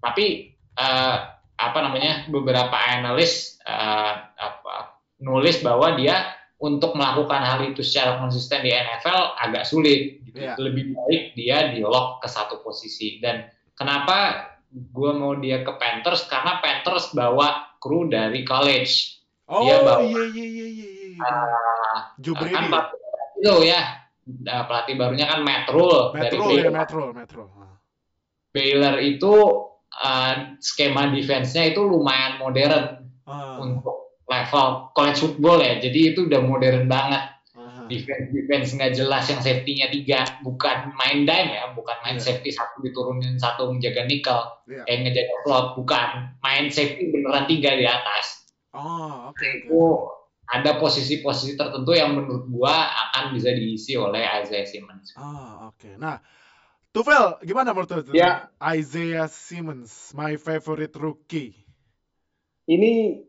[0.00, 0.26] Tapi
[0.74, 1.16] eh,
[1.54, 8.60] apa namanya beberapa analis eh, apa, nulis bahwa dia untuk melakukan hal itu secara konsisten
[8.60, 10.20] di NFL agak sulit.
[10.22, 10.36] Gitu.
[10.36, 10.54] Iya.
[10.56, 13.16] Lebih baik dia di lock ke satu posisi.
[13.16, 16.24] Dan kenapa gue mau dia ke Panthers?
[16.24, 19.18] Karena Panthers bawa kru dari college.
[19.46, 22.98] oh Dia bawa- iya iya iya iya iya Ah, Joe kan Brady pelatih
[23.36, 23.80] itu ya
[24.30, 26.72] Nah, pelatih barunya kan Matt Rule dari Metro ya Baylor.
[26.72, 27.74] Metro Metro Ah.
[28.50, 29.32] Baylor itu
[29.96, 32.98] uh, skema defense-nya itu lumayan modern
[33.30, 37.86] Ah, untuk level college football ya jadi itu udah modern banget ah.
[37.86, 42.26] defense defense nggak jelas yang safety-nya tiga bukan main dime ya bukan main Iya.
[42.26, 44.82] safety satu diturunin satu menjaga nickel Iya.
[44.82, 46.08] kayak ngejaga slot bukan
[46.42, 49.82] main safety beneran tiga di atas oh oke oke itu
[50.50, 52.74] ada posisi-posisi tertentu yang menurut gua
[53.14, 55.14] akan bisa diisi oleh Isaiah Simmons.
[55.14, 55.94] Ah, oke.
[55.94, 56.18] Nah,
[56.90, 58.18] Tufel, gimana menurut lu?
[58.18, 58.50] Ya.
[58.58, 61.54] Isaiah Simmons, my favorite rookie.
[62.70, 63.22] ini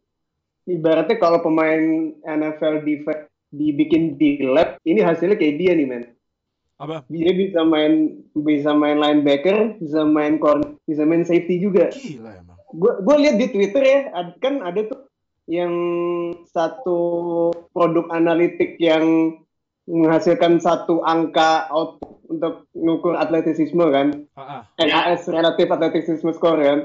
[0.70, 6.04] ibaratnya kalau pemain NFL defense dibikin di lab, ini hasilnya kayak dia nih, men.
[6.82, 7.06] Apa?
[7.14, 11.94] Dia bisa main bisa main linebacker, bisa main corner, bisa main safety juga.
[11.94, 12.58] Gila emang.
[12.74, 14.00] Gue gue lihat di Twitter ya,
[14.42, 15.06] kan ada tuh
[15.46, 15.74] yang
[16.50, 17.00] satu
[17.74, 19.38] produk analitik yang
[19.86, 24.26] menghasilkan satu angka output untuk mengukur atletisisme kan.
[24.34, 24.62] Ah, ah.
[24.78, 26.80] NAS relatif athleticism score kan.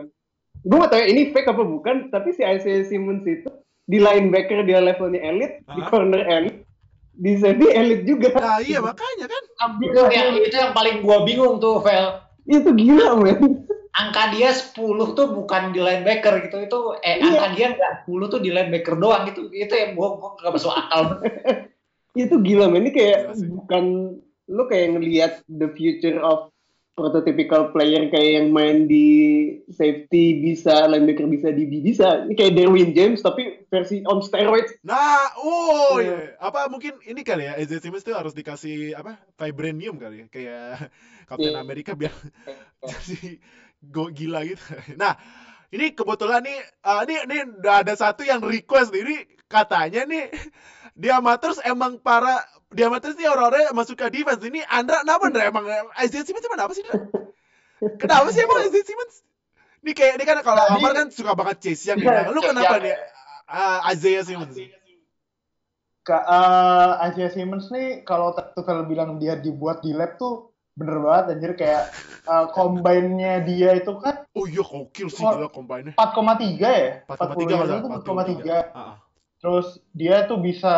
[0.62, 3.46] Gue gak tahu ya, ini fake apa bukan, tapi si Isaiah Simmons itu
[3.86, 5.86] di linebacker dia levelnya elit, di Hah?
[5.86, 6.66] corner elit,
[7.14, 8.34] di safety elit juga.
[8.34, 9.42] Nah, iya makanya kan.
[9.78, 13.62] itu yang itu yang paling gua bingung tuh Vel Itu gila, men.
[13.94, 14.76] angka dia 10
[15.14, 17.24] tuh bukan di linebacker gitu itu eh Iya.
[17.32, 20.68] angka dia nggak 10 tuh di linebacker doang gitu itu yang gua gua nggak masuk
[20.68, 21.02] akal
[22.16, 22.82] Itu gila, men.
[22.82, 23.46] Ini kayak Gila sih.
[23.46, 23.84] bukan
[24.46, 26.48] lu kayak ngelihat the future of
[26.96, 29.04] prototypical player kayak yang main di
[29.68, 32.24] safety bisa, linebacker bisa, DB bisa.
[32.24, 34.72] Ini kayak Derwin James tapi versi on steroids.
[34.80, 36.32] Nah, oh iya.
[36.40, 39.20] Apa mungkin ini kali ya, AJ Simmons tuh harus dikasih apa?
[39.36, 40.88] Vibranium kali ya, kayak
[41.28, 41.60] Captain Iya.
[41.60, 42.16] America biar
[42.88, 43.44] jadi
[43.84, 44.64] go gila gitu.
[44.96, 45.20] Nah,
[45.68, 49.04] ini kebetulan nih, ah, ini ini udah ada satu yang request nih.
[49.04, 49.16] Ini
[49.52, 50.32] katanya nih
[50.96, 55.28] di amateurs emang para di amateurs nih orang-orang yang masuk ke defense ini Andra kenapa
[55.28, 55.64] Andra emang
[55.94, 57.04] AJ Simmons emang apa sih Andra?
[58.00, 59.14] Kenapa sih emang AJ Simmons?
[59.84, 62.48] Ini kayak ini kan kalau Tadi- Amar kan suka banget chase yang Iya, Lu chase
[62.48, 62.82] kenapa young.
[62.82, 62.96] nih
[63.46, 64.56] uh, Isaiah Simmons?
[66.00, 71.24] Ka, uh, Isaiah Simmons nih kalau Tuchel bilang dia dibuat di lab tuh bener banget
[71.32, 71.88] anjir kayak
[72.24, 75.94] uh, combine-nya dia itu kan Oh iya gokil sih gila combine-nya.
[75.94, 76.90] 4,3 ya?
[77.04, 79.05] 4,3 40 kalau itu salah, 4,3.
[79.36, 79.42] Ah, ah.
[79.42, 80.74] Terus dia tuh bisa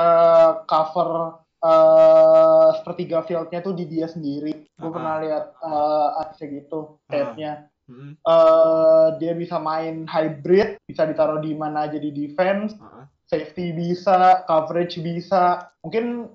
[0.67, 4.67] cover uh, sepertiga field-nya tuh di dia sendiri.
[4.75, 4.95] Gue Ah.
[4.95, 7.11] pernah lihat uh, aja gitu Ah.
[7.11, 7.53] tape-nya.
[7.89, 13.05] Mm, Eh, dia bisa main hybrid, bisa ditaruh di mana aja di defense, ah, ah.
[13.25, 15.73] safety bisa, coverage bisa.
[15.81, 16.29] Mungkin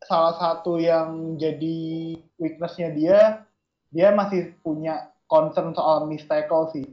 [0.00, 3.44] salah satu yang jadi weakness-nya dia,
[3.92, 6.88] dia masih punya concern soal miss tackle sih.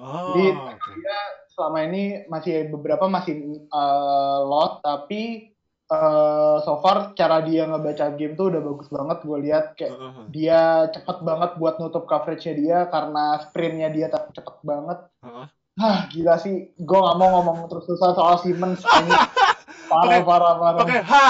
[0.00, 0.90] Oh, Jadi oke.
[0.96, 1.18] dia
[1.52, 5.52] selama ini masih beberapa masih uh, lot, tapi
[5.92, 9.18] uh, so far cara dia ngebaca game tuh udah bagus banget.
[9.22, 10.60] Gue lihat kayak Ah, ah, dia
[10.90, 14.98] cepet banget buat nutup coverage-nya dia karena sprintnya dia tapi cepet banget.
[15.20, 15.46] ah, ah.
[15.72, 16.68] Hah, gila sih.
[16.76, 18.84] Gue gak mau ngomong terus terusan soal Simmons.
[18.84, 19.12] Ini
[19.90, 20.28] parah, Oke.
[20.28, 20.80] parah, parah.
[20.84, 21.26] Oke, ha.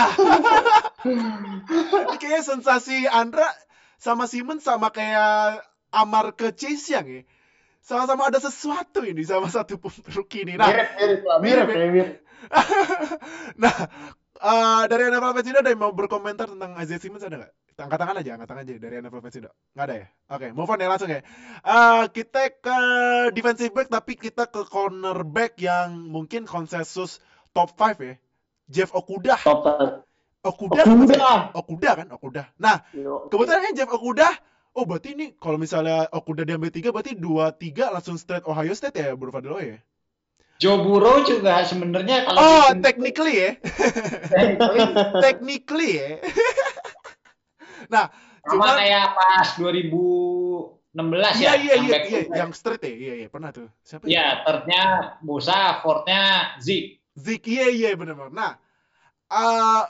[2.02, 3.46] Ini kayaknya sensasi Andra
[4.02, 5.62] sama Simon sama kayak
[5.94, 7.22] Amar ke Chase Young ya.
[7.82, 9.74] Sama-sama ada sesuatu ini sama satu
[10.14, 10.54] rookie ini.
[10.54, 11.38] Nah, Mirip, mirip lah.
[11.42, 12.16] Mirip, mirip, mirip.
[13.62, 13.74] nah
[14.38, 17.52] eh, dari NFL fans ada yang mau berkomentar tentang Isaiah Simmons ada nggak?
[17.82, 19.36] Angkat tangan aja, angkat tangan aja dari NFL fans
[19.74, 20.06] Nggak ada ya?
[20.30, 21.20] Oke, move on ya langsung ya.
[21.66, 22.78] Eh, kita ke
[23.34, 27.18] defensive back tapi kita ke cornerback yang mungkin konsensus
[27.50, 28.14] top 5 ya.
[28.70, 29.42] Jeff Okudah.
[29.42, 29.66] Top
[30.42, 30.86] Okudah.
[30.86, 31.38] Okudah.
[31.54, 32.06] Okudah kan?
[32.14, 32.46] Okudah.
[32.62, 32.82] Nah,
[33.26, 34.32] kebetulan kan Jeff Okudah
[34.72, 39.12] Oh berarti ini kalau misalnya Okudah diambil 3 berarti 2-3 langsung straight Ohio State ya
[39.12, 39.76] Bro Fadil ya?
[40.56, 43.50] Joe Burrow juga sebenarnya kalau Oh, technically ya.
[45.20, 46.08] technically ya.
[47.92, 48.08] nah,
[48.46, 52.94] sama cuman kayak pas 2016 iya ya iya yang iya iya yang straight ya.
[52.94, 53.68] Iya iya pernah tuh.
[53.82, 54.10] Siapa ya?
[54.14, 54.82] Iya, third-nya
[55.20, 56.22] Bosa, fourth-nya
[56.62, 57.02] Zeke.
[57.12, 58.30] Zik iya iya benar benar.
[58.32, 58.52] Nah,
[59.28, 59.82] eh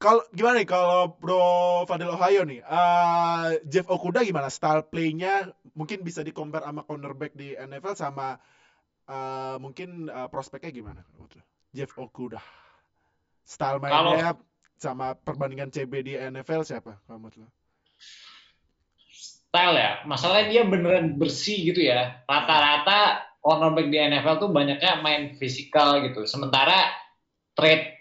[0.00, 2.64] kalau gimana nih kalau Bro Fadil Ohio nih?
[2.64, 8.40] eh Jeff Okuda gimana style play-nya mungkin bisa di compare sama cornerback di NFL sama
[9.04, 11.04] eh mungkin eh, prospeknya gimana?
[11.76, 12.40] Jeff Okuda.
[13.44, 14.40] Style mainnya
[14.80, 17.48] sama perbandingan CB di NFL siapa kalau menurut lo?
[19.50, 22.24] Style ya, masalahnya dia beneran bersih gitu ya.
[22.24, 26.24] Rata-rata cornerback di NFL tuh banyaknya main fisikal gitu.
[26.24, 26.88] Sementara
[27.52, 28.00] trade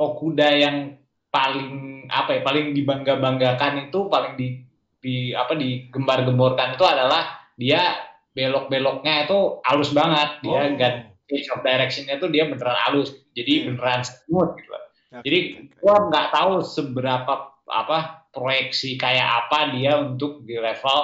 [0.00, 1.03] Okuda yang
[1.34, 1.70] paling
[2.06, 4.62] apa ya, paling dibangga-banggakan itu paling di
[5.02, 7.98] di apa digembar-gemborkan itu adalah dia
[8.32, 10.38] belok-beloknya itu halus banget.
[10.46, 10.78] Dia Oh.
[10.78, 13.10] ganti change of direction-nya tuh dia beneran halus.
[13.34, 13.64] Jadi Iya.
[13.68, 14.70] beneran smooth gitu.
[14.70, 15.38] Oke, Jadi
[15.82, 17.32] gua nggak tahu seberapa
[17.64, 17.98] apa
[18.30, 20.98] proyeksi kayak apa dia untuk di level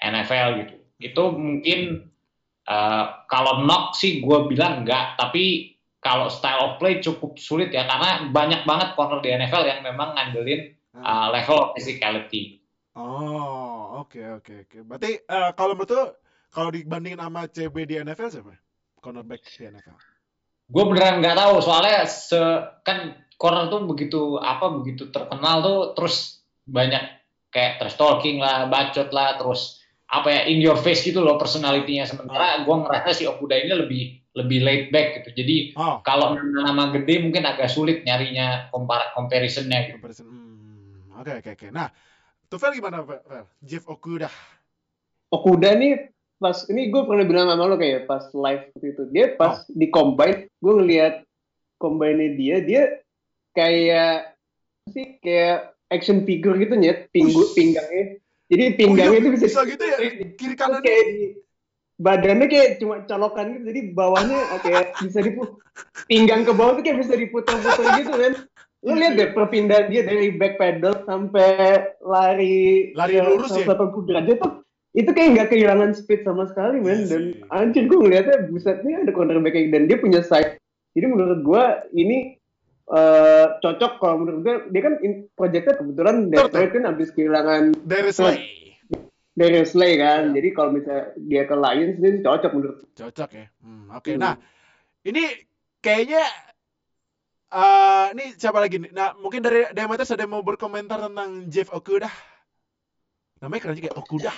[0.00, 0.74] NFL gitu.
[0.98, 2.08] Itu mungkin
[2.62, 5.71] eh, kalau knock sih gue bilang enggak, tapi
[6.02, 10.18] kalau style of play cukup sulit ya karena banyak banget corner di NFL yang memang
[10.18, 11.28] ngandelin Ah.
[11.32, 12.60] eh, level of physicality.
[12.92, 14.78] Oh, oke oke oke.
[14.84, 16.04] Berarti eh, kalau menurut lo,
[16.52, 18.54] kalau dibandingin sama CB di NFL siapa?
[19.00, 19.96] Cornerback di NFL.
[20.68, 22.38] Gue beneran nggak tahu soalnya se
[22.84, 27.02] kan corner tuh begitu apa begitu terkenal tuh terus banyak
[27.52, 29.81] kayak trash talking lah, bacot lah, terus
[30.12, 34.02] apa ya in your face gitu loh personalitinya sementara gue ngerasa si Okuda ini lebih
[34.32, 35.44] lebih laid back gitu.
[35.44, 39.96] Jadi Oh, kalau nama gede mungkin agak sulit nyarinya compar comparisonnya gitu.
[40.00, 40.24] comparison.
[40.28, 41.66] Hmm, oke oke oke.
[41.72, 41.88] Nah,
[42.48, 43.44] Tufel gimana, Fel?
[43.64, 44.28] Jeff Okuda.
[45.32, 49.26] Okuda nih pas ini gue pernah bilang sama lo kayak pas live waktu itu dia
[49.38, 51.14] pas di combine gue ngeliat
[51.78, 52.82] combine dia dia
[53.54, 54.34] kayak
[54.90, 57.54] sih kayak action figure gitu nyet pinggu Ush.
[57.54, 58.18] pinggangnya
[58.52, 59.96] jadi pinggangnya Oh iya, itu bisa, bisa gitu ya?
[60.36, 60.84] Kiri kanan.
[60.84, 61.24] kayak di
[61.96, 63.64] badannya kayak cuma colokan gitu.
[63.72, 65.42] Jadi bawahnya kayak bisa dipu
[66.04, 68.34] pinggang ke bawah tuh kayak bisa diputar-putar gitu kan
[68.82, 73.62] lu lihat deh perpindahan dia dari back pedal sampai lari Lari lurus ya?
[73.62, 74.52] 180 derajat tuh
[74.92, 77.06] itu kayak nggak kehilangan speed sama sekali men.
[77.06, 77.22] Iya dan
[77.54, 80.58] anjir gue ngeliatnya buset nih ada cornerback yang dan dia punya side
[80.98, 81.64] jadi menurut gue
[81.94, 82.41] ini
[82.88, 84.94] eh, cocok kalau menurut gue dia kan
[85.32, 88.38] projectnya kebetulan Detroit kan habis kehilangan Dari Slay.
[89.32, 93.46] dari Slay kan jadi kalau misalnya dia ke Lions dia cocok menurut Cocok ya.
[93.62, 94.20] Hmm, Oke, Hmm.
[94.20, 94.34] nah
[95.02, 95.24] ini
[95.78, 96.22] kayaknya
[97.52, 98.92] eh ini siapa lagi nih?
[98.92, 102.08] Nah, mungkin dari Demetrius ada yang mau berkomentar tentang Jeff Okuda.
[103.40, 104.32] Namanya keren juga kayak Okuda.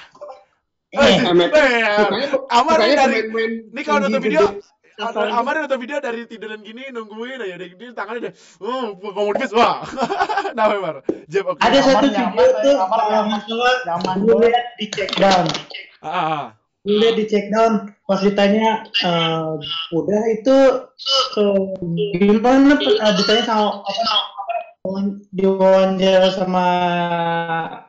[0.95, 1.19] Eh.
[1.23, 3.19] Eh, Amar dari
[3.71, 4.59] ini kalau nonton video.
[5.03, 9.83] Amar nonton video dari tiduran gini nungguin aja dia, dia tangannya udah oh dikit wah
[10.59, 10.97] namanya Mar
[11.27, 13.27] Jeff Okuda Ada satu video tuh Amar kalau nyaman.
[13.27, 15.47] nggak salah Nyaman lihat di check down.
[15.99, 16.45] ah, ah, ah.
[16.87, 17.91] Lihat di check down.
[18.05, 19.51] Pas ditanya eh,
[19.97, 20.57] udah itu
[21.41, 21.61] eh,
[22.21, 24.05] gimana eh, ditanya sama apa?
[25.33, 26.67] Diwawancara sama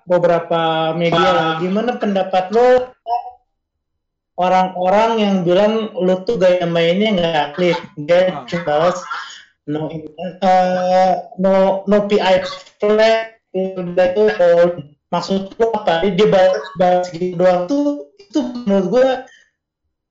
[0.07, 1.51] beberapa media lah.
[1.59, 2.94] Gimana pendapat lo
[4.35, 8.43] orang-orang yang bilang lo tuh gaya mainnya nggak clean dia Ah.
[8.43, 8.97] cuma balas
[9.65, 12.43] no eh, no no PI
[12.77, 14.73] play udah itu hold.
[15.09, 19.09] maksud lo apa dia balas balas gitu doang tuh itu menurut gue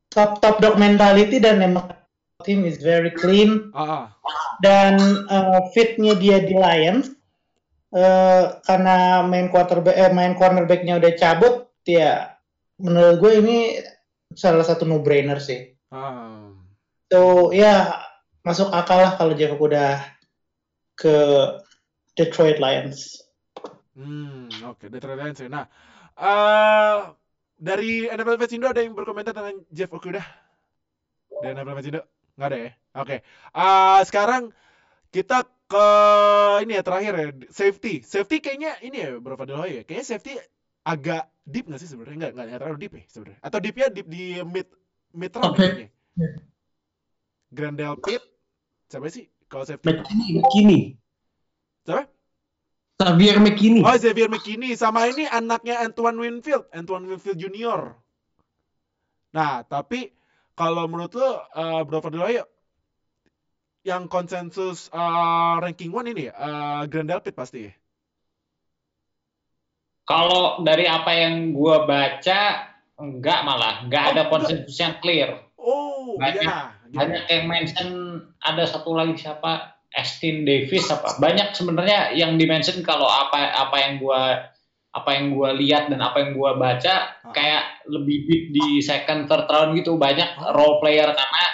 [0.09, 1.93] top top dog mentality dan emang
[2.49, 4.37] tim is very clean ah, ah.
[4.65, 4.97] dan
[5.29, 7.13] uh, fitnya dia di Lions
[7.93, 12.33] uh, karena main quarterback eh, main cornerbacknya udah cabut ya
[12.81, 13.59] menurut gue ini
[14.35, 16.51] salah satu no brainer sih ah.
[17.11, 17.99] so ya
[18.45, 20.03] masuk akal lah kalau Jeff udah
[20.95, 21.17] ke
[22.15, 23.25] Detroit Lions
[23.95, 25.47] Hmm, oke, Detroit Lions ya.
[25.47, 25.65] Nah,
[26.19, 26.99] eh
[27.55, 30.23] dari NFL Fans Indo ada yang berkomentar tentang Jeff Okuda?
[31.39, 32.03] Dari NFL Fans Indo?
[32.35, 32.71] Nggak ada ya?
[32.99, 33.17] Oke.
[33.55, 34.51] Ah, sekarang
[35.15, 35.89] kita ke
[36.67, 38.03] ini ya terakhir ya, safety.
[38.03, 39.83] Safety kayaknya ini ya, Bro Fadil ya.
[39.87, 40.33] Kayaknya safety
[40.83, 42.17] agak deep nggak sih sebenarnya?
[42.29, 43.41] Nggak, nggak, terlalu deep ya sebenarnya.
[43.45, 44.69] Atau deepnya deep di mid
[45.15, 45.69] mid round Oke.
[45.69, 45.89] ya.
[47.55, 48.23] Grandel Pitt,
[48.91, 49.31] siapa sih?
[49.47, 49.95] Kalau safety.
[49.95, 50.83] McKinney, McKinney.
[51.87, 52.11] Siapa?
[52.99, 53.83] Xavier McKinney.
[53.83, 57.95] Oh, Xavier McKinney sama ini anaknya Antoine Winfield, Antoine Winfield Junior.
[59.35, 60.15] Nah, tapi
[60.55, 62.47] kalau menurut lo, uh, Bro Fadil
[63.85, 67.73] yang konsensus uh, ranking one ini ya, uh, Grandel Pitt pasti ya?
[70.05, 72.69] Kalau dari apa yang gua baca,
[73.01, 75.33] enggak malah, enggak ada konsensus yang clear.
[75.57, 76.45] Oh, Banyak.
[76.45, 76.77] iya.
[76.95, 77.91] Banyak yang mention
[78.39, 79.75] ada satu lagi siapa?
[79.95, 81.17] Astin Davis apa?
[81.23, 84.51] Banyak sebenarnya yang dimention kalau apa apa yang gua
[84.95, 89.47] apa yang gua lihat dan apa yang gua baca kayak lebih deep di second third
[89.47, 89.95] round gitu.
[89.95, 91.45] Banyak role player karena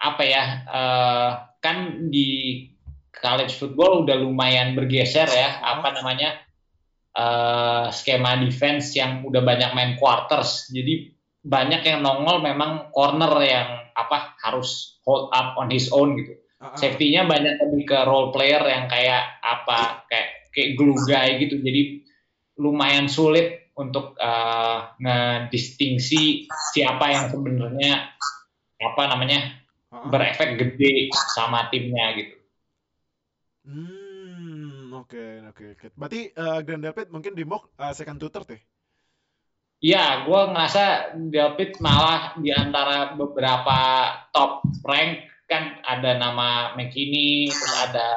[0.00, 1.30] apa ya eh,
[1.64, 2.60] kan di
[3.16, 6.43] college football udah lumayan bergeser ya apa namanya
[7.14, 10.68] eh, skema defense yang udah banyak main quarters.
[10.70, 11.14] Jadi
[11.44, 16.34] banyak yang nongol memang corner yang apa harus hold up on his own gitu.
[16.64, 16.72] Ah.
[16.80, 21.60] safety-nya banyak lebih ke role player yang kayak apa kayak kayak glue guy gitu.
[21.60, 22.06] Jadi
[22.56, 28.14] lumayan sulit untuk uh, ngedistingsi siapa yang sebenarnya
[28.80, 29.60] apa namanya
[29.92, 30.08] ah.
[30.08, 32.36] berefek gede sama timnya gitu.
[33.64, 34.03] Hmm,
[35.04, 35.86] oke, oke, oke.
[35.94, 38.60] Berarti uh, Grandel Pitt mungkin di mock uh, second to third ya?
[39.84, 40.84] Iya, gue ngerasa
[41.28, 43.76] Delpit malah di antara beberapa
[44.32, 48.08] top rank kan ada nama McKinney, terus ada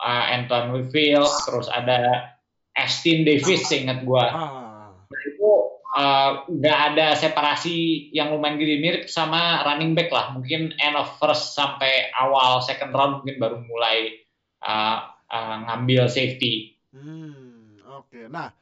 [0.00, 2.32] uh, Antoine Winfield, terus ada
[2.72, 4.24] Astin Davis, ingat gue.
[4.32, 4.96] Ah.
[4.96, 5.50] Nah, itu
[5.92, 10.32] uh, nggak ada separasi yang lumayan gede mirip sama running back lah.
[10.32, 14.24] Mungkin end of first sampai awal second round mungkin baru mulai
[14.64, 16.76] uh, uh, ngambil safety.
[16.92, 18.28] Hmm, oke.
[18.32, 18.52] Nah,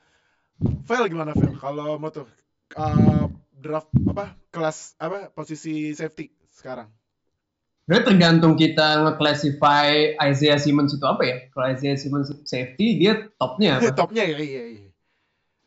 [0.61, 1.55] Vel gimana Vel?
[1.59, 2.27] Kalau mau tuh
[2.77, 6.91] uh, draft apa kelas apa posisi safety sekarang?
[7.87, 11.37] Sebenarnya tergantung kita nge-classify Isaiah Simmons itu apa ya.
[11.55, 13.95] Kalau Isaiah Simmons safety, dia topnya apa?
[13.95, 14.91] Topnya ya, iya iya.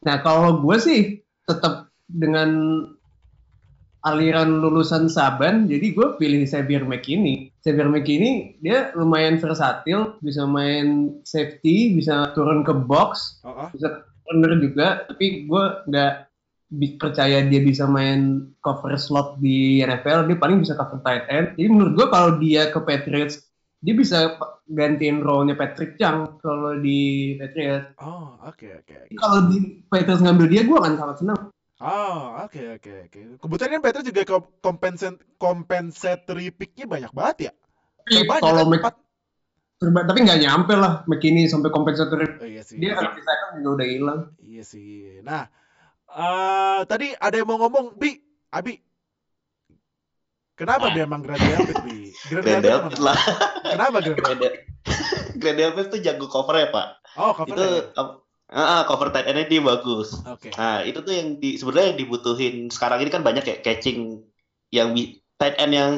[0.04, 2.84] Nah, kalau gue sih tetap dengan
[4.08, 7.52] aliran lulusan Saban, jadi gue pilih Xavier McKinney.
[7.60, 13.68] Xavier McKinney, dia lumayan versatil, bisa main safety, bisa turun ke box, Oh, oh.
[13.76, 16.14] bisa corner juga, tapi gue nggak
[17.02, 21.58] percaya dia bisa main cover slot di NFL, dia paling bisa cover tight end.
[21.58, 23.42] Jadi menurut gue kalau dia ke Patriots,
[23.80, 24.36] dia bisa
[24.70, 27.96] gantiin role-nya Patrick Chung kalau di Patriots.
[28.00, 29.12] Oh, oke oke.
[29.18, 31.42] Kalau di Patriots ngambil dia, gue akan sangat senang.
[31.80, 33.20] Oh, oke oke oke.
[33.40, 37.52] Kebetulan kan Patriots juga kom- compensate compensatory pick-nya banyak banget ya.
[38.04, 38.94] Terbanyak kalau kan, empat.
[39.80, 42.28] Terba- tapi nggak nyampe lah McKinney sampai compensatory.
[42.36, 42.76] Oh, iya sih.
[42.76, 44.20] Dia rookie second juga udah hilang.
[44.44, 45.24] Iya sih.
[45.24, 45.48] Nah,
[46.06, 48.12] eh tadi ada yang mau ngomong, Bi,
[48.50, 48.76] Abi.
[50.54, 50.92] Kenapa Ah.
[50.92, 52.12] dia emang Grand Rapids, Bi?
[52.28, 52.92] Grand mana?
[53.00, 53.16] lah.
[53.64, 54.60] Kenapa Grand Rapids?
[55.40, 56.88] Grand Rapids tuh jago cover ya pak.
[57.16, 57.66] Oh, cover itu
[57.96, 60.18] ap- ah, ah, cover tight end dia bagus.
[60.26, 60.50] Oke.
[60.54, 64.26] Nah itu tuh yang di sebenarnya yang dibutuhin sekarang ini kan banyak kayak catching
[64.70, 64.94] yang
[65.36, 65.92] tight end yang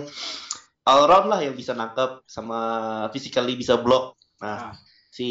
[0.83, 2.59] all round lah yang bisa nangkep sama
[3.09, 4.15] physically bisa block.
[4.37, 4.73] Nah Ah.
[5.07, 5.27] si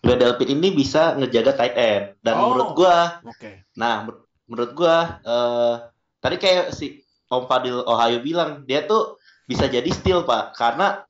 [0.00, 2.50] Grand Rapids ini bisa ngejaga tight end dan Oh.
[2.50, 3.68] menurut gua Oke.
[3.74, 5.74] Nah, mer- menurut gua eh
[6.18, 11.02] tadi kayak si Om Fadil Ohio bilang dia tuh bisa jadi steal pak karena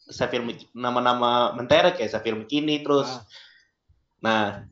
[0.42, 3.08] Mc- nama-nama menterek kayak Xavier McKinney terus.
[3.08, 3.22] Ah.
[4.20, 4.64] Nah,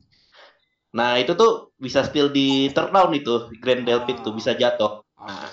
[0.89, 4.35] nah itu tuh bisa steal di third down itu Grand Delpit tuh Ah.
[4.35, 5.01] bisa jatuh.
[5.01, 5.49] Oke, Nah.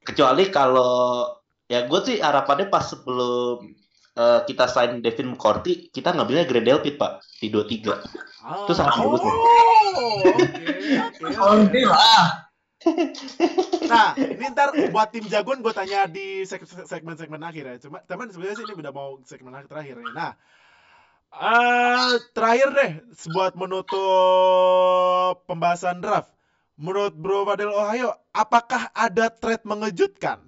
[0.00, 1.26] Kecuali kalau
[1.66, 3.62] ya gue sih harapannya pas sebelum
[4.12, 7.94] eh, kita sign Devin McCourty kita ngambilnya Grand Delpit pak di 23
[8.40, 8.64] Ah.
[8.64, 9.34] Itu sangat oh, bagus oke.
[11.20, 11.80] Oke oke.
[11.84, 12.24] lah.
[13.84, 17.76] Nah, ini ntar buat tim jagoan gue tanya di seg- segmen-segmen akhir ya.
[17.78, 20.10] Cuma teman sebenarnya sih ini udah mau segmen akhir terakhir nih.
[20.10, 20.32] Nah,
[21.34, 22.92] eh terakhir deh
[23.34, 26.30] buat menutup pembahasan draft.
[26.80, 30.38] Menurut Bro Fadil Ohio, apakah ada trade mengejutkan?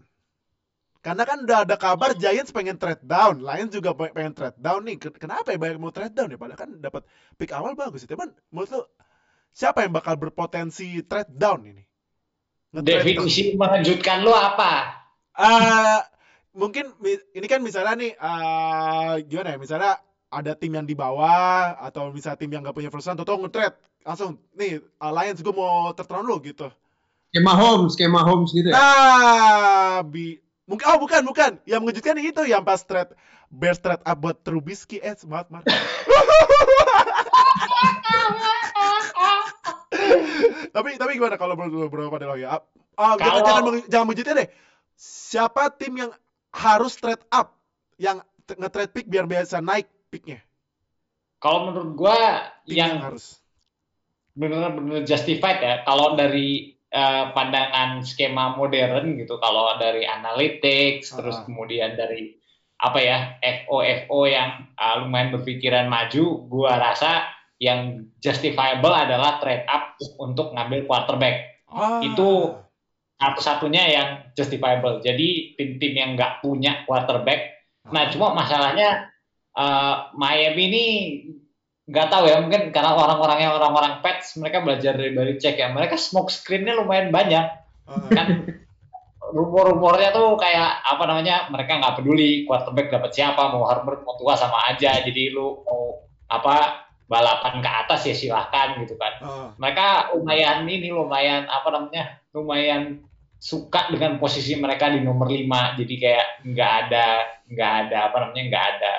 [1.03, 4.81] Karena kan udah ada kabar Giants pengen trade down, Lions juga pe- pengen trade down
[4.87, 4.97] nih.
[5.03, 6.39] Ken- Kenapa ya banyak mau trade down ya?
[6.39, 7.03] Padahal kan dapat
[7.39, 8.07] pick awal bagus.
[8.07, 8.15] ya.
[8.15, 8.81] Cuman menurut lu
[9.55, 11.85] siapa yang bakal berpotensi trade down ini?
[12.89, 14.73] Definisi mengejutkan lo apa?
[15.33, 15.99] Eh,
[16.53, 16.93] mungkin
[17.33, 19.93] ini kan misalnya nih eh gimana ya misalnya
[20.33, 23.77] ada tim yang di bawah atau misalnya tim yang gak punya first round atau nge-trade.
[24.03, 26.73] Langsung nih Alliance gue mau tertron lo gitu.
[27.31, 28.75] Skema Holmes, skema Holmes gitu ya.
[28.77, 31.61] nah bi mungkin oh bukan bukan.
[31.69, 33.13] Yang mengejutkan itu yang pas trade
[33.53, 34.97] Bears trade up buat Trubisky.
[35.05, 35.69] Eh maaf maaf.
[40.73, 42.65] Tapi tapi gimana kalau bro pada lo ya?
[42.97, 44.49] Ah, jangan Kalau- jangan jangan mengejutkan deh.
[44.97, 46.11] Siapa tim yang
[46.53, 47.57] harus trade up?
[48.01, 50.45] Yang nge-trade pick biar biasa naik picknya?
[51.41, 51.97] Kalau menurut
[52.69, 53.41] tim yang harus.
[54.37, 61.45] benar-benar justified ya kalau dari eh, pandangan skema modern gitu kalau dari analytics terus Ah.
[61.45, 62.37] kemudian dari
[62.81, 67.29] apa ya FO FO yang ah, lumayan berpikiran maju gua rasa
[67.63, 71.63] yang justifiable adalah trade up untuk ngambil quarterback.
[71.71, 72.03] Ah.
[72.03, 72.59] Itu
[73.23, 74.99] satu-satunya yang justifiable.
[74.99, 77.63] Jadi tim-tim yang nggak punya quarterback.
[77.95, 79.12] Nah cuma masalahnya
[79.57, 80.85] eh, Miami ini
[81.83, 85.69] nggak tahu ya mungkin karena orang-orangnya orang-orang pets mereka belajar dari Belichick ya.
[85.73, 87.47] Mereka smoke screennya lumayan banyak.
[88.15, 88.29] Kan
[89.37, 94.39] rumor-rumornya tuh kayak apa namanya mereka nggak peduli quarterback dapat siapa mau Herbert mau tua
[94.39, 95.03] sama aja.
[95.03, 99.13] Jadi lu mau apa balapan ke atas ya silahkan gitu kan.
[99.21, 99.49] Ah.
[99.61, 103.05] mereka lumayan ini lumayan apa namanya lumayan
[103.43, 107.07] suka dengan posisi mereka di nomor 5 jadi kayak nggak ada
[107.51, 108.95] nggak ada apa namanya nggak ada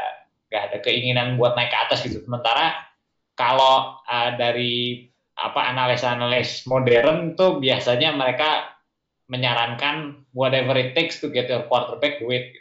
[0.53, 2.77] nggak ada keinginan buat naik ke atas gitu sementara
[3.33, 8.77] kalau uh, dari apa analis-analis modern tuh biasanya mereka
[9.25, 12.53] menyarankan whatever it takes to get your quarterback do it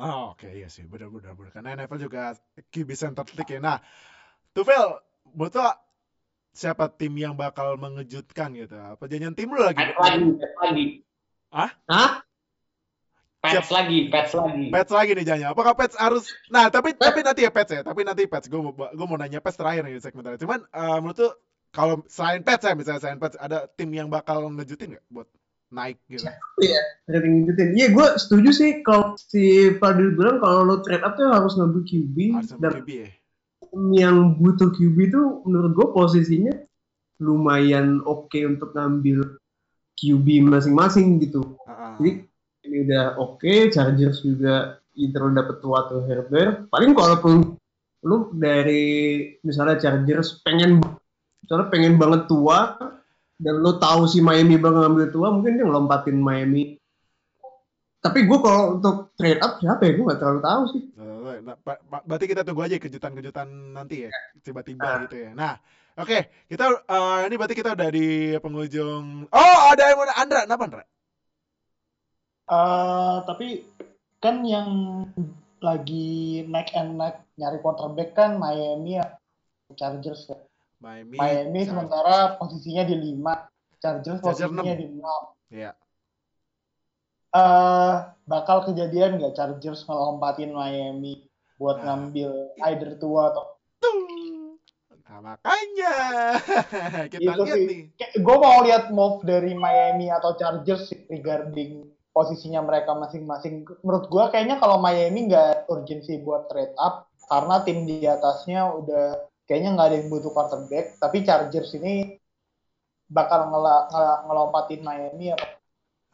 [0.00, 2.32] Oh, oke iya sih benar-benar benar karena NFL juga
[2.72, 3.60] QB center league ya.
[3.60, 3.76] Nah,
[4.56, 4.96] Tufel,
[5.36, 5.46] lo
[6.56, 8.80] siapa tim yang bakal mengejutkan gitu?
[8.80, 9.76] Apa jangan tim lu lagi?
[9.76, 10.84] Pets lagi pets lagi
[11.50, 11.70] Hah?
[11.90, 12.19] Hah?
[13.58, 15.46] Pets lagi pets lagi Pets lagi nih Janya.
[15.50, 17.80] Apakah Pets harus Nah, tapi tapi nanti ya Pets ya.
[17.82, 20.42] Tapi nanti Pets gue mau gue mau nanya Pets terakhir nih di segmen terakhir.
[20.46, 21.32] Cuman eh, menurut tuh
[21.70, 25.28] kalau selain Pets ya misalnya selain Pets ada tim yang bakal ngejutin nggak buat
[25.70, 26.26] naik gitu?
[26.58, 27.68] Iya, rating ngikutin.
[27.78, 31.82] Iya, gue setuju sih kalau si Fadil bilang kalau lo trade up tuh harus ngambil
[31.86, 33.08] QB Harus dan QB ya.
[33.94, 36.54] yang butuh QB itu menurut gue posisinya
[37.22, 39.38] lumayan oke untuk ngambil
[39.94, 41.54] QB masing-masing gitu.
[41.68, 41.94] Ah, ah.
[42.02, 42.26] Jadi
[42.64, 46.68] ini udah oke, Chargers juga either lo dapet tua atau Herbert.
[46.68, 47.56] Paling kalaupun
[48.04, 48.84] lu dari
[49.44, 50.80] misalnya Chargers pengen
[51.44, 52.76] misalnya pengen banget tua
[53.40, 56.76] dan lo tahu si Miami bakal ngambil tua, mungkin dia ngelompatin Miami.
[58.00, 59.92] Tapi gue kalau untuk trade up siapa ya?
[59.92, 60.82] Gue gak terlalu tahu sih.
[60.96, 64.10] Nah, pa- pa- berarti kita tunggu aja kejutan-kejutan nanti ya,
[64.44, 65.30] tiba-tiba gitu ya.
[65.32, 65.56] Nah,
[65.96, 69.28] oke, kita eh, ini berarti kita udah di penghujung.
[69.28, 70.84] Oh, ada yang mau Andra, kenapa Andra?
[72.50, 73.62] Eh, tapi
[74.18, 74.68] kan yang
[75.60, 76.08] lagi
[76.44, 79.06] neck and neck nyari quarterback kan Miami ya
[79.72, 80.38] Chargers ya.
[80.80, 81.14] Miami.
[81.14, 81.68] Miami Chargers.
[81.68, 83.46] sementara posisinya di 5.
[83.78, 84.80] Chargers posisinya enam.
[84.82, 85.52] di 6.
[85.52, 85.70] Iya.
[87.30, 87.94] eh
[88.26, 91.22] bakal kejadian nggak Chargers ngelompatin Miami
[91.54, 91.94] buat Nah.
[91.94, 92.30] ngambil
[92.66, 93.44] either tua atau
[95.10, 95.94] Nah, makanya
[97.10, 97.66] kita Itu lihat sih.
[97.66, 97.82] nih.
[98.16, 103.66] gue mau lihat move dari Miami atau Chargers regarding posisinya mereka masing-masing.
[103.82, 109.30] Menurut gue kayaknya kalau Miami nggak urgensi buat trade up karena tim di atasnya udah
[109.46, 110.98] kayaknya nggak ada yang butuh quarterback.
[110.98, 112.18] Tapi Chargers ini
[113.10, 115.48] bakal ngela- ngela- ngelompatin Miami atau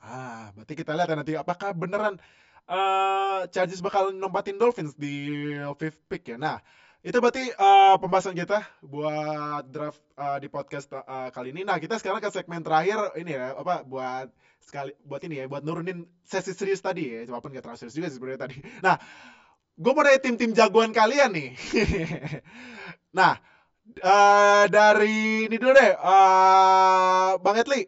[0.06, 2.14] Ah, berarti kita lihat ya nanti apakah beneran
[2.66, 6.36] eh Chargers bakal nompatin Dolphins di fifth pick ya.
[6.39, 6.59] Nah,
[7.07, 11.62] itu berarti eh, pembahasan kita buat draft eh, di podcast eh, kali ini.
[11.62, 14.27] Nah, kita sekarang ke segmen terakhir ini ya, apa buat
[14.59, 18.11] sekali buat ini ya, buat nurunin sesi serius tadi ya, walaupun nggak terlalu serius juga
[18.11, 18.57] sebenarnya tadi.
[18.87, 18.99] Nah,
[19.78, 21.51] gue mau nanya tim-tim jagoan kalian nih.
[23.19, 23.39] nah,
[23.87, 27.87] eh, dari ini dulu deh, eh Bang Etli.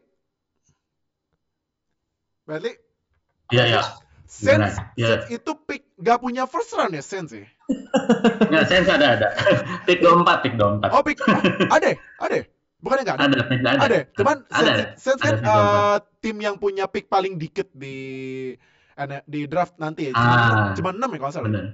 [2.46, 2.72] Bang Etli,
[3.52, 3.82] Iya, iya.
[4.28, 4.68] Gimana?
[4.94, 5.24] Iya.
[5.24, 7.48] Saints itu pick gak punya first round ya Saints ya?
[8.48, 9.28] Nggak, Saints ada, ada.
[9.84, 10.92] pick 24, pick 24.
[10.92, 11.18] Oh pick,
[11.76, 11.88] ada,
[12.20, 12.38] ada.
[12.78, 13.24] Bukannya nggak ada?
[13.26, 13.78] Ada, pick ada.
[13.80, 13.98] Ada.
[14.14, 14.70] Cuman ada.
[14.94, 15.50] Saints, Saints kan Ada 24.
[15.50, 17.96] eh, tim yang punya pick paling dikit di
[19.24, 20.12] di draft nanti ya.
[20.12, 20.72] Cuma, Ah.
[20.74, 21.46] cuma 6 ya kalau salah.
[21.46, 21.64] Bener.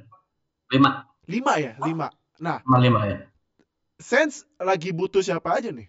[0.68, 0.90] 5,
[1.24, 2.08] 5 ya, 5.
[2.40, 3.18] Nah, 5 ya.
[3.96, 5.86] Saints lagi butuh siapa aja nih?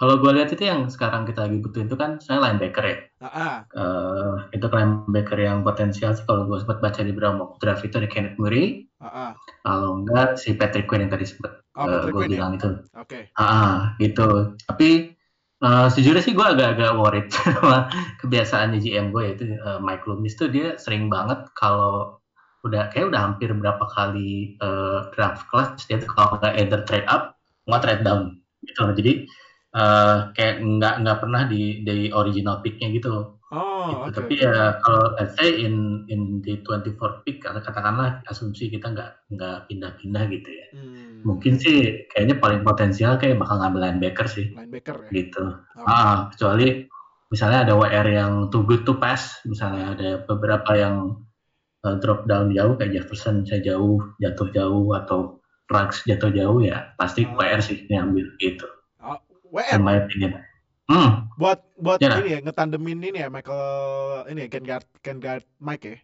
[0.00, 2.96] Kalau gue lihat itu yang sekarang kita lagi butuhin itu kan saya linebacker ya.
[3.20, 3.68] Ah.
[3.68, 8.08] Eh, itu linebacker yang potensial sih kalau gue sempat baca di beberapa draft itu ada
[8.08, 9.36] Kenneth Murray, ah.
[9.60, 12.36] kalau enggak si Patrick Quinn yang tadi sempat Oh, Patrick gue Quinn ya?
[12.40, 12.70] bilang itu.
[12.98, 13.18] Oke.
[13.38, 14.56] Ah, gitu.
[14.66, 14.88] Tapi
[15.62, 17.92] eh, sejujurnya sih gue agak-agak worried sama
[18.24, 22.18] kebiasaannya GM gue yaitu eh, Mike Loomis tuh dia sering banget kalau
[22.60, 27.08] udah kayak udah hampir berapa kali eh, draft class dia tuh kalau nggak either trade
[27.08, 28.94] up nggak trade down gitu loh.
[28.96, 29.12] Jadi
[29.70, 33.36] eh, kayak nggak nggak pernah di di original picknya gitu.
[33.50, 33.98] Oh, Gitu.
[33.98, 34.14] oke.
[34.14, 39.10] Tapi ya kalau let's say in in the 24 pick atau katakanlah asumsi kita nggak
[39.34, 40.66] nggak pindah-pindah gitu ya.
[40.70, 45.10] Hmm, Mungkin sih kayaknya paling potensial kayak bakal ngambil linebacker sih linebacker ya.
[45.10, 45.44] gitu.
[45.74, 45.82] Oke.
[45.82, 46.86] Ah, kecuali
[47.30, 51.18] misalnya ada WR yang too good to pass, misalnya ada beberapa yang
[51.82, 56.94] uh, drop down jauh kayak Jefferson bisa jauh, jatuh jauh atau Ruggs jatuh jauh ya
[56.94, 57.34] pasti Oh.
[57.34, 58.66] WR sih yang ambil gitu.
[59.50, 60.32] In WR my opinion.
[60.90, 62.18] Hmm, buat buat Ya.
[62.18, 63.62] ini ya ngetandemin ini ya Michael
[64.30, 65.98] ini ya Ken Guard Ken Guard Mike ya.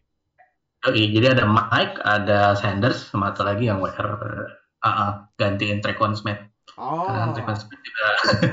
[0.87, 6.15] Oke, jadi ada Mike, ada Sanders, sama satu lagi yang WR uh, uh, gantiin Trequan
[6.15, 6.39] Smith.
[6.79, 7.07] Oh.
[7.11, 8.07] Karena Trequan Smith juga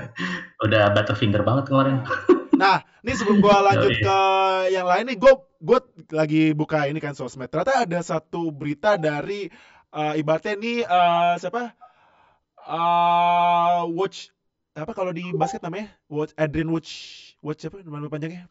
[0.65, 1.97] udah butterfinger banget kemarin.
[2.53, 4.19] Nah, ini sebelum gua lanjut ke
[4.69, 5.79] yang lain nih, gue gue
[6.13, 7.49] lagi buka ini kan sosmed.
[7.49, 9.49] Ternyata ada satu berita dari
[9.89, 11.73] eh, ibaratnya nih eh, siapa?
[12.61, 14.29] Eh, watch
[14.73, 15.93] apa kalau di basket namanya?
[16.09, 16.91] Watch Adrian Watch
[17.45, 18.49] Watch apa nama panjangnya?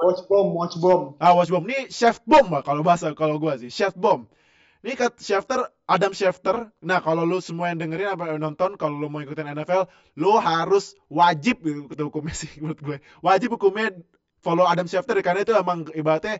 [0.00, 1.18] Watch bomb, watch bomb.
[1.18, 1.66] Ah, Watch Bomb.
[1.68, 3.68] Ini Chef Bomb lah kalau bahasa kalau gua sih.
[3.68, 4.30] Chef Bomb.
[4.78, 6.70] Ini kat Schefter, Adam Schefter.
[6.86, 10.94] Nah, kalau lu semua yang dengerin apa nonton, kalau lu mau ikutin NFL, lu harus
[11.10, 12.96] wajib gitu hukumnya sih menurut gue.
[13.18, 13.90] Wajib hukumnya
[14.38, 16.38] follow Adam Schefter karena itu emang ibaratnya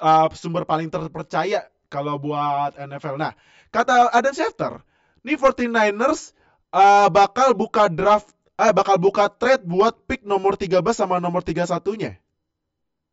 [0.00, 3.20] uh, sumber paling terpercaya kalau buat NFL.
[3.20, 3.36] Nah,
[3.68, 4.80] kata Adam Schefter,
[5.20, 6.32] nih 49ers
[6.72, 12.18] uh, bakal buka draft eh bakal buka trade buat pick nomor 13 sama nomor 31-nya.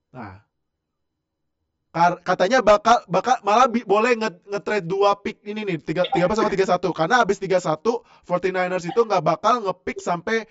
[0.10, 0.42] Nah,
[1.96, 6.36] Kar- katanya bakal bakal malah bi- boleh nge, nge-trade dua pick ini nih, tiga, 13
[6.36, 6.92] sama 31.
[6.92, 10.44] Karena habis 31 49ers itu nggak bakal nge-pick sampai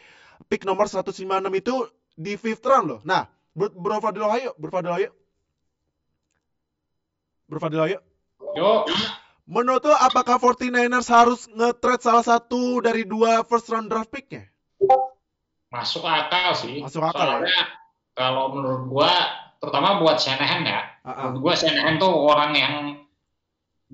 [0.49, 1.21] pick nomor 156
[1.53, 1.75] itu
[2.17, 3.01] di fifth round loh.
[3.05, 5.11] Nah, Bro, Bro Fadil ayo, Bro Fadil ayo.
[7.45, 7.99] Bro Fadil ayo.
[8.57, 8.89] Yuk,
[9.45, 14.49] Menurut lo apakah 49ers harus nge-trade salah satu dari dua first round draft picknya?
[15.69, 16.81] Masuk akal sih.
[16.81, 17.31] Masuk akal ya?
[17.41, 17.61] Soalnya
[18.15, 19.11] kalau menurut gua,
[19.59, 21.15] terutama buat Shanahan ya, Ah, ah.
[21.29, 22.75] menurut gua Shanahan tuh orang yang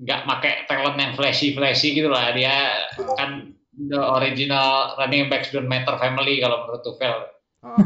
[0.01, 2.31] nggak pakai talent yang flashy flashy gitu lah.
[2.33, 2.87] Dia
[3.17, 7.17] kan the original running backs don't matter family kalau menurut Tuchel.
[7.61, 7.77] Ah.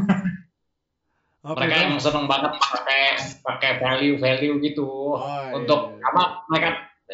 [1.46, 3.02] Oke, mereka emang seneng banget pakai
[3.42, 5.20] pakai value value gitu Oh,
[5.54, 6.08] untuk iya, iya.
[6.10, 6.68] apa mereka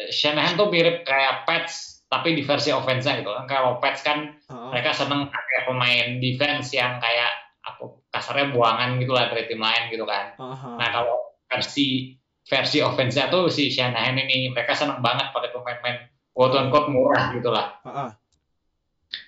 [0.09, 4.69] Shanahan tuh mirip kayak Pets tapi di versi offense gitu kan kalau Pets kan ah.
[4.69, 7.33] mereka seneng pakai pemain defense yang kayak
[7.65, 12.13] apa kasarnya buangan gitu lah dari tim lain gitu kan Ah, nah kalau versi
[12.45, 15.97] versi offense tuh si Shanahan ini mereka seneng banget pakai pemain-pemain
[16.37, 18.09] quote unquote murah gitu lah ah, ah.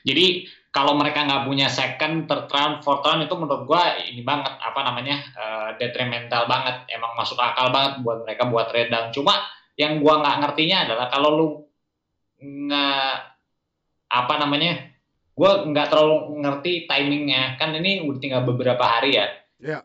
[0.05, 0.45] jadi
[0.75, 4.83] kalau mereka nggak punya second, third round, fourth round itu menurut gua ini banget apa
[4.83, 9.07] namanya eh, detrimental banget, emang masuk akal banget buat mereka buat trade down.
[9.15, 9.39] Cuma
[9.79, 11.47] yang gua nggak ngertinya adalah kalau lu
[12.45, 13.11] nggak
[14.05, 14.93] apa namanya
[15.35, 17.59] gue nggak terlalu ngerti timingnya.
[17.59, 19.27] Kan ini udah tinggal beberapa hari ya.
[19.59, 19.79] Ya,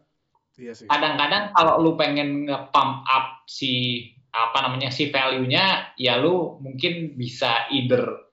[0.60, 0.86] iya sih.
[0.86, 7.66] Kadang-kadang kalau lu pengen nge-pump up si apa namanya si value-nya, ya lu mungkin bisa
[7.74, 8.30] either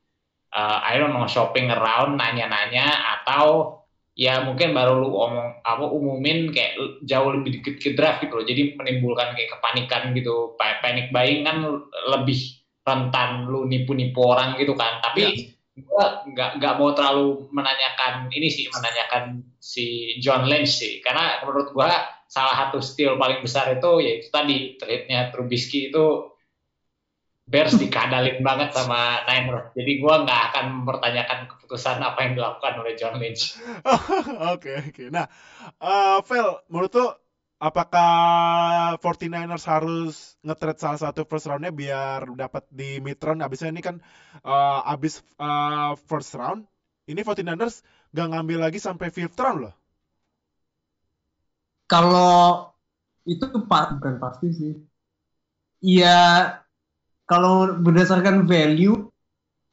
[0.53, 3.81] uh, I don't know shopping around, nanya-nanya atau
[4.17, 8.45] ya mungkin baru lu omong apa umumin kayak jauh lebih dikit ke draft gitu loh.
[8.45, 10.53] Jadi menimbulkan kayak kepanikan gitu.
[10.57, 11.65] Pa- Panic buying kan
[12.13, 15.03] lebih rentan lu nipu-nipu orang gitu kan.
[15.03, 15.51] Tapi
[15.84, 21.69] gua nggak nggak mau terlalu menanyakan ini sih menanyakan si John Lynch sih karena menurut
[21.76, 21.91] gua
[22.26, 26.34] salah satu steal paling besar itu yaitu tadi trade-nya Trubisky itu
[27.47, 29.72] Bears dikadalin banget sama Niners.
[29.76, 33.59] Jadi gua nggak akan mempertanyakan keputusan apa yang dilakukan oleh John Lynch.
[34.55, 35.03] Oke, oke.
[35.11, 35.27] Nah,
[35.84, 37.07] eh Vel, menurut lu
[37.57, 38.11] apakah
[39.01, 43.41] 49ers harus nge-trade salah satu first round-nya biar dapat di mid round?
[43.45, 43.95] Abisnya ini kan
[44.45, 46.65] eh, abis eh, first round,
[47.09, 47.81] ini 49ers
[48.13, 49.73] gak ngambil lagi sampai fifth round loh.
[51.88, 52.71] Kalau
[53.27, 54.73] itu pa- bukan pasti sih.
[55.84, 56.17] Iya,
[57.27, 59.11] kalau berdasarkan value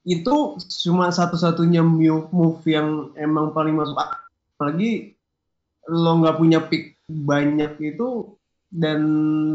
[0.05, 0.37] itu
[0.85, 4.21] cuma satu-satunya move, move yang emang paling masuk akal.
[4.57, 5.17] Apalagi
[5.89, 8.39] lo nggak punya pick banyak itu
[8.73, 9.01] dan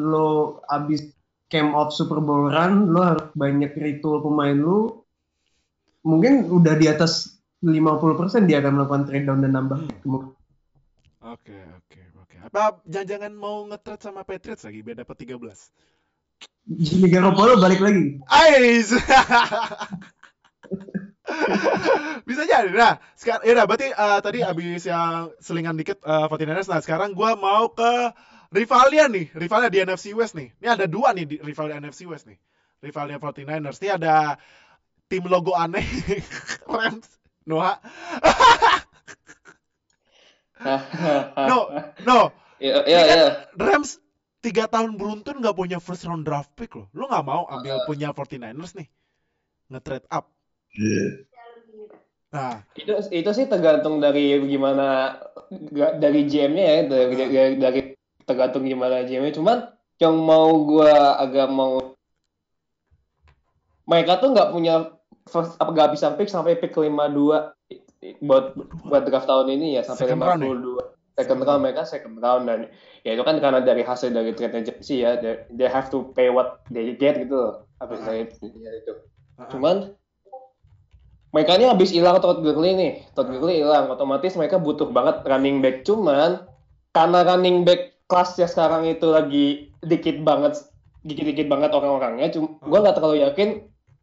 [0.05, 1.11] lo abis
[1.49, 5.03] camp of Super Bowl run, lo harus banyak ritual pemain lo.
[6.05, 9.83] Mungkin udah di atas 50% dia akan melakukan trade down dan nambah.
[11.19, 12.35] Oke, oke, oke.
[12.47, 15.35] Apa jangan-jangan mau nge-trade sama Patriots lagi biar dapat 13?
[16.69, 18.21] Jimmy Garoppolo balik lagi.
[18.29, 18.95] Ais.
[22.29, 22.69] Bisa jadi.
[22.71, 26.69] Nah, sekarang ya berarti eh, tadi abis yang selingan dikit eh 49ers.
[26.69, 28.13] Nah, sekarang gua mau ke
[28.53, 30.49] rivalnya nih, rivalnya di NFC West nih.
[30.61, 32.37] Ini ada dua nih di rival di NFC West nih.
[32.79, 33.77] Rivalnya 49ers.
[33.83, 34.37] Ini ada
[35.09, 35.85] tim logo aneh
[36.73, 37.09] Rams.
[37.49, 37.81] Noah.
[41.49, 41.57] no,
[42.05, 42.19] no.
[42.59, 43.29] Iya, kan iya.
[43.55, 43.97] Rams
[44.39, 46.87] tiga tahun beruntun nggak punya first round draft pick loh.
[46.93, 48.87] Lu nggak mau ambil punya 49ers nih.
[49.71, 50.29] Nge-trade up.
[52.29, 55.17] Nah, itu itu sih tergantung dari gimana
[55.97, 57.81] dari GM-nya ya dari, dari, dari
[58.21, 59.57] tergantung gimana GM-nya cuman
[59.97, 61.97] yang mau gua agak mau
[63.89, 64.93] mereka tuh nggak punya
[65.25, 68.53] first, apa nggak bisa pick sampai pick 52 buat
[68.85, 70.53] buat draft tahun ini ya sampai Second round ya?
[70.53, 72.59] 52 second round mereka second round dan
[73.03, 76.31] ya itu kan karena dari hasil dari trade agency ya they, they have to pay
[76.31, 77.55] what they get gitu loh.
[77.83, 78.93] Habis dari ya itu.
[79.51, 79.91] Cuman
[81.29, 82.91] mereka ini habis hilang Todd Gurley nih.
[83.13, 85.85] Todd Gurley hilang, otomatis mereka butuh banget running back.
[85.85, 86.49] Cuman
[86.89, 89.45] karena running back kelasnya sekarang itu lagi
[89.85, 90.57] dikit banget,
[91.05, 92.33] dikit-dikit banget orang-orangnya.
[92.33, 93.49] Cuma gua nggak terlalu yakin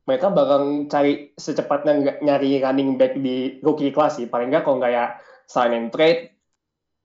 [0.07, 4.31] mereka bakal cari secepatnya nyari running back di rookie kelas sih.
[4.31, 5.19] Paling nggak kalau nggak ya
[5.51, 6.31] sign and trade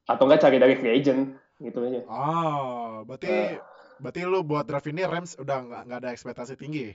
[0.05, 2.01] atau nggak cari dari free agent gitu aja.
[2.09, 3.57] ah, berarti
[4.01, 6.93] berarti lu buat draft ini Rams udah nggak ada ekspektasi tinggi.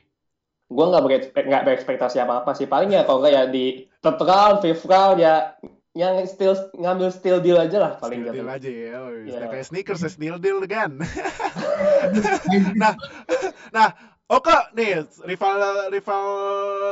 [0.66, 4.18] Gue nggak berekspek nggak berekspektasi apa apa sih paling ya kalau nggak ya di third
[4.18, 5.54] round fifth round ya
[5.96, 8.94] yang still ngambil still deal aja lah paling Steal gitu deal aja ya.
[9.00, 9.48] Oh, Iya.
[9.48, 11.00] Kayak sneakers ya steal deal kan.
[12.82, 12.92] nah,
[13.72, 13.88] nah,
[14.28, 15.56] oke nih rival
[15.88, 16.24] rival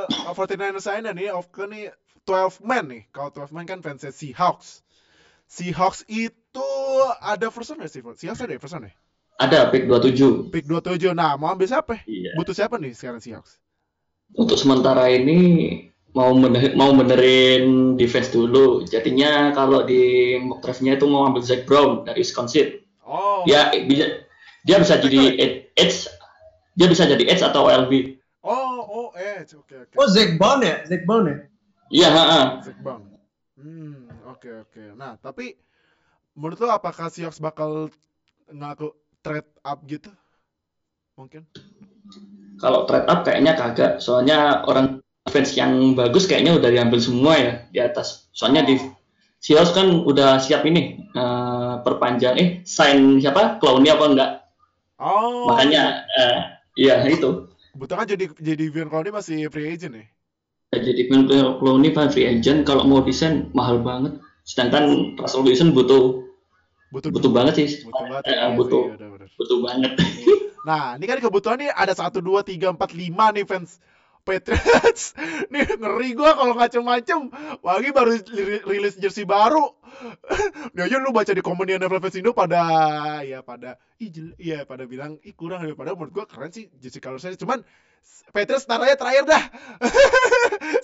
[0.08, 1.92] 49ers saya nih, oke nih
[2.24, 3.02] 12 man nih.
[3.12, 4.80] Kalau 12 man kan fansnya Seahawks.
[5.44, 6.70] Seahawks itu
[7.20, 8.00] ada first round sih?
[8.00, 8.96] Seahawks ada ya first round ya?
[9.36, 10.48] Ada pick 27.
[10.48, 11.12] Pick 27.
[11.12, 12.00] Nah, mau ambil siapa?
[12.08, 12.32] Iya.
[12.40, 13.60] Butuh siapa nih sekarang Seahawks?
[14.34, 15.38] Untuk sementara ini
[16.14, 18.82] mau bener, mau benerin defense dulu.
[18.86, 22.82] Jadinya kalau di mock draft-nya itu mau ambil Zach Brown dari Wisconsin.
[23.06, 23.46] Oh.
[23.46, 24.26] Ya bisa
[24.64, 26.08] dia bisa jadi ed- edge
[26.74, 28.18] dia bisa jadi edge atau LB.
[28.44, 29.56] Oh, oh, Edge.
[29.56, 29.94] Oke, oke.
[29.96, 30.84] Oh, Zach Bond ya?
[30.84, 31.36] Zach Bond ya?
[31.88, 32.44] Iya, heeh.
[32.60, 33.02] Zach Bang.
[33.54, 34.82] Hmm, oke oke.
[34.98, 35.54] Nah, tapi
[36.34, 37.88] menurut lo apakah Seahawks bakal
[38.50, 38.92] ngaku
[39.22, 40.10] trade up gitu?
[41.14, 41.46] Mungkin.
[42.58, 43.98] Kalau trade up kayaknya kagak.
[43.98, 48.28] Soalnya orang fans yang bagus kayaknya udah diambil semua ya di atas.
[48.36, 48.78] Soalnya di
[49.44, 53.60] Seahawks kan udah siap ini eh, perpanjang eh sign siapa?
[53.60, 54.30] Clowney apa enggak?
[54.96, 55.52] Oh.
[55.52, 56.38] Makanya eh,
[56.80, 57.52] iya itu.
[57.76, 60.04] Kebetulan jadi jadi Vion Clowney masih free agent ya.
[60.80, 61.06] Jadi
[61.60, 64.16] Clowney kan free agent kalau mau desain mahal banget.
[64.48, 66.24] Sedangkan Russell Wilson butuh
[66.94, 67.68] Butuh butuh banget sih.
[67.82, 68.22] Butuh banget.
[68.30, 69.08] Eh, sih, butuh udah.
[69.38, 69.92] Butuh banget.
[70.64, 73.84] Nah, ini kan kebetulan nih ada 1 2 3 4 5 nih fans
[74.24, 75.12] Patriots.
[75.52, 77.28] Nih ngeri gua kalau macem-macem.
[77.60, 79.60] Lagi baru li- rilis jersey baru.
[80.74, 82.64] Nih aja lu baca di komen di NFL Fans Indo pada
[83.20, 83.76] ya pada
[84.40, 87.60] iya pada bilang ih kurang daripada menurut gua keren sih jersey colornya cuman
[88.32, 89.44] Patriots taruhnya terakhir dah.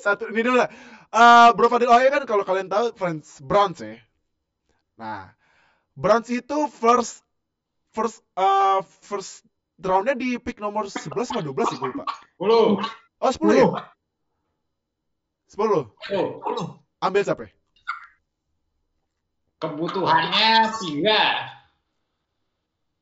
[0.04, 0.68] Satu ini dulu lah.
[1.08, 3.96] Eh, Bro Fadil Ohaya kan kalau kalian tahu fans Browns ya.
[5.00, 5.32] Nah
[5.96, 7.24] Browns itu first
[7.90, 9.42] first uh, first
[9.80, 12.04] roundnya di pick nomor 11 sama 12 sih gue lupa
[12.38, 12.78] 10.
[13.20, 13.66] Oh 10 ya?
[15.50, 15.88] 10.
[16.08, 17.02] 10.
[17.02, 17.42] Ambil siapa?
[17.48, 17.52] ya?
[19.60, 21.22] Kebutuhannya tiga.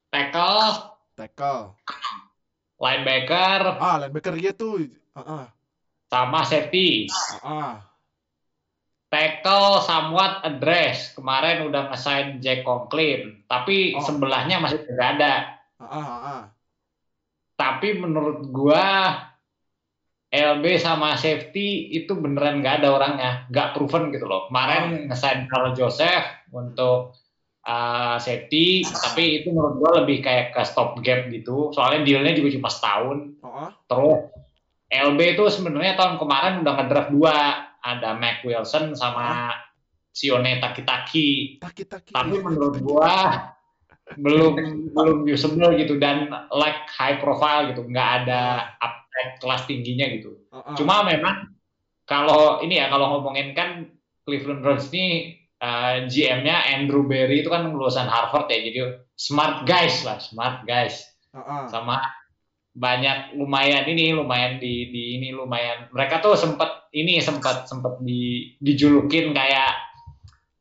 [0.09, 1.77] Tackle, Tackle.
[2.81, 4.89] linebacker, Ah, linebacker iya tuh.
[5.13, 5.47] Ah, ah,
[6.09, 7.07] sama safety.
[7.45, 7.75] ah, ah.
[9.09, 11.17] Tackle somewhat address.
[11.17, 14.05] Kemarin udah ngesign Jack Conklin, tapi Oh.
[14.05, 15.35] sebelahnya masih tidak ada.
[15.81, 16.41] Ah, ah, ah, ah.
[17.57, 19.17] Tapi menurut gua
[20.29, 24.45] LB sama safety itu beneran nggak ada orangnya, nggak proven gitu loh.
[24.53, 27.17] Kemarin ngesign Carl Joseph untuk
[27.65, 31.73] uh, safety, tapi itu menurut gua lebih kayak ke stop gap gitu.
[31.73, 33.19] Soalnya dealnya juga cuma setahun.
[33.41, 33.71] Ah, ah.
[33.89, 34.21] Terus
[34.89, 37.37] LB itu sebenarnya tahun kemarin udah ngedraft dua,
[37.85, 39.55] ada Mac Wilson sama
[40.11, 41.61] Sione Takitaki.
[41.63, 42.13] Taki-taki.
[42.13, 43.49] Tapi menurut gua
[44.17, 44.57] belum
[44.97, 50.41] belum usable gitu dan like high profile gitu, nggak ada upgrade kelas tingginya gitu.
[50.49, 50.77] Ah, ah.
[50.81, 51.53] Cuma memang
[52.09, 53.93] kalau ini ya kalau ngomongin kan
[54.25, 60.01] Cleveland Browns ini uh, GM-nya Andrew Berry itu kan lulusan Harvard ya, jadi smart guys
[60.09, 61.65] lah, smart guys Ah, ah.
[61.69, 62.01] sama
[62.79, 68.55] banyak lumayan ini lumayan di di ini lumayan mereka tuh sempet ini sempet sempet di
[68.63, 69.75] dijulukin kayak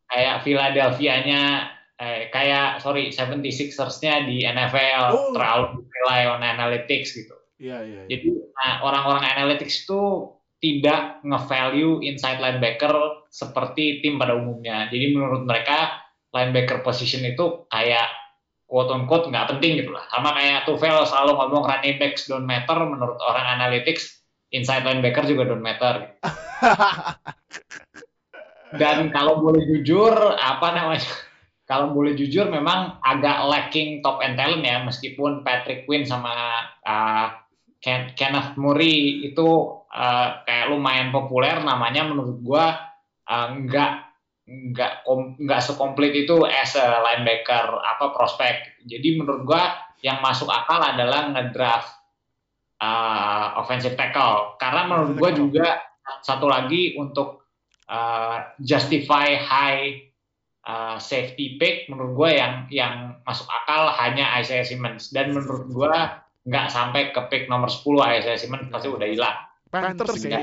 [0.09, 1.69] kayak Philadelphia-nya
[2.01, 5.31] eh, kayak sorry 76ers-nya di NFL Oh.
[5.37, 7.35] terlalu rely on analytics gitu.
[7.57, 8.01] Iya, iya.
[8.05, 8.17] iya.
[8.17, 12.93] Jadi nah, orang-orang analytics itu tidak nge-value inside linebacker
[13.29, 14.89] seperti tim pada umumnya.
[14.89, 16.01] Jadi menurut mereka
[16.33, 18.09] linebacker position itu kayak
[18.67, 20.03] quote unquote nggak penting gitu lah.
[20.11, 24.19] Sama kayak Tufel selalu ngomong running backs don't matter, menurut orang analytics
[24.51, 26.11] inside linebacker juga don't matter.
[28.75, 31.03] Dan kalau boleh jujur, apa namanya?
[31.67, 36.31] Kalau boleh jujur, memang agak lacking top end talent ya, meskipun Patrick Quinn sama
[36.87, 37.27] uh,
[37.83, 42.95] Ken- Kenneth Murray itu uh, kayak lumayan populer, namanya menurut gua
[43.27, 43.51] uh,
[44.47, 48.79] nggak nggak kom- nggak sekomplit itu as a linebacker apa prospek.
[48.87, 51.91] Jadi menurut gua yang masuk akal adalah ngedraft
[52.79, 55.67] uh, offensive tackle karena menurut gua juga
[56.23, 57.43] satu lagi untuk
[57.91, 60.07] uh, justify high
[60.67, 65.95] uh, safety pick menurut gue yang yang masuk akal hanya Isaiah Simmons dan menurut gue
[66.47, 67.83] nggak sampai ke pick nomor 10
[68.23, 69.37] Isaiah Simmons pasti udah hilang.
[69.67, 70.31] Panthers sih.
[70.31, 70.39] Ya.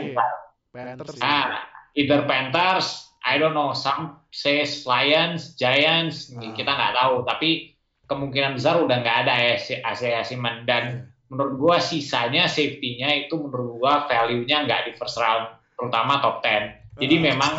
[0.69, 1.17] Panthers.
[1.17, 1.65] Nah,
[1.97, 6.53] either Panthers, I don't know, some says Lions, Giants, Ah.
[6.53, 7.25] kita nggak tahu.
[7.25, 7.73] Tapi
[8.05, 9.35] kemungkinan besar udah nggak ada
[9.65, 15.57] Isaiah Simmons dan menurut gua sisanya safety-nya itu menurut gua value-nya nggak di first round,
[15.73, 16.77] terutama top 10.
[17.01, 17.23] Jadi Ah.
[17.33, 17.55] memang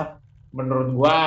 [0.53, 1.17] menurut gua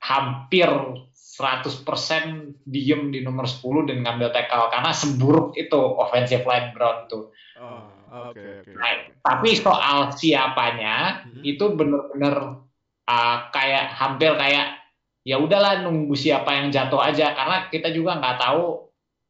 [0.00, 0.66] hampir
[1.12, 7.32] 100% diem di nomor 10 dan ngambil tackle karena seburuk itu offensive line Brown tuh.
[7.60, 7.84] Oh,
[8.32, 8.72] oke, oke.
[8.72, 12.64] Nah, tapi soal siapanya itu bener-bener
[13.10, 14.78] uh, kayak hampir kayak
[15.26, 17.34] ya udahlah nunggu siapa yang jatuh aja.
[17.34, 18.62] Karena kita juga nggak tahu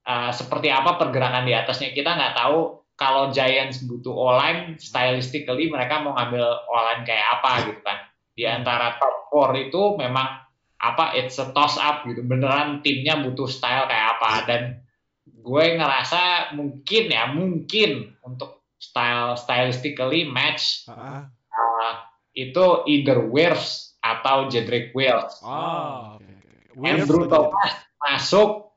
[0.04, 1.96] uh, seperti apa pergerakan di atasnya.
[1.96, 7.80] Kita nggak tahu kalau Giants butuh O-line stylistically mereka mau ngambil O-line kayak apa gitu
[7.80, 7.98] kan.
[8.36, 10.28] Di antara top 4 itu memang
[10.80, 12.20] apa it's a toss up gitu.
[12.20, 14.32] Beneran timnya butuh style kayak apa.
[14.44, 14.62] Dan
[15.24, 21.20] gue ngerasa mungkin ya mungkin untuk style stylistically match Ah, uh,
[22.34, 25.42] itu either Wirfs atau Jedrick Wills.
[25.44, 26.86] Oh, oke.
[26.86, 28.72] Andrew Thomas masuk,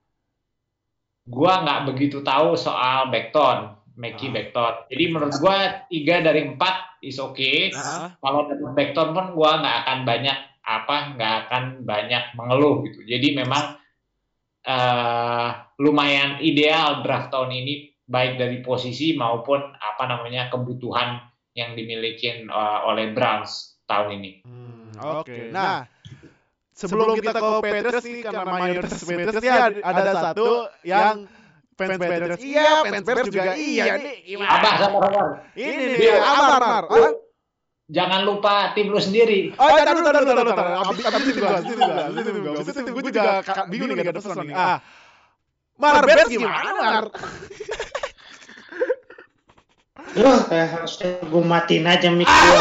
[1.30, 4.34] gua nggak begitu tahu soal Beckton, Mackie Ah.
[4.36, 4.74] Beckton.
[4.92, 7.72] Jadi menurut gua tiga dari empat is oke.
[7.78, 8.12] Ah.
[8.20, 13.04] Kalau dapat Beckton pun gua nggak akan banyak apa, nggak akan banyak mengeluh gitu.
[13.08, 13.80] Jadi memang
[14.64, 15.50] eh,
[15.84, 21.20] lumayan ideal draft tahun ini baik dari posisi maupun apa namanya kebutuhan
[21.54, 24.32] yang dimiliki eh, oleh Browns tahun ini.
[24.46, 24.90] Hmm,
[25.22, 25.54] Oke.
[25.54, 25.86] Nah,
[26.74, 30.48] sebelum kita ke Patriots nih karena mayoritas Patriots nih ada, ada satu
[30.82, 31.30] yang
[31.78, 32.42] fans Patriots.
[32.42, 34.16] Iya, fans Bears juga iya nih.
[34.26, 34.50] Gimana?
[34.50, 35.28] Abah sama Ramar.
[35.54, 36.84] Ini nih, Amar?
[37.94, 39.54] Jangan lupa tim lu sendiri.
[39.60, 40.78] Oh, tar dulu, tar dulu, tar dulu, tar dulu.
[40.88, 42.52] Abis, abis itu gua, abis itu gua, abis itu gua.
[42.58, 43.24] Abis itu gua juga
[43.70, 44.56] bingung nih, gak ada pesan nih.
[44.56, 44.78] Ah,
[45.78, 47.06] Mar, Bears gimana, Mar?
[50.12, 52.60] Duh, kayak harusnya gue matiin aja mic gue.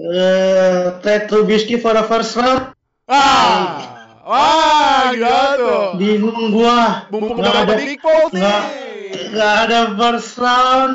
[0.00, 2.72] Eh, trade Trubisky for the first round.
[3.04, 5.82] Ah, wah, gila tuh.
[6.00, 7.04] Bingung gua.
[7.12, 8.40] Mumpung Nggak udah ada, Nick Foles nih.
[8.40, 8.62] nggak,
[9.36, 10.94] nggak ada first round.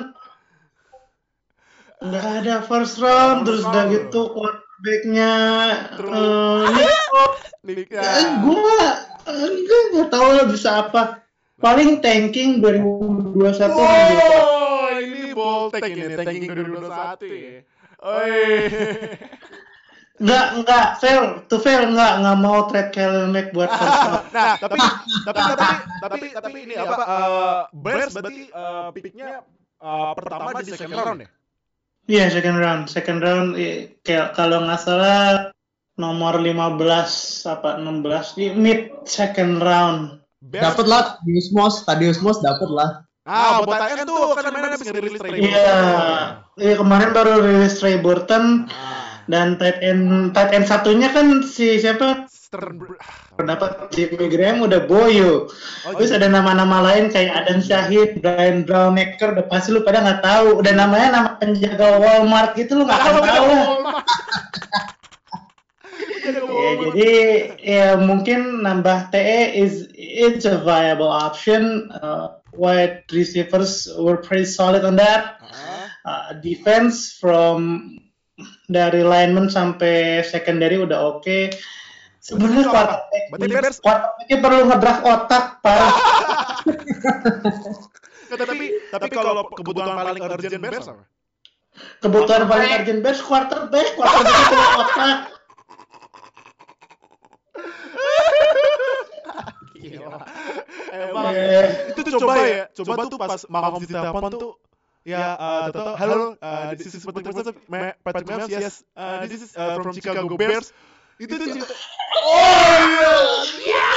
[2.01, 3.37] Nggak ada first round.
[3.45, 5.33] Terus udah gitu quarterbacknya
[6.01, 7.41] eh, Nick Foles.
[7.61, 8.79] Nick, Eh, gua
[9.29, 11.24] enggak nggak tahu lah bisa apa.
[11.55, 13.75] Paling tanking 2021 gitu.
[13.79, 17.59] Oh, ini bold take ini, tanking 2021 ya.
[18.03, 18.33] Oi.
[20.15, 24.23] Enggak, enggak, fail, to fail, enggak, enggak mau trade Khalil Mack buat round.
[24.31, 24.79] Nah, tapi
[25.27, 27.03] tapi tapi tapi tapi ini apa?
[27.03, 29.43] eh, Bears berarti eh, picknya
[29.83, 31.29] eh, pertama di second round ya?
[32.05, 35.51] Iya, second round, second round, eh, kayak kalau nggak salah
[35.99, 36.79] nomor 15
[37.51, 40.23] apa 16 di mid second round.
[40.45, 40.63] Bears.
[40.73, 42.89] Dapat lah Tadius Moss, Tadius Moss dapat lah.
[43.25, 45.41] Ah, buat TN tuh kan mainnya habis ngerilis trailer.
[45.41, 45.77] Iya,
[46.61, 48.69] iya kemarin baru rilis Trey Burton
[49.25, 52.29] dan tight end tight end satunya kan si siapa?
[52.29, 52.77] Stern
[53.35, 55.49] Pendapat Jimmy Graham udah boyo.
[55.89, 60.21] Oh, Terus ada nama-nama lain kayak Adam Syahid, Brian Brownaker, udah pasti lu pada nggak
[60.21, 60.61] tahu.
[60.61, 63.53] Udah namanya nama penjaga Walmart gitu lu nggak akan tahu
[66.65, 67.11] Ya, jadi
[67.61, 71.93] ya mungkin nambah TE is it's a viable option.
[71.93, 75.37] Uh, wide receivers were pretty solid on that.
[76.05, 77.93] Uh, defense from
[78.69, 81.53] dari lineman sampai secondary udah oke.
[82.25, 83.29] Sebenarnya quarterback,
[83.85, 85.93] quarterbacknya perlu ngedraft otak parah.
[88.25, 91.05] Nggak, tapi tapi kalau kebutuhan paling urgent Bears apa?
[92.01, 95.34] Kebutuhan paling urgent Bears quarterback, quarterback perlu otak.
[100.95, 101.91] Emang Eh.
[101.91, 104.53] itu tuh coba ya, coba tuh pas Mahomes ditelepon tuh
[105.05, 109.37] Ya, uh, Toto, hello, uh, this is Patrick Mahomes, Ma- Patrick Mahomes, yes, uh, this
[109.37, 110.73] is uh, from Chicago Bears.
[111.21, 111.69] Itu tuh cerita.
[112.25, 113.85] Oh iya.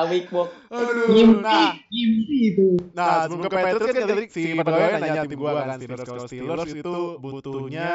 [0.00, 0.48] Awik Bok.
[0.72, 2.68] Aduh, nah, Gimpi itu.
[2.96, 6.72] nah sebelum ke Patriots kan tadi si Pegawai nanya tim gua kan Steelers kalau Steelers
[6.72, 7.88] itu butuhnya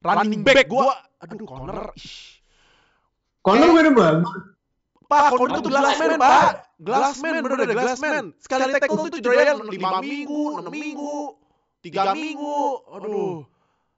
[0.00, 0.96] running back gua.
[1.20, 1.92] Aduh, corner.
[1.92, 2.39] ih.
[3.40, 4.30] Connor bener bagus.
[5.06, 6.50] Pak, corner itu glassman, Pak.
[6.78, 8.24] Glassman, bener ada glassman.
[8.38, 11.14] Sekali tackle itu Jordan 5 minggu, 6 minggu,
[11.82, 12.58] 3 minggu.
[12.86, 13.36] Aduh.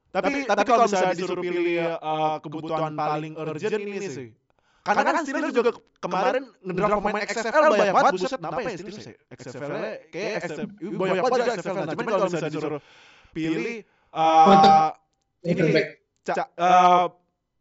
[0.09, 1.65] Tapi tapi kalau misalnya disuruh pilih
[1.95, 4.29] uh, kebutuhan paling urgent ini sih.
[4.83, 8.31] Karena kan Steelers juga ke- kemarin ngedraft pemain XFL banyak banget, buset.
[8.35, 9.15] Kenapa ya Steelers ya?
[9.31, 11.73] XFL-nya kayak XFL, banyak banget juga XFL.
[11.73, 12.81] Nah, cuman kalau misalnya disuruh
[13.31, 13.77] pilih
[14.11, 14.89] uh,
[15.41, 15.61] ini
[16.25, 17.05] ca- uh,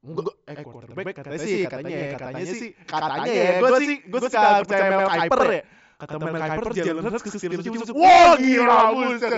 [0.03, 4.83] Enggak, eh quarterback katanya sih, katanya, katanya sih, katanya ya, gue sih, gue suka percaya
[4.91, 5.63] Mel Kiper ya.
[6.03, 7.95] Kata Mel Kiper, Jalen Hurts ke Steelers buset.
[7.95, 9.33] Wah gila, buset.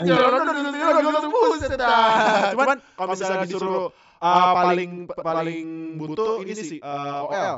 [0.00, 2.56] Jalen Hurts buset dah.
[2.56, 3.92] Cuman kalau misalnya disuruh
[4.24, 5.66] uh, paling paling
[6.00, 7.56] butuh ini sih uh, OL.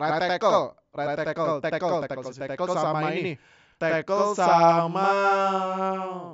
[0.00, 3.36] Right tackle, right tackle, tackle, tackle, tackle sama ini.
[3.76, 5.08] Tackle sama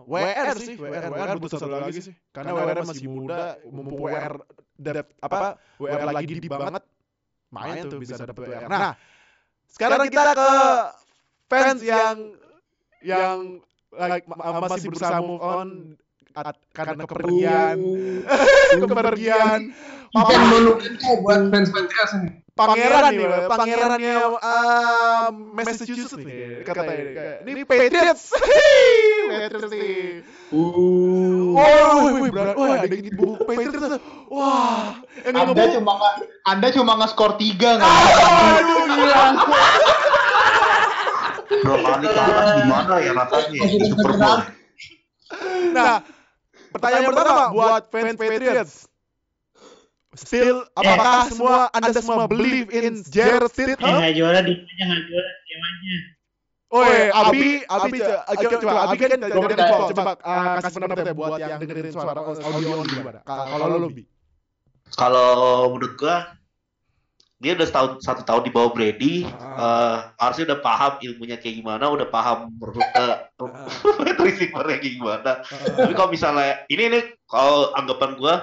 [0.07, 2.15] WR sih, WR, WR butuh satu lagi sih.
[2.31, 4.39] Karena WR masih muda, mumpung WR
[4.83, 5.55] dapet apa?
[5.79, 6.83] WR lagi di banget,
[7.49, 8.67] main tuh bisa dapet WR.
[8.67, 8.93] Nah,
[9.67, 10.51] sekarang kita ke
[11.49, 12.17] fans yang
[13.03, 13.39] yang
[13.93, 15.69] like, ma- masih berusaha move on
[16.35, 17.79] at- karena kepergian,
[18.83, 19.61] kepergian.
[20.13, 22.31] Event monumental buat fans Patriots ini.
[22.53, 23.17] pangeran nih,
[23.49, 26.29] pangerannya uh, Massachusetts nih,
[26.63, 27.01] katanya.
[27.41, 28.29] Ini Patriots,
[29.25, 29.65] Patriots.
[29.73, 30.21] Nih.
[31.53, 32.55] Oh, wih, berat.
[32.57, 34.01] Wah, ada yang buku Patriots.
[34.33, 36.15] Wah, yang Anda cuma nggak
[36.49, 37.93] Anda cuma nge-score 3 nggak?
[38.59, 39.25] Aduh, gila.
[41.53, 44.41] Dua kali kalah gimana ya rasanya ya, Super Bowl.
[45.77, 46.01] Nah,
[46.73, 48.75] pertanyaan pertama buat fans Patriots.
[50.13, 53.81] Still, apakah semua Anda semua believe in Jared Stidham?
[53.81, 55.97] nggak juara di aja nggak juara aja.
[56.73, 61.13] Oh, Abi, Abi, co- coba, coba, Abi kan dari default, coba uh, kasih pendapat ya
[61.13, 63.21] buat yang dengerin suara audio on gimana?
[63.29, 64.05] Ka- Kalau lo lebih.
[64.97, 65.33] Kalau
[65.77, 66.17] menurut gua
[67.43, 71.91] dia udah setahun satu tahun di bawah Brady, eh, harusnya udah paham ilmunya kayak gimana,
[71.91, 75.33] udah paham rute receivernya kayak gimana.
[75.43, 78.35] Tapi kalau misalnya ini nih kalau anggapan gua,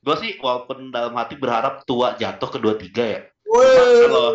[0.00, 3.20] gua sih walaupun dalam hati berharap tua jatuh ke dua tiga ya.
[3.46, 3.62] Cuma
[4.10, 4.30] kalau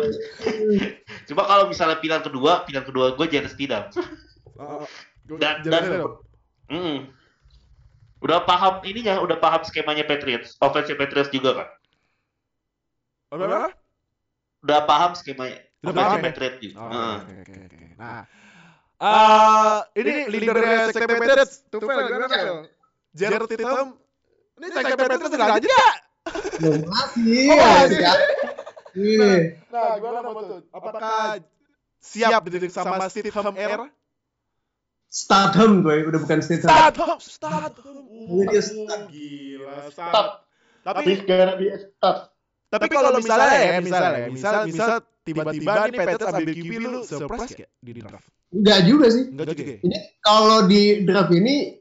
[1.28, 3.84] cuma kalau misalnya pilihan kedua, pilihan kedua gue Jared Stidham.
[5.38, 5.82] Dan, dan
[6.72, 7.04] Mm.
[8.24, 11.68] udah paham ininya, udah paham skemanya Patriots, offense Patriots juga kan.
[13.28, 13.76] Apa?
[14.64, 15.60] Udah paham skemanya.
[15.82, 16.24] Tidak paham ya?
[16.30, 16.74] Patriot gitu.
[16.78, 17.34] Oh, oke.
[17.98, 18.24] Nah,
[19.02, 22.56] eh ini leadernya sekte Patriots, Tufel gimana Fel?
[23.12, 23.88] Jared Tatum,
[24.62, 25.88] ini sekte Patriots udah ya?
[26.62, 27.46] Belum masih.
[27.50, 28.00] Oh, masih.
[28.92, 29.02] ya.
[29.02, 29.32] Iya.
[29.72, 30.64] Nah, gimana menurut?
[30.70, 31.40] Apakah
[31.98, 33.86] siap dididik sama Stidham era?
[35.12, 36.72] Statham gue, udah bukan Statham.
[36.72, 37.96] Statham, Statham.
[38.08, 39.92] Ini dia Oh, gila, Stop.
[39.92, 40.26] Statham.
[40.82, 42.18] Tapi Tapi gara di start.
[42.66, 44.88] tapi kalau misalnya ya, misalnya, misal misal
[45.22, 48.26] tiba-tiba nih Patriots ambil QB lu surprise gak di draft?
[48.50, 49.24] Enggak juga sih.
[49.30, 49.78] Enggak juga ya?
[49.84, 51.78] Ini kalau di draft ini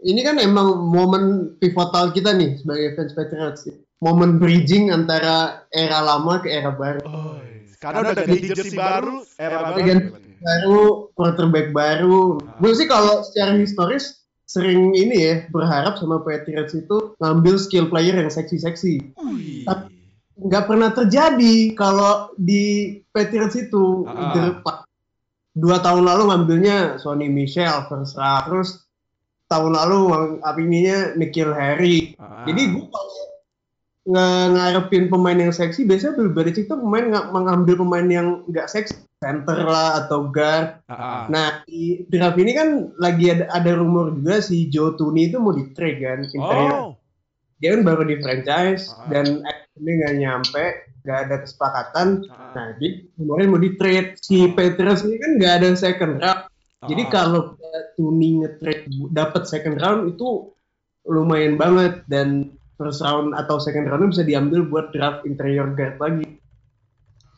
[0.00, 3.60] ini kan emang momen pivotal kita nih sebagai fans Patriots.
[4.02, 7.06] Momen bridging antara era lama ke era baru.
[7.06, 7.38] Oh,
[7.78, 9.78] karena udah ganti jersey baru, era baru.
[9.78, 10.10] Ganti
[10.42, 10.82] baru,
[11.14, 12.42] quarterback baru.
[12.58, 18.18] Gue sih kalau secara historis sering ini ya berharap sama Patriots itu ngambil skill player
[18.18, 19.14] yang seksi-seksi.
[19.14, 19.64] Wih.
[19.70, 19.94] Tapi
[20.42, 24.82] nggak pernah terjadi kalau di Patriots itu Ah.
[25.52, 28.88] Dua tahun lalu ngambilnya Sonny Michel first round terus
[29.52, 30.00] tahun lalu
[30.40, 32.48] apininya Nikhil Harry Ah.
[32.48, 33.12] jadi gue kalau
[34.02, 38.98] ngarepin pemain yang seksi biasanya Bill Belichick tuh pemain nggak mengambil pemain yang nggak seksi
[39.22, 41.30] center lah atau guard ah.
[41.30, 45.54] nah di draft ini kan lagi ada, ada rumor juga si Joe Tooney itu mau
[45.54, 46.90] di trade kan interior Oh,
[47.62, 49.06] dia kan baru di franchise Ah.
[49.06, 49.46] dan
[49.78, 50.64] ini nggak nyampe
[51.06, 52.50] nggak ada kesepakatan Ah.
[52.58, 56.42] nah jadi kemarin mau di trade si Patriots ini kan nggak ada second round
[56.90, 57.10] jadi Ah.
[57.14, 57.42] kalau
[57.94, 58.84] Tuni nge-trade
[59.14, 60.50] dapat second round itu
[61.06, 62.50] lumayan banget dan
[62.82, 66.26] first round atau second round bisa diambil buat draft interior guard lagi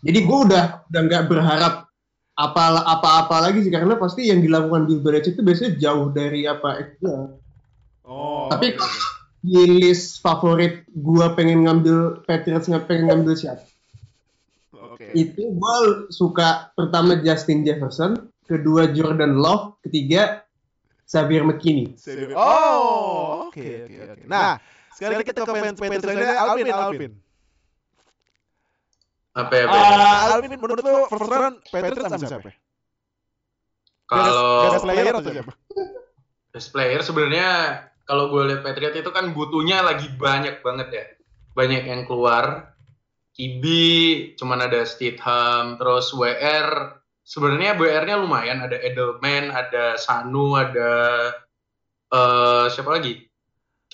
[0.01, 1.75] jadi gue udah udah nggak berharap
[2.35, 6.81] apa apa-apa lagi sih karena pasti yang dilakukan Bill Belichick itu biasanya jauh dari apa
[6.81, 7.13] itu
[8.05, 8.53] Oh.
[8.53, 9.01] tapi kalau
[9.41, 13.65] di list favorit gua pengen ngambil Patriots nggak pengen ngambil siapa
[14.77, 15.09] Oke.
[15.17, 20.45] itu gua suka pertama Justin Jefferson kedua Jordan Love ketiga
[21.09, 21.97] Xavier McKinney
[22.37, 24.23] Oh, oke oke oke.
[24.29, 24.61] Nah,
[24.95, 27.13] sekarang kita ke fans Patriots aja, Alvin Alvin.
[29.35, 29.65] Apa ya?
[29.67, 32.51] Ah, Alvin menurut lu first round Patriots ambil siapa?
[34.05, 35.53] Kalau Best player atau siapa?
[36.55, 37.49] best player sebenarnya
[38.07, 41.05] kalau gue lihat Patriot itu kan butuhnya lagi banyak banget ya.
[41.59, 42.71] Banyak yang keluar.
[43.35, 46.95] Kibi cuman ada Stidham, terus WR
[47.27, 51.35] sebenarnya WR-nya lumayan ada Edelman, ada Sanu, ada
[52.15, 53.27] eh siapa lagi?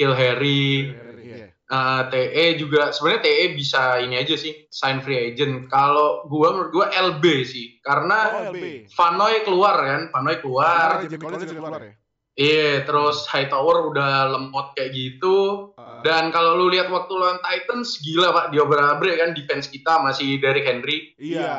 [0.01, 1.47] Kill Harry, Iya.
[1.71, 5.71] Eh, TE juga sebenarnya TE bisa ini aja sih sign free agent.
[5.71, 8.91] Kalau gua menurut gua LB sih karena Oh, LB.
[8.91, 11.05] Vanoy keluar kan, Vanoy keluar.
[11.05, 11.95] Ya?
[12.41, 15.71] Iya, terus Hightower udah lemot kayak gitu.
[15.77, 16.01] Ah.
[16.01, 20.65] Dan kalau lu lihat waktu lawan Titans, gila pak, diobrak-abrik kan defense kita masih dari
[20.65, 21.13] Henry.
[21.21, 21.55] Iya.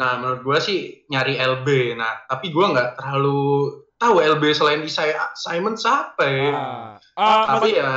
[0.00, 1.94] Nah, menurut gua sih nyari LB.
[1.94, 6.50] Nah, tapi gua nggak terlalu tahu LB selain Isaiah Simon siapa ya.
[7.18, 7.90] Ah, tapi ya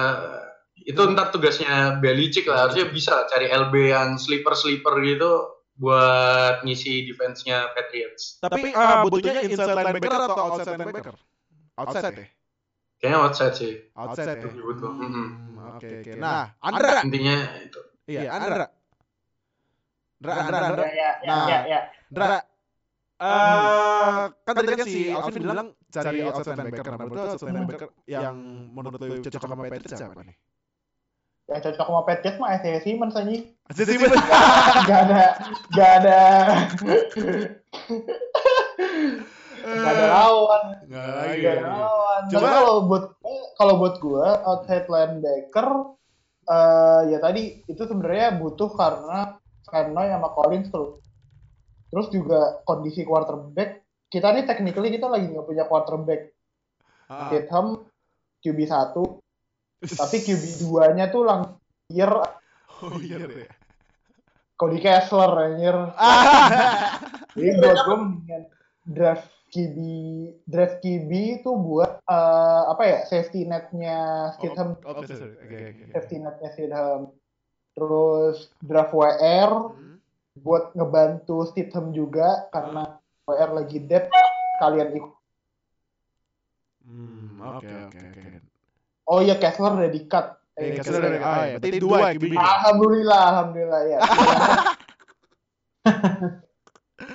[0.81, 2.67] itu ntar tugasnya Belichick lah.
[2.67, 8.41] Harusnya bisa lah cari LB yang sleeper-sleeper gitu buat ngisi defense-nya Patriots.
[8.41, 11.15] Tapi ah, butuhnya inside linebacker atau outside linebacker?
[11.77, 12.27] Outside ya?
[13.01, 13.73] Kayaknya outside sih.
[13.97, 14.45] Outside ya?
[14.45, 14.91] Lebih butuh.
[14.93, 15.27] Mm-mm.
[15.77, 16.11] Oke oke.
[16.17, 17.01] Nah, Andra.
[17.01, 17.79] Intinya itu.
[18.09, 18.65] Iya, Andra.
[20.21, 20.83] Andra, Andra, Andra.
[20.85, 21.79] Ya, ya, Nah, ya, ya.
[22.13, 22.37] Andra.
[23.21, 26.83] Eh, kan tadi kan si Alvin bilang cari outside linebacker.
[26.87, 28.35] Nah, menurut lu outside linebacker yang
[28.71, 30.35] menurut lu cocok sama Patriots siapa nih?
[31.51, 33.43] Yang cocok sama Patriots mah Isaiah Simmons anjing.
[33.67, 34.15] Isaiah Simmons.
[34.81, 35.23] Gak ada,
[35.69, 36.19] gak ada,
[39.61, 40.63] gak ada lawan.
[40.87, 41.03] Gak
[41.37, 42.21] ada lawan.
[42.27, 43.03] Coba- Tapi kalau buat
[43.55, 45.67] kalau buat gua outside linebacker
[46.41, 49.37] eh ya tadi itu sebenarnya butuh karena
[49.69, 50.97] karena sama Collins terus
[51.87, 53.80] terus juga kondisi quarterback
[54.11, 56.35] kita nih technically kita lagi nggak punya quarterback
[57.07, 57.27] Ah.
[58.39, 58.95] QB 1
[59.99, 62.11] tapi QB 2 nya tuh langsung year
[62.81, 63.45] Oh iya deh.
[64.55, 65.73] Cody Kessler anjir.
[65.95, 66.97] Ah.
[67.33, 68.43] Jadi buat gue mendingan
[68.83, 69.77] draft QB
[70.45, 75.35] draft QB itu buat eh, apa ya safety netnya Stidham Oke, sorry.
[75.35, 75.83] Oke, oke.
[75.91, 77.01] safety netnya Stidham
[77.71, 79.97] terus draft WR Hmm.
[80.37, 84.05] buat ngebantu Stidham juga karena WR lagi dead
[84.57, 85.13] kalian ikut
[86.81, 88.41] Hmm, oke oke oke.
[89.05, 92.19] oh iya Kessler udah di cut Eh, Eh, Kessler dari ah ya, berarti dua ya
[92.19, 92.35] QB.
[92.35, 93.99] Alhamdulillah, alhamdulillah ya.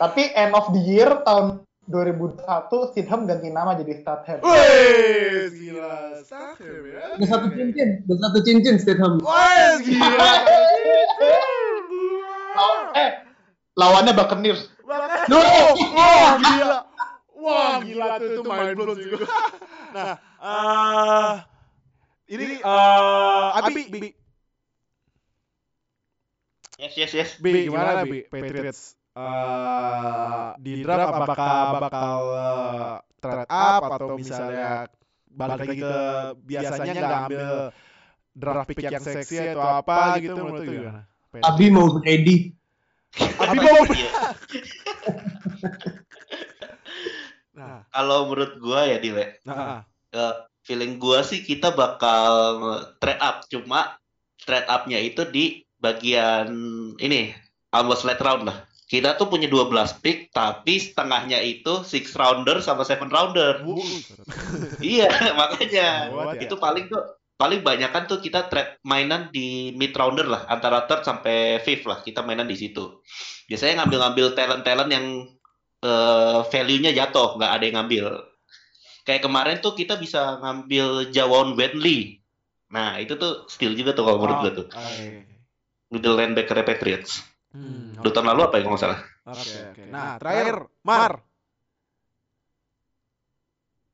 [0.00, 2.42] Tapi end of the year tahun 2001
[2.90, 4.40] Stidham ganti nama jadi Statham.
[4.40, 6.16] Wih, gila.
[6.18, 7.02] Statham ya.
[7.12, 10.30] ada satu cincin ada satu cincin Statham Wih, gila.
[12.96, 13.10] Eh,
[13.76, 14.72] Lawannya Buccaneers.
[14.86, 15.40] No,
[15.94, 16.78] wah gila.
[17.36, 19.26] Wah gila tuh itu main blown gua.
[19.86, 21.34] Nah, eh
[22.36, 24.10] ini eh Abi, Bi,
[26.76, 27.30] Yes, yes, yes.
[27.40, 28.28] Bi, gimana Bi?
[28.28, 34.84] Patriots eh di draft apakah bakal eh, trade up atau misalnya
[35.32, 36.00] balik lagi ke
[36.44, 37.48] biasanya nggak ambil
[38.36, 41.02] draft pick yang seksi atau apa gitu menurut lu gimana?
[41.40, 42.52] Abi mau ready.
[43.16, 44.12] Abi mau Iya.
[47.56, 49.80] Nah, Kalau menurut gua ya Dile, nah,
[50.12, 52.28] eh, feeling gua sih kita bakal
[53.00, 53.96] trade up, cuma
[54.44, 56.52] trade upnya itu di bagian
[57.00, 57.32] ini
[57.72, 58.68] almost late round lah.
[58.86, 63.58] Kita tuh punya 12 pick, tapi setengahnya itu six rounder sama seven rounder.
[64.78, 65.10] Iya,
[65.40, 66.46] makanya Gawat ya.
[66.46, 67.02] itu paling tuh
[67.36, 71.84] paling banyak kan tuh kita trade mainan di mid rounder lah, antara third sampai fifth
[71.84, 72.00] lah.
[72.00, 73.04] Kita mainan di situ.
[73.46, 75.06] Biasanya ngambil-ngambil talent-talent yang
[75.84, 78.06] eh, value-nya jatuh, nggak ada yang ngambil.
[79.06, 82.18] Kayak kemarin tuh kita bisa ngambil Jawon Bentley.
[82.74, 84.68] Nah, itu tuh skill juga tuh kalau menurut gue tuh.
[85.94, 87.22] Middle linebacker Patriots.
[87.54, 89.00] Hmm, Dua tahun lalu apa ya kalau nggak salah?
[89.30, 89.82] Oke, oke.
[89.86, 91.12] Nah, terakhir, Mar.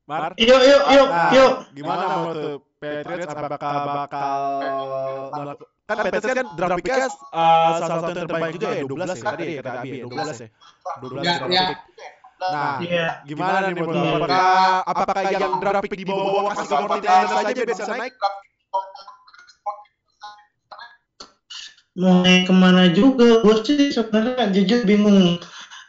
[0.09, 0.31] Mar.
[0.35, 1.53] Yuk, yuk, yuk, Nah, yuk.
[1.77, 4.39] Gimana menurut Patriots apakah bakal
[5.31, 9.23] melakukan kan Patriots kan draft picknya uh, salah satu yang terbaik juga ya 12 ya
[9.23, 10.47] tadi ya kata Abi ya 12 ya
[10.99, 11.63] 12 Ya, draft ya.
[11.71, 11.79] pick.
[12.43, 13.07] Nah, Iya.
[13.23, 14.09] gimana nih menurut lu?
[14.19, 14.51] apakah
[14.83, 18.13] apakah yang draft pick di bawah-bawah kasih ke Martinez saja biar bisa naik?
[21.93, 25.37] mau naik ke mana juga gue sih sebenarnya jujur bingung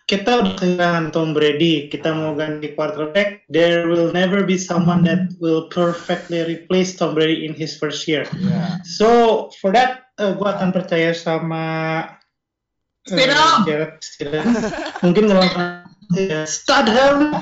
[0.05, 5.33] kita udah kehilangan Tom Brady kita mau ganti quarterback there will never be someone that
[5.41, 8.79] will perfectly replace Tom Brady in his first year Ya.
[8.85, 11.65] so for that gue akan percaya sama
[12.05, 13.65] uh, Stidham.
[13.65, 14.45] Jared Stidham.
[15.01, 15.89] mungkin ngelakuin
[16.21, 17.33] ya, Stidham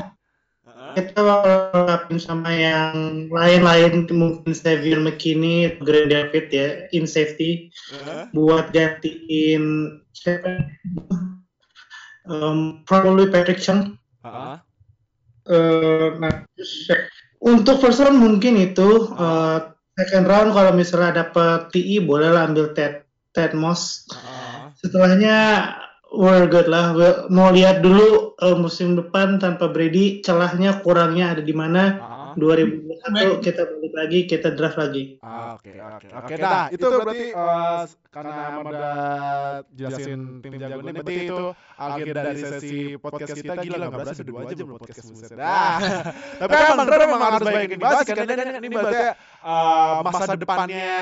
[0.93, 8.29] kita bakal ngelakuin sama yang lain-lain mungkin Xavier McKinney Grand David ya in safety Heeh.
[8.37, 10.63] buat gantiin siapa?
[12.27, 13.99] Um, probably Patrick Chung.
[14.23, 14.57] Heeh.
[15.43, 16.47] Eh, nah,
[17.43, 19.59] untuk first round mungkin itu eh,
[19.99, 23.03] second round kalau misalnya dapat TI boleh lah ambil Ted
[23.35, 24.07] Ted Moss.
[24.07, 24.71] Heeh.
[24.79, 25.37] Setelahnya
[26.15, 26.95] we're good lah.
[26.95, 31.99] We- Mau lihat dulu eh, musim depan tanpa Brady celahnya kurangnya ada di mana.
[32.35, 32.73] Heeh.
[33.03, 35.05] 2021 kita balik lagi kita draft lagi.
[35.21, 36.35] Ah, Oke, oke, oke.
[36.39, 37.83] Nah, itu berarti eh,
[38.13, 38.97] karena Ahmad udah
[39.73, 41.39] jelasin tim jago ini, berarti itu
[41.77, 45.37] akhir dari sesi podcast kita gila nggak berasa dua jam loh podcast buset.
[45.37, 45.79] Nah,
[46.41, 49.05] tapi emang Dra memang harus banyak yang dibahas karena ini, berarti
[49.43, 50.93] eh, masa depannya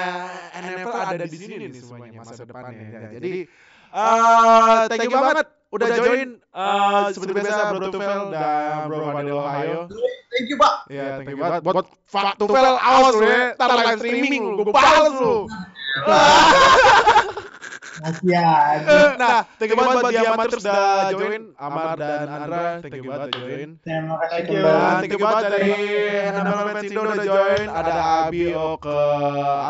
[0.55, 2.85] NFL ada di sini nih semuanya masa depannya.
[2.91, 3.33] Ya, Jadi
[3.91, 9.81] eh thank you banget udah join eh, seperti biasa Bro Tufel dan Bro Fadil Ohio.
[10.31, 10.75] Thank you, Pak.
[10.87, 11.61] Iya, thank you banget.
[11.67, 13.55] Buat Fuck Tufel, awas lu ya.
[13.59, 15.37] Ntar live streaming lu, gue balas lu.
[18.01, 19.13] Masih aja.
[19.21, 21.43] Nah, thank you banget buat Diamant terus udah join.
[21.59, 23.69] Amar dan Andra, thank you banget udah join.
[23.83, 24.99] Terima kasih Thank kembali.
[25.03, 25.75] Thank you banget dari
[26.31, 27.67] NFL Pensindo udah join.
[27.69, 27.93] Ada
[28.25, 29.03] Abi, Oke,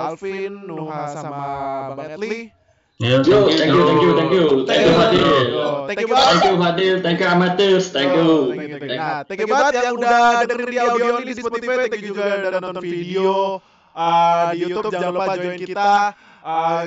[0.07, 1.49] Alvin, Nuha sama
[1.97, 2.60] Bang Etli.
[3.01, 4.47] Yo, Yo, thank you, thank you, thank you.
[4.69, 5.25] Thank you, Fadil.
[5.25, 6.29] Yo, Thank you banget.
[6.37, 6.97] Thank you, Fadil.
[7.01, 7.85] Thank you, amateurs.
[7.97, 8.53] Thank you.
[8.53, 9.01] Thank you, thank you.
[9.01, 11.89] Nah, thank you banget yang udah dengerin di audio ini di Spotify.
[11.89, 13.57] Thank you juga udah nonton video
[13.97, 14.93] uh, di YouTube.
[14.93, 15.93] Jangan lupa join kita.
[16.45, 16.83] Uh,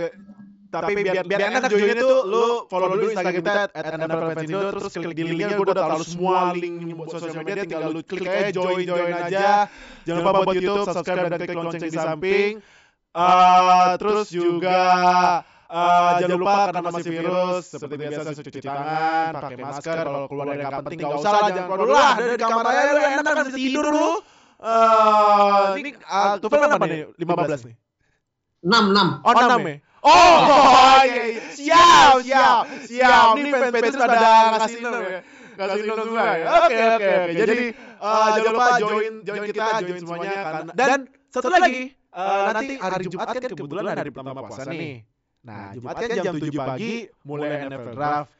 [0.69, 5.13] tapi biar biar enak joinnya tuh lu follow dulu Instagram kita at @nflfansindo terus klik
[5.17, 8.81] di linknya gue udah taruh semua link buat sosial media tinggal lu klik aja join
[8.81, 9.69] join aja
[10.01, 12.53] jangan lupa buat YouTube subscribe dan klik lonceng di samping
[13.13, 14.81] Uh, terus juga
[15.73, 20.61] uh, jangan lupa karena masih virus seperti biasa cuci tangan, pakai masker kalau keluar dari
[20.61, 23.45] kamar penting nggak usah lah jangan keluar dulu lah dari kamar aja lu enak kan
[23.49, 24.11] bisa tidur lu.
[24.63, 27.11] Uh, ini uh, Tufel apa nih?
[27.19, 27.75] 15 nih.
[28.63, 29.27] 6, 6.
[29.27, 29.75] Oh, 6 ya?
[30.03, 31.39] Oh, iya, iya.
[31.55, 33.39] siap, siap, siap.
[33.39, 35.19] Ini fans fans pada ngasih nom ya.
[35.55, 36.45] Ngasih nom semua ya.
[36.59, 37.31] Oke, oke, oke.
[37.39, 37.57] Jadi
[38.03, 40.99] uh, jangan lupa join join kita, join semuanya karena dan
[41.31, 45.07] satu lagi uh, nanti hari Jumat kan kebetulan hari pertama puasa nih.
[45.43, 46.93] Nah, Jumat kan jam 7 pagi
[47.27, 48.31] mulai NFL draft.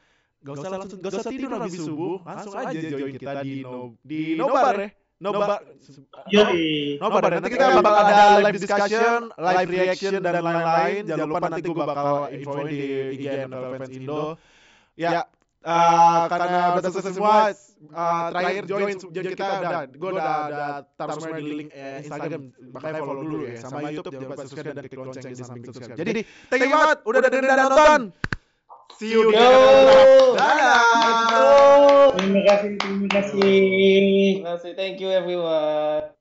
[0.44, 4.36] Gak usah langsung gak usah tidur habis subuh, langsung aja join kita di no di
[4.36, 4.88] Nobar ya.
[5.20, 5.60] Nobar.
[6.28, 7.00] Yoi.
[7.00, 11.00] Nobar nanti kita bakal ada live discussion, live reaction dan lain-lain.
[11.08, 12.80] Jangan lupa nanti gue bakal infoin di
[13.16, 14.20] IG NFL Fans Indo.
[15.00, 15.24] Ya,
[15.64, 20.64] eh, karena udah selesai semua, eh, terakhir join join kita udah, gue udah ada
[20.94, 24.76] taruh semua di link eh, Instagram, makanya follow dulu ya, sama YouTube jangan lupa subscribe
[24.76, 25.96] dan klik lonceng di samping subscribe.
[25.96, 26.20] Jadi,
[26.52, 28.00] thank you banget udah dengerin dan nonton.
[28.94, 29.34] See you di.
[30.38, 32.14] Dadah.
[32.14, 33.42] Terima kasih, terima kasih.
[33.42, 34.70] Terima kasih.
[34.78, 36.14] Thank you everyone.